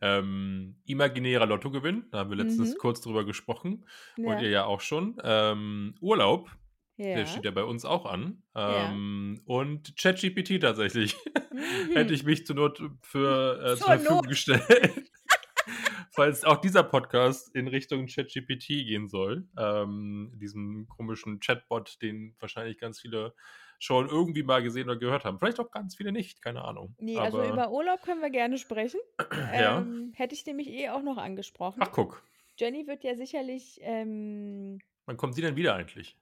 Ähm, 0.00 0.76
imaginärer 0.84 1.46
Lottogewinn, 1.46 2.06
da 2.12 2.18
haben 2.18 2.30
wir 2.30 2.36
letztens 2.36 2.74
Mhm. 2.74 2.78
kurz 2.78 3.00
drüber 3.00 3.24
gesprochen 3.24 3.84
und 4.16 4.24
Ja. 4.24 4.40
ihr 4.40 4.50
ja 4.50 4.64
auch 4.64 4.80
schon. 4.80 5.16
Ähm, 5.24 5.94
Urlaub, 6.00 6.50
der 6.98 7.20
Ja. 7.20 7.26
steht 7.26 7.44
ja 7.44 7.50
bei 7.52 7.64
uns 7.64 7.84
auch 7.84 8.04
an. 8.06 8.42
Ja. 8.54 8.90
Ähm, 8.90 9.40
und 9.46 9.96
ChatGPT 9.96 10.60
tatsächlich. 10.60 11.16
Hätte 11.94 12.10
Mhm. 12.10 12.14
ich 12.14 12.24
mich 12.24 12.46
zur 12.46 12.56
Not 12.56 12.82
für 13.02 13.60
äh, 13.62 13.66
zur 13.68 13.76
Zur 13.78 13.86
Verfügung 13.86 14.16
Not. 14.16 14.28
gestellt. 14.28 15.10
Falls 16.12 16.44
auch 16.44 16.56
dieser 16.60 16.82
Podcast 16.82 17.54
in 17.54 17.68
Richtung 17.68 18.06
ChatGPT 18.06 18.66
gehen 18.68 19.08
soll, 19.08 19.46
ähm, 19.56 20.32
diesem 20.36 20.88
komischen 20.88 21.38
Chatbot, 21.40 22.00
den 22.02 22.34
wahrscheinlich 22.40 22.78
ganz 22.78 23.00
viele 23.00 23.34
schon 23.78 24.08
irgendwie 24.08 24.42
mal 24.42 24.60
gesehen 24.62 24.88
oder 24.88 24.98
gehört 24.98 25.24
haben. 25.24 25.38
Vielleicht 25.38 25.60
auch 25.60 25.70
ganz 25.70 25.94
viele 25.94 26.10
nicht, 26.10 26.42
keine 26.42 26.64
Ahnung. 26.64 26.96
Ne, 26.98 27.16
also 27.18 27.38
Aber 27.38 27.52
über 27.52 27.70
Urlaub 27.70 28.02
können 28.02 28.20
wir 28.20 28.30
gerne 28.30 28.58
sprechen. 28.58 29.00
Ja. 29.54 29.78
Ähm, 29.78 30.12
hätte 30.16 30.34
ich 30.34 30.44
nämlich 30.46 30.68
eh 30.68 30.88
auch 30.90 31.02
noch 31.02 31.16
angesprochen. 31.18 31.80
Ach, 31.82 31.92
guck. 31.92 32.22
Jenny 32.56 32.86
wird 32.88 33.04
ja 33.04 33.14
sicherlich, 33.14 33.78
ähm 33.82 34.80
Wann 35.06 35.16
kommt 35.16 35.34
sie 35.36 35.42
denn 35.42 35.54
wieder 35.56 35.74
eigentlich? 35.76 36.16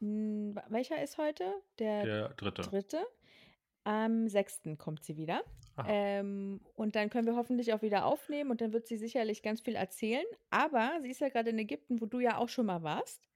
Welcher 0.00 1.02
ist 1.02 1.18
heute? 1.18 1.44
Der 1.78 2.04
Der 2.04 2.28
3. 2.30 2.50
3.? 2.50 2.98
Am 3.84 4.28
6. 4.28 4.62
kommt 4.76 5.02
sie 5.04 5.16
wieder. 5.16 5.42
Ähm, 5.86 6.60
und 6.74 6.96
dann 6.96 7.08
können 7.08 7.26
wir 7.26 7.36
hoffentlich 7.36 7.72
auch 7.72 7.82
wieder 7.82 8.04
aufnehmen 8.04 8.50
und 8.50 8.60
dann 8.60 8.72
wird 8.72 8.86
sie 8.86 8.96
sicherlich 8.98 9.42
ganz 9.42 9.60
viel 9.60 9.76
erzählen. 9.76 10.24
Aber 10.50 10.98
sie 11.02 11.10
ist 11.10 11.20
ja 11.20 11.28
grade 11.28 11.50
in 11.50 11.58
Ägypten, 11.58 12.00
wo 12.00 12.06
du 12.06 12.18
ja 12.20 12.36
auch 12.36 12.48
schon 12.48 12.66
mal 12.66 12.82
warst. 12.82 13.28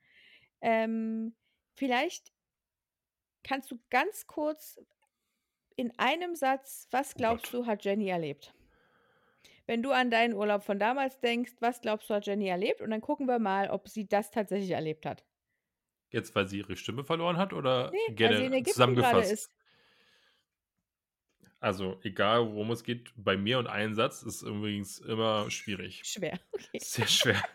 Ähm, 0.61 1.35
vielleicht 1.75 2.33
kannst 3.45 3.71
du 3.71 3.79
ganz 3.91 4.27
kurz 4.27 4.79
in 5.77 5.93
einem 5.99 6.35
Satz 6.35 6.89
was 6.91 7.13
Oh 7.15 7.17
glaubst 7.17 7.53
Gott. 7.53 7.55
du, 7.63 7.67
hat 7.67 7.85
Jenny 7.85 8.09
erlebt? 8.09 8.55
wenn 9.67 9.83
du 9.83 9.93
an 9.93 10.11
deinen 10.11 10.35
Urlaub 10.35 10.65
von 10.65 10.79
damals 10.81 11.21
denkst, 11.21 11.53
was 11.61 11.81
glaubst 11.81 12.11
du, 12.11 12.15
hat 12.15 12.27
Jenny 12.27 12.49
erlebt? 12.49 12.81
Und 12.83 12.91
dann 12.91 13.01
gucken 13.01 13.27
wir 13.27 13.39
mal, 13.39 13.71
ob 13.71 13.89
sie 13.89 14.09
das 14.09 14.31
tatsächlich 14.33 14.73
erlebt 14.73 15.07
hat. 15.07 15.25
Jetzt, 16.13 16.35
weil 16.35 16.47
sie 16.47 16.59
ihre 16.59 16.77
Stimme 16.77 17.05
verloren 17.05 17.39
hat 17.39 17.53
oder 17.53 17.91
Ne, 17.91 17.99
in 18.09 18.17
generell 18.17 18.63
zusammengefasst? 18.65 19.33
ist. 19.33 19.51
Also, 21.59 21.99
egal 22.03 22.47
worum 22.53 22.71
es 22.73 22.83
geht, 22.85 23.13
bei 23.17 23.37
mir 23.37 23.59
und 23.59 23.67
Einsatz 23.69 24.23
ist 24.23 24.43
übrigens 24.43 24.99
immer 24.99 25.51
schwierig. 25.51 26.03
Schwer, 26.05 26.39
okay. 26.53 26.79
Sehr 26.79 27.07
schwer. 27.09 27.43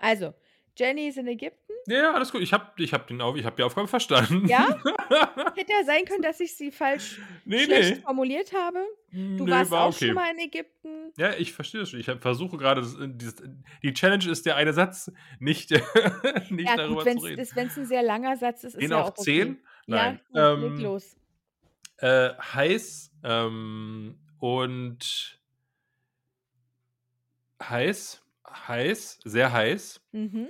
Also, 0.00 0.32
Jenny 0.76 1.08
ist 1.08 1.18
in 1.18 1.26
Ägypten. 1.26 1.67
Ja, 1.88 2.12
alles 2.12 2.32
gut. 2.32 2.42
Ich 2.42 2.52
habe 2.52 2.66
ich 2.82 2.92
habe 2.92 3.04
den 3.06 3.20
ich 3.36 3.44
habe 3.46 3.56
die 3.56 3.62
Aufgabe 3.62 3.88
verstanden. 3.88 4.46
Ja? 4.46 4.66
Hätte 5.54 5.72
ja 5.72 5.84
sein 5.84 6.04
können, 6.04 6.22
dass 6.22 6.38
ich 6.40 6.54
sie 6.54 6.70
falsch 6.70 7.18
Ne, 7.44 7.64
schlecht 7.64 7.96
ne. 7.96 8.02
formuliert 8.02 8.52
habe. 8.52 8.78
Du 9.10 9.44
Ne, 9.44 9.50
warst 9.50 9.70
war 9.70 9.84
auch 9.84 9.92
okay. 9.94 10.06
schon 10.06 10.14
mal 10.14 10.30
in 10.32 10.38
Ägypten. 10.38 11.12
Ja, 11.16 11.32
ich 11.34 11.52
verstehe 11.52 11.80
das 11.80 11.90
schon. 11.90 12.00
Ich 12.00 12.06
versuche 12.06 12.56
grade 12.58 12.80
das 12.82 12.94
äh, 12.94 13.08
dieses 13.08 13.42
die 13.82 13.92
Challenge 13.94 14.28
ist 14.30 14.46
der 14.46 14.56
eine 14.56 14.72
Satz, 14.72 15.10
nicht 15.40 15.70
nicht 16.50 16.68
Ja 16.68 16.76
darüber 16.76 17.02
gut, 17.04 17.12
zu 17.12 17.18
reden. 17.20 17.40
ist 17.40 17.56
wenn's 17.56 17.76
'n 17.76 17.86
sehr 17.86 18.02
langer 18.02 18.36
Satz 18.36 18.64
ist, 18.64 18.74
ist 18.74 18.80
Gehen 18.80 18.90
ja 18.90 18.98
auch 18.98 19.06
auch 19.06 19.18
okay. 19.18 19.24
10? 19.24 19.58
Nein. 19.86 20.20
Ja, 20.32 20.42
gut, 20.42 20.56
leg 20.56 20.78
Ähm, 20.78 20.78
los. 20.78 21.16
äh, 21.98 22.30
heiß, 22.34 23.12
ähm, 23.24 24.18
und 24.38 25.40
heiß 27.62 28.22
heiß, 28.68 29.20
sehr 29.24 29.52
heiß. 29.52 30.00
Mhm. 30.12 30.48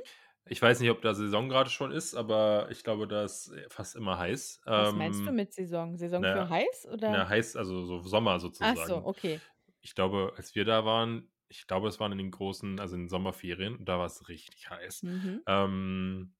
Ich 0.48 0.62
weiß 0.62 0.80
nicht, 0.80 0.90
ob 0.90 1.02
da 1.02 1.14
Saison 1.14 1.48
grade 1.48 1.68
schon 1.70 1.92
ist, 1.92 2.14
aber 2.14 2.68
ich 2.70 2.82
glaube, 2.82 3.06
da 3.06 3.24
ist 3.24 3.52
fast 3.68 3.96
immer 3.96 4.18
heiß. 4.18 4.60
Was 4.72 4.94
meinst 4.94 5.26
du 5.26 5.30
Ähm, 5.30 5.32
mit 5.32 5.52
Saison? 5.52 5.96
Saison 5.98 6.26
na 6.26 6.26
für 6.26 6.48
heiß 6.48 6.86
na, 7.06 7.28
oder? 7.28 7.28
heiß, 7.28 7.56
also 7.56 7.84
so 7.86 8.02
Sommer 8.02 8.40
Ach 8.60 8.76
so, 8.76 8.96
sozusagen. 8.96 9.04
okay. 9.04 9.42
Ich 9.82 9.94
glaube, 9.94 10.34
als 10.36 10.54
wir 10.54 10.64
da 10.66 10.84
waren 10.86 11.30
ich 11.50 11.66
glaube, 11.66 11.88
es 11.88 12.00
waren 12.00 12.12
in 12.12 12.18
den 12.18 12.30
großen 12.32 12.80
also 12.80 12.96
in 12.96 13.02
den 13.04 13.08
Sommerferien 13.10 13.84
da 13.86 13.98
war's 13.98 14.28
richtig 14.28 14.70
heiß. 14.70 15.02
Mhm. 15.02 15.42
Ähm 15.46 16.34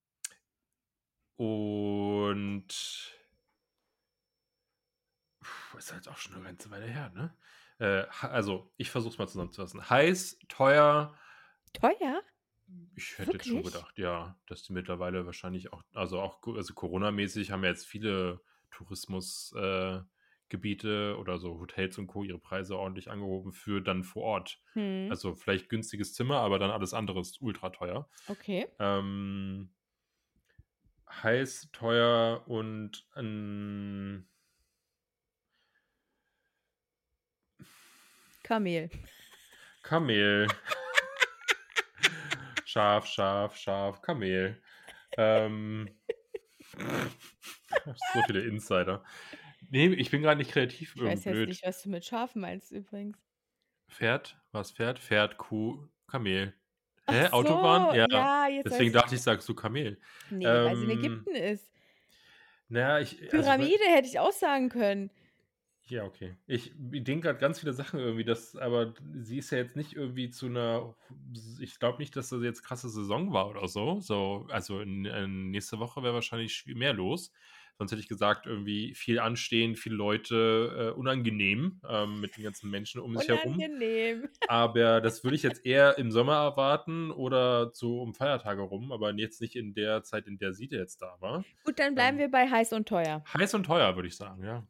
und 1.39 2.69
ist 5.79 5.93
halt 5.93 6.09
auch 6.09 6.17
schon 6.17 6.35
'ne 6.37 6.43
ganze 6.43 6.71
Weile 6.71 6.87
her, 6.87 7.11
ne? 7.11 7.37
Äh, 7.79 8.07
also, 8.27 8.73
ich 8.77 8.91
versuche 8.91 9.13
es 9.13 9.19
mal 9.19 9.29
zusammenzufassen. 9.29 9.89
Heiß, 9.89 10.39
teuer 10.49 11.15
Teuer? 11.73 12.23
Ich 12.95 13.19
hätte 13.19 13.35
jetzt 13.35 13.47
schon 13.47 13.57
Wirklich? 13.57 13.75
gedacht, 13.75 13.99
ja, 13.99 14.37
dass 14.47 14.63
die 14.65 14.73
mittlerweile 14.73 15.25
wahrscheinlich 15.25 15.73
auch 15.73 15.83
also 15.95 16.21
auch 16.21 16.41
also 16.47 16.75
Corona-mäßig 16.75 17.51
haben 17.51 17.63
ja 17.63 17.71
jetzt 17.71 17.87
viele 17.87 18.41
Tourismus 18.71 19.53
äh, 19.57 20.01
oder 21.15 21.39
so 21.39 21.61
Hotels 21.61 21.99
und 21.99 22.07
Co. 22.07 22.25
ihre 22.25 22.39
Preise 22.39 22.77
ordentlich 22.77 23.11
angehoben 23.11 23.53
für 23.53 23.81
dann 23.81 24.03
vor 24.03 24.23
Ort. 24.23 24.61
Mhm. 24.75 25.09
Also, 25.11 25.35
vielleicht 25.35 25.69
günstiges 25.69 26.15
Zimmer, 26.15 26.39
aber 26.39 26.59
dann 26.59 26.71
alles 26.71 26.95
andere 26.95 27.21
ist 27.21 27.41
ultra 27.41 27.71
teuer. 27.71 28.09
Okay. 28.27 28.67
Ähm 28.79 29.71
heiß, 31.11 31.69
teuer 31.73 32.45
und, 32.47 33.07
ähm 33.17 34.27
Kamel. 38.43 38.89
Kamel. 39.83 40.49
Schaf, 42.69 43.07
Schaf, 43.07 43.57
Schaf, 43.57 44.03
Kamel. 44.03 44.61
Ähm 45.17 45.89
so 48.13 48.23
viele 48.27 48.41
Insider. 48.43 49.03
Ne, 49.71 49.87
ich 49.95 50.11
bin 50.11 50.21
grad 50.21 50.37
nicht 50.37 50.51
kreativ, 50.51 50.95
Ich 50.95 51.03
weiß 51.03 51.25
jetzt 51.25 51.33
blöd. 51.33 51.49
nicht, 51.49 51.65
was 51.67 51.83
du 51.83 51.89
mit 51.89 52.05
Schaf 52.05 52.35
meinst 52.35 52.71
übrigens. 52.71 53.17
Pferd? 53.89 54.39
War's 54.53 54.71
Pferd? 54.73 54.99
Pferd, 54.99 55.39
Kuh, 55.39 55.89
Kamel. 56.09 56.53
Hä, 57.09 57.29
Autobahn? 57.29 57.91
so, 57.91 57.97
Ja. 57.97 58.07
ja, 58.11 58.49
jetzt 58.49 58.67
Deswegen 58.67 58.93
dachte 58.93 59.15
ich, 59.15 59.23
sagst 59.23 59.49
du 59.49 59.55
Kamel. 59.55 59.99
Ne, 60.29 60.45
weil 60.45 60.77
sie 60.77 60.85
in 60.85 60.91
Ähm 60.91 60.99
Ägypten 60.99 61.35
ist. 61.37 61.73
na 62.69 62.81
ja, 62.81 62.99
ich 63.01 63.19
also, 63.23 63.29
Pyramide 63.31 63.85
hätte 63.85 64.09
ich 64.09 64.19
auch 64.19 64.33
sagen 64.33 64.69
können. 64.69 65.11
Ja, 65.91 66.05
okay. 66.05 66.37
Ich 66.47 66.73
denke 66.77 67.29
grad 67.29 67.39
ganz 67.41 67.61
viele 67.61 67.73
Sachen 67.73 67.99
irgendwie, 67.99 68.25
das 68.25 68.57
aber 68.57 68.95
sie 69.21 69.39
ist 69.39 69.51
ja 69.51 69.59
jetzt 69.59 69.75
nicht 69.77 69.95
irgendwie 69.95 70.29
zu 70.31 70.49
'ner 70.49 70.97
s 71.35 71.59
ich 71.61 71.79
glaube 71.79 71.99
nicht, 71.99 72.15
dass 72.17 72.29
das 72.29 72.43
jetzt 72.43 72.63
krasse 72.63 72.91
Saison 72.91 73.33
war 73.33 73.49
oder 73.49 73.69
so. 73.69 74.01
So, 74.01 74.47
also 74.51 74.81
in 74.81 75.05
in 75.07 75.51
nächste 75.51 75.79
Woche 75.79 76.03
wäre 76.03 76.15
wahrscheinlich 76.15 76.65
mehr 76.67 76.93
los. 76.93 77.33
Sonst 77.79 77.93
hätte 77.93 78.01
ich 78.03 78.09
gesagt, 78.09 78.47
irgendwie 78.47 78.95
viel 78.95 79.19
anstehen, 79.19 79.77
viele 79.77 79.95
Leute, 79.97 80.93
äh, 80.95 80.99
unangenehm, 80.99 81.81
ähm, 81.89 82.21
mit 82.21 82.37
den 82.37 82.43
ganzen 82.45 82.71
Menschen 82.71 83.01
um 83.01 83.17
sich 83.17 83.29
herum. 83.29 83.69
Unangenehm. 83.69 84.29
Aber 84.47 85.01
das 85.03 85.25
würde 85.25 85.37
ich 85.37 85.43
jetzt 85.45 85.65
eher 85.67 85.99
im 85.99 86.11
Sommer 86.13 86.35
erwarten 86.37 87.11
oder 87.13 87.73
so 87.75 88.03
um 88.03 88.15
Feiertage 88.15 88.63
rum, 88.63 88.93
aber 88.93 89.13
jetzt 89.15 89.41
nicht 89.43 89.57
in 89.57 89.75
der 89.75 90.03
Zeit, 90.05 90.27
in 90.29 90.39
der 90.39 90.55
sie 90.55 90.69
jetzt 90.71 91.03
da 91.03 91.17
war. 91.21 91.47
Gut, 91.65 91.79
dann 91.79 91.95
bleiben 91.95 92.19
Ähm 92.19 92.19
wir 92.19 92.31
bei 92.31 92.49
heiß 92.51 92.73
und 92.73 92.89
teuer. 92.89 93.25
Heiß 93.33 93.55
und 93.55 93.65
teuer, 93.65 93.95
würde 93.97 94.09
ich 94.09 94.17
sagen, 94.17 94.43
ja. 94.45 94.67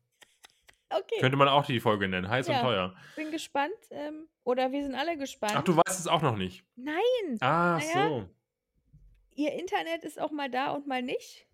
Okay. 0.91 1.21
Könnte 1.21 1.37
man 1.37 1.49
auch 1.49 1.67
die 1.67 1.81
Folge 1.81 2.09
nennen, 2.09 2.29
heiß 2.29 2.49
und 2.49 2.55
Ja, 2.55 2.63
teuer. 2.63 2.95
bin 3.15 3.31
gespannt, 3.31 3.75
ähm, 3.91 4.29
oder 4.45 4.73
wir 4.73 4.83
sind 4.83 4.95
alle 4.95 5.13
Ach, 5.13 5.19
gespannt. 5.21 5.69
du 5.69 5.77
weißt 5.77 5.99
es 6.01 6.07
auch 6.07 6.23
noch 6.23 6.37
nicht? 6.37 6.65
Nein. 6.77 7.41
Ach 7.41 7.79
Na 7.79 7.85
ja, 7.85 8.11
so. 8.11 8.29
ihr 9.35 9.53
Internet 9.53 10.05
ist 10.05 10.21
auch 10.21 10.31
mal 10.33 10.51
da 10.51 10.71
und 10.73 10.87
mal 10.87 11.03
nicht. 11.03 11.47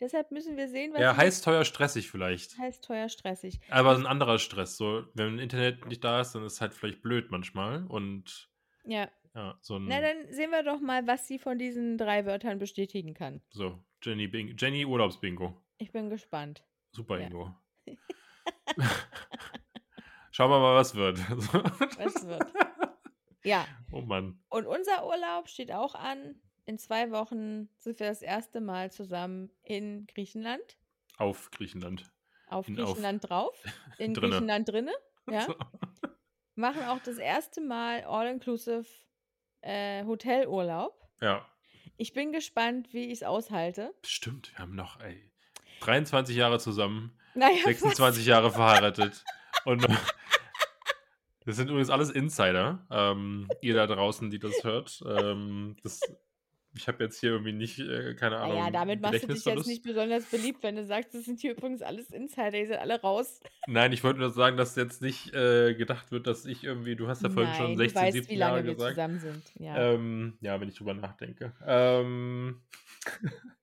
Deshalb 0.00 0.30
müssen 0.32 0.56
wir 0.56 0.68
sehen, 0.68 0.92
was 0.94 1.00
Ja, 1.02 1.16
heiß, 1.16 1.42
teuer, 1.42 1.64
stressig 1.64 2.10
vielleicht. 2.10 2.58
heiß, 2.58 2.80
teuer, 2.80 3.08
stressig. 3.08 3.60
Aber 3.70 3.92
Ich 3.92 3.98
'n 3.98 4.06
anderer 4.06 4.38
Stress, 4.38 4.76
so, 4.76 5.04
wenn 5.14 5.38
Internet 5.38 5.86
nicht 5.86 6.02
da 6.04 6.20
ist, 6.20 6.32
dann 6.34 6.44
ist 6.44 6.60
halt 6.60 6.74
vielleicht 6.74 7.02
blöd 7.02 7.30
manchmal 7.30 7.84
und 7.86 8.48
Ja. 8.84 9.10
ja, 9.34 9.58
so 9.60 9.78
Na, 9.78 10.00
dann 10.00 10.32
sehen 10.32 10.50
wir 10.50 10.62
doch 10.62 10.80
mal, 10.80 11.06
was 11.06 11.26
sie 11.28 11.38
von 11.38 11.58
diesen 11.58 11.98
3 11.98 12.26
Wörtern 12.26 12.58
bestätigen 12.58 13.14
kann. 13.14 13.40
so, 13.52 13.82
Jenny 14.02 14.28
Bing 14.28 14.54
Jenny 14.58 14.84
Urlaubsbingo. 14.84 15.62
Ich 15.80 15.92
bin 15.92 16.10
gespannt. 16.10 16.64
Super 16.94 17.18
Ja. 17.18 17.28
Schauen 20.30 20.50
wir 20.50 20.58
mal, 20.60 20.76
was 20.76 20.94
wird. 20.94 21.18
Was 21.98 22.26
wird. 22.26 22.46
Ja. 23.42 23.66
Oh 23.90 24.02
Mann. 24.02 24.38
Und 24.50 24.66
unser 24.66 25.06
Urlaub 25.06 25.48
steht 25.48 25.72
auch 25.72 25.94
an. 25.94 26.34
In 26.66 26.78
2 26.78 27.10
Wochen 27.10 27.70
sind 27.78 27.98
wir 27.98 28.06
das 28.08 28.20
erste 28.20 28.60
Mal 28.60 28.92
zusammen 28.92 29.50
in 29.62 30.06
Griechenland. 30.06 30.76
Auf 31.16 31.50
Griechenland. 31.50 32.04
Auf 32.48 32.68
In 32.68 32.78
auf 32.78 32.88
Griechenland 32.90 33.28
drauf, 33.28 33.56
in 33.96 34.12
drinne. 34.12 34.30
Griechenland 34.32 34.68
drinne, 34.68 34.92
ja. 35.30 35.42
So. 35.42 35.54
Machen 36.54 36.82
auch 36.84 36.98
das 37.02 37.16
erste 37.16 37.62
Mal 37.62 38.04
all-inclusive, 38.04 38.86
äh, 39.62 40.04
Hotelurlaub. 40.04 40.94
Ja. 41.22 41.46
Ich 41.96 42.12
bin 42.12 42.32
gespannt, 42.32 42.92
wie 42.92 43.10
ich's 43.10 43.22
aushalte. 43.22 43.94
Stimmt, 44.04 44.52
wir 44.52 44.58
haben 44.58 44.74
noch, 44.74 45.00
ey, 45.00 45.30
23 45.80 46.36
Jahre 46.36 46.58
zusammen, 46.58 47.18
Na 47.38 47.50
ja, 47.50 47.64
26 47.64 47.98
fast. 47.98 48.26
Jahre 48.26 48.50
verheiratet 48.50 49.24
und 49.64 49.86
das 51.46 51.56
sind 51.56 51.68
übrigens 51.68 51.90
alles 51.90 52.10
Insider, 52.10 52.84
ähm, 52.90 53.48
ihr 53.60 53.74
da 53.74 53.86
draußen, 53.86 54.28
die 54.30 54.40
das 54.40 54.64
hört. 54.64 55.02
Ähm, 55.06 55.76
das 55.84 56.00
ich 56.74 56.86
habe 56.86 57.02
jetzt 57.02 57.18
hier 57.18 57.30
irgendwie 57.30 57.52
nicht, 57.52 57.78
äh, 57.78 58.14
keine 58.14 58.38
Ahnung, 58.38 58.56
ja, 58.56 58.70
damit 58.70 59.00
machst 59.00 59.22
du 59.22 59.28
dich 59.28 59.44
jetzt 59.44 59.66
nicht 59.66 59.82
besonders 59.82 60.24
beliebt, 60.26 60.62
wenn 60.62 60.76
du 60.76 60.84
sagst, 60.84 61.14
das 61.14 61.24
sind 61.24 61.40
hier 61.40 61.52
übrigens 61.52 61.82
alles 61.82 62.10
Insider, 62.10 62.50
die 62.50 62.66
sind 62.66 62.76
alle 62.76 63.00
raus. 63.00 63.40
Nein, 63.66 63.92
ich 63.92 64.04
wollte 64.04 64.20
nur 64.20 64.30
sagen, 64.30 64.56
dass 64.56 64.76
jetzt 64.76 65.00
nicht, 65.00 65.34
äh, 65.34 65.74
gedacht 65.74 66.12
wird, 66.12 66.26
dass 66.26 66.44
ich 66.44 66.64
irgendwie 66.64 66.94
du 66.94 67.08
hast 67.08 67.22
ja 67.22 67.30
vorhin 67.30 67.54
schon 67.54 67.66
Nein, 67.66 67.78
du 67.78 67.84
16, 67.84 68.02
weißt, 68.02 68.12
17 68.12 68.34
wie 68.34 68.38
Jahre 68.38 68.56
lange 68.56 68.66
wir 68.66 68.74
gesagt. 68.74 68.94
zusammen 68.94 69.18
sind, 69.18 69.42
ja. 69.58 69.76
Ähm, 69.76 70.38
ja, 70.40 70.60
wenn 70.60 70.68
ich 70.68 70.76
drüber 70.76 70.94
nachdenke. 70.94 71.52
Ähm, 71.66 72.60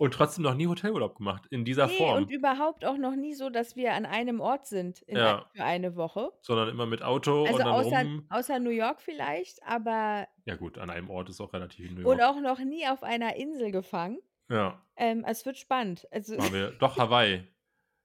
und 0.00 0.14
trotzdem 0.14 0.44
noch 0.44 0.54
nie 0.54 0.66
Hotelurlaub 0.66 1.16
gemacht 1.16 1.46
in 1.50 1.64
dieser 1.64 1.86
Ne, 1.86 1.92
Form. 1.98 2.16
und 2.22 2.30
überhaupt 2.30 2.84
auch 2.84 2.96
noch 2.96 3.14
nie 3.16 3.34
so, 3.34 3.50
dass 3.50 3.76
wir 3.76 3.94
an 3.94 4.06
einem 4.06 4.40
Ort 4.40 4.66
sind 4.66 5.04
Ja. 5.08 5.50
für 5.54 5.64
eine 5.64 5.96
Woche. 5.96 6.32
Sondern 6.42 6.68
immer 6.70 6.86
mit 6.86 7.02
Auto 7.02 7.44
Also 7.44 7.58
und 7.58 7.64
dann 7.64 7.74
außer 7.74 7.96
rum. 8.02 8.26
außer 8.30 8.58
New 8.60 8.70
York 8.70 9.00
vielleicht, 9.02 9.62
aber 9.62 10.26
Ja 10.46 10.56
gut, 10.56 10.78
an 10.78 10.90
einem 10.90 11.10
Ort 11.10 11.28
ist 11.28 11.40
auch 11.40 11.52
relativ 11.52 11.90
New 11.90 12.02
und 12.02 12.20
York. 12.20 12.20
auch 12.20 12.40
noch 12.40 12.58
nie 12.60 12.86
auf 12.88 13.02
einer 13.02 13.36
Insel 13.36 13.70
gefangen. 13.72 14.18
Ja. 14.48 14.82
Ähm, 14.96 15.24
es 15.26 15.46
wird 15.46 15.58
spannend. 15.58 16.06
Also 16.12 16.36
Waren 16.38 16.52
wir 16.52 16.70
doch, 16.78 16.98
Hawaii. 16.98 17.46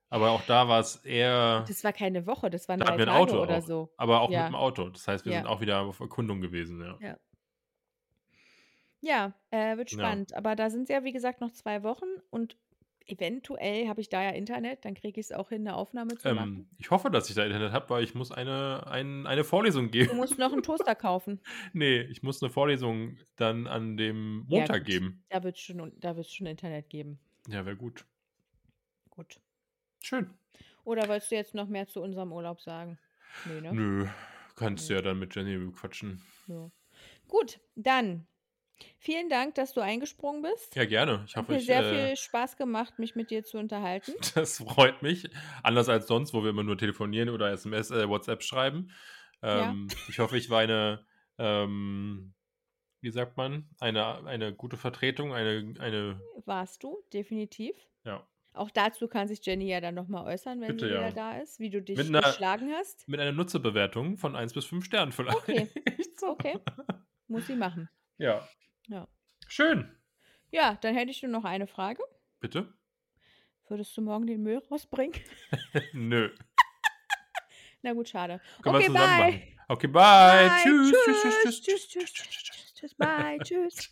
Aber 0.09 0.31
auch 0.31 0.43
da 0.43 0.67
war's 0.69 0.97
eher 1.05 1.65
Das 1.67 1.83
war 1.83 1.93
keine 1.93 2.27
Woche, 2.27 2.49
das 2.49 2.67
waren 2.69 2.79
da 2.79 2.85
3 2.85 2.85
hatten 2.85 2.97
wir 2.97 3.05
'n 3.05 3.09
Tage 3.09 3.13
Auto 3.13 3.41
oder 3.41 3.59
auch, 3.59 3.61
so. 3.61 3.95
aber 3.97 4.21
auch 4.21 4.31
Ja. 4.31 4.37
mit'm 4.37 4.53
Auto. 4.55 4.89
Das 4.89 5.07
heißt, 5.07 5.25
wir 5.25 5.33
sind 5.33 5.45
Ja. 5.45 5.47
auch 5.47 5.61
wieder 5.61 5.81
auf 5.81 5.99
Erkundung 5.99 6.41
gewesen, 6.41 6.81
ja. 6.81 6.99
Ja. 6.99 7.17
Ja, 9.07 9.35
äh, 9.51 9.77
wird 9.77 9.91
Ja. 9.91 9.91
spannend. 9.91 10.33
Aber 10.33 10.55
da 10.55 10.71
sind's 10.71 10.89
ja, 10.89 11.03
wie 11.03 11.11
gesagt, 11.11 11.39
noch 11.39 11.51
2 11.51 11.83
Wochen 11.83 12.05
und 12.31 12.57
eventuell 13.05 13.87
habe 13.87 14.01
ich 14.01 14.09
da 14.09 14.23
ja 14.23 14.31
Internet, 14.31 14.83
dann 14.83 14.95
kriege 14.95 15.19
ich's 15.19 15.31
auch 15.31 15.49
hin, 15.49 15.61
'ne 15.61 15.75
Aufnahme 15.75 16.17
zu 16.17 16.31
machen. 16.31 16.49
Ähm, 16.49 16.69
ich 16.77 16.91
hoffe, 16.91 17.09
dass 17.11 17.29
ich 17.29 17.35
da 17.35 17.45
Internet 17.45 17.71
habe, 17.71 17.89
weil 17.89 18.03
ich 18.03 18.15
muss 18.15 18.31
eine 18.31 18.87
ein 18.87 19.27
eine 19.27 19.43
Vorlesung 19.43 19.91
Du 20.07 20.13
geben. 20.13 20.13
musst 20.13 20.37
noch 20.37 20.53
'n 20.53 20.61
Toaster 20.61 20.95
kaufen. 20.95 21.41
Ne, 21.73 22.03
ich 22.05 22.23
muss 22.23 22.41
'ne 22.41 22.49
Vorlesung 22.49 23.17
dann 23.35 23.67
an 23.67 23.97
dem 23.97 24.45
Ja 24.49 24.67
Montag 24.67 24.85
gut, 24.85 24.85
geben. 24.85 25.25
da 25.29 25.41
schon 25.55 25.81
un 25.81 25.99
da 25.99 26.15
wird's 26.15 26.33
schon 26.33 26.47
Internet 26.47 26.89
geben. 26.89 27.19
Ja, 27.47 27.65
wäre 27.65 27.75
gut. 27.77 28.05
Gut. 29.11 29.39
Schön. 30.03 30.37
Oder 30.85 31.07
wolltest 31.09 31.31
du 31.31 31.35
jetzt 31.35 31.55
noch 31.55 31.67
mehr 31.67 31.87
zu 31.87 32.01
unserem 32.01 32.31
Urlaub 32.31 32.61
sagen? 32.61 32.99
Ne, 33.43 33.59
ne? 33.61 33.79
Nö, 33.79 34.07
Kannst 34.55 34.89
du 34.89 34.93
ja 34.95 35.01
dann 35.01 35.19
mit 35.19 35.35
Jenny 35.35 35.71
quatschen. 35.71 36.21
Ja. 36.47 36.71
Gut, 37.27 37.61
dann 37.75 38.27
vielen 38.97 39.29
Dank, 39.29 39.55
dass 39.55 39.73
du 39.73 39.81
eingesprungen 39.81 40.41
bist. 40.41 40.75
Ja, 40.75 40.85
gerne. 40.85 41.23
Ich 41.27 41.35
Hat 41.35 41.43
hoffe, 41.43 41.53
mir 41.53 41.57
ich, 41.59 41.65
sehr 41.65 41.83
äh, 41.83 42.07
viel 42.07 42.15
Spaß 42.17 42.57
gemacht, 42.57 42.99
mich 42.99 43.15
mit 43.15 43.31
dir 43.31 43.43
zu 43.43 43.57
unterhalten. 43.57 44.13
das 44.35 44.57
freut 44.57 45.01
mich. 45.01 45.29
Anders 45.63 45.89
als 45.89 46.07
sonst, 46.07 46.33
wo 46.33 46.43
wir 46.43 46.49
immer 46.49 46.63
nur 46.63 46.77
telefonieren 46.77 47.29
oder 47.29 47.51
SMS, 47.51 47.91
äh, 47.91 48.07
WhatsApp 48.09 48.43
schreiben. 48.43 48.91
Ja. 49.41 49.69
Ähm, 49.69 49.87
Ich 50.09 50.19
hoffe, 50.19 50.37
ich 50.37 50.49
war 50.49 50.59
eine, 50.61 51.05
ähm, 51.37 52.33
wie 53.01 53.11
sagt 53.11 53.37
man, 53.37 53.69
eine, 53.79 54.25
eine 54.25 54.53
gute 54.53 54.77
Vertretung, 54.77 55.33
eine, 55.33 55.73
eine, 55.79 56.19
Warst 56.45 56.83
du, 56.83 57.03
definitiv. 57.13 57.75
ja, 58.03 58.25
Auch 58.53 58.71
dazu 58.71 59.07
kann 59.07 59.27
sich 59.27 59.45
Jenny 59.45 59.67
ja 59.69 59.81
dann 59.81 59.93
nochmal 59.95 60.25
äußern, 60.33 60.59
wenn 60.61 60.69
Bitte, 60.69 60.85
sie 60.87 60.91
wieder 60.91 61.01
ja. 61.07 61.11
da 61.11 61.37
ist, 61.37 61.59
wie 61.59 61.69
du 61.69 61.81
dich 61.81 61.99
einer- 61.99 62.21
geschlagen 62.21 62.71
hast. 62.73 63.07
mit 63.07 63.19
einer 63.19 63.31
Nutzerbewertung 63.33 64.17
von 64.17 64.35
1 64.35 64.53
bis 64.53 64.65
5 64.65 64.83
Sternen 64.85 65.11
vielleicht. 65.11 65.37
Okay. 65.37 65.69
So. 66.17 66.29
Okay, 66.31 66.57
muss 67.27 67.45
sie 67.45 67.55
machen. 67.57 67.89
Ja. 68.17 68.47
Ja. 68.87 69.07
Schön. 69.47 69.95
Ja, 70.51 70.75
dann 70.81 70.95
hätte 70.95 71.11
ich 71.11 71.21
nur 71.21 71.31
noch 71.31 71.43
eine 71.43 71.67
Frage. 71.67 72.03
Bitte? 72.39 72.73
Würdest 73.67 73.95
du 73.97 74.01
morgen 74.01 74.27
den 74.27 74.43
Müll 74.43 74.61
rausbringen? 74.69 75.19
Nö. 75.93 76.29
Na 77.81 77.93
gut, 77.93 78.09
schade. 78.09 78.41
Können 78.61 78.75
okay, 78.75 78.85
wir 78.85 78.93
zusammen 78.93 79.17
bye. 79.17 79.31
machen. 79.31 79.55
Okay, 79.67 79.87
bye. 79.87 80.49
Bye. 80.49 80.59
Tschüss. 80.63 80.91
Tschüss. 80.91 81.21
Tschüss, 81.21 81.61
tschüss, 81.61 81.87
Tschüss, 81.87 82.13
tschüss. 82.13 82.73
Tschüss, 82.75 82.93
bye. 82.95 83.37
Tschüss. 83.43 83.89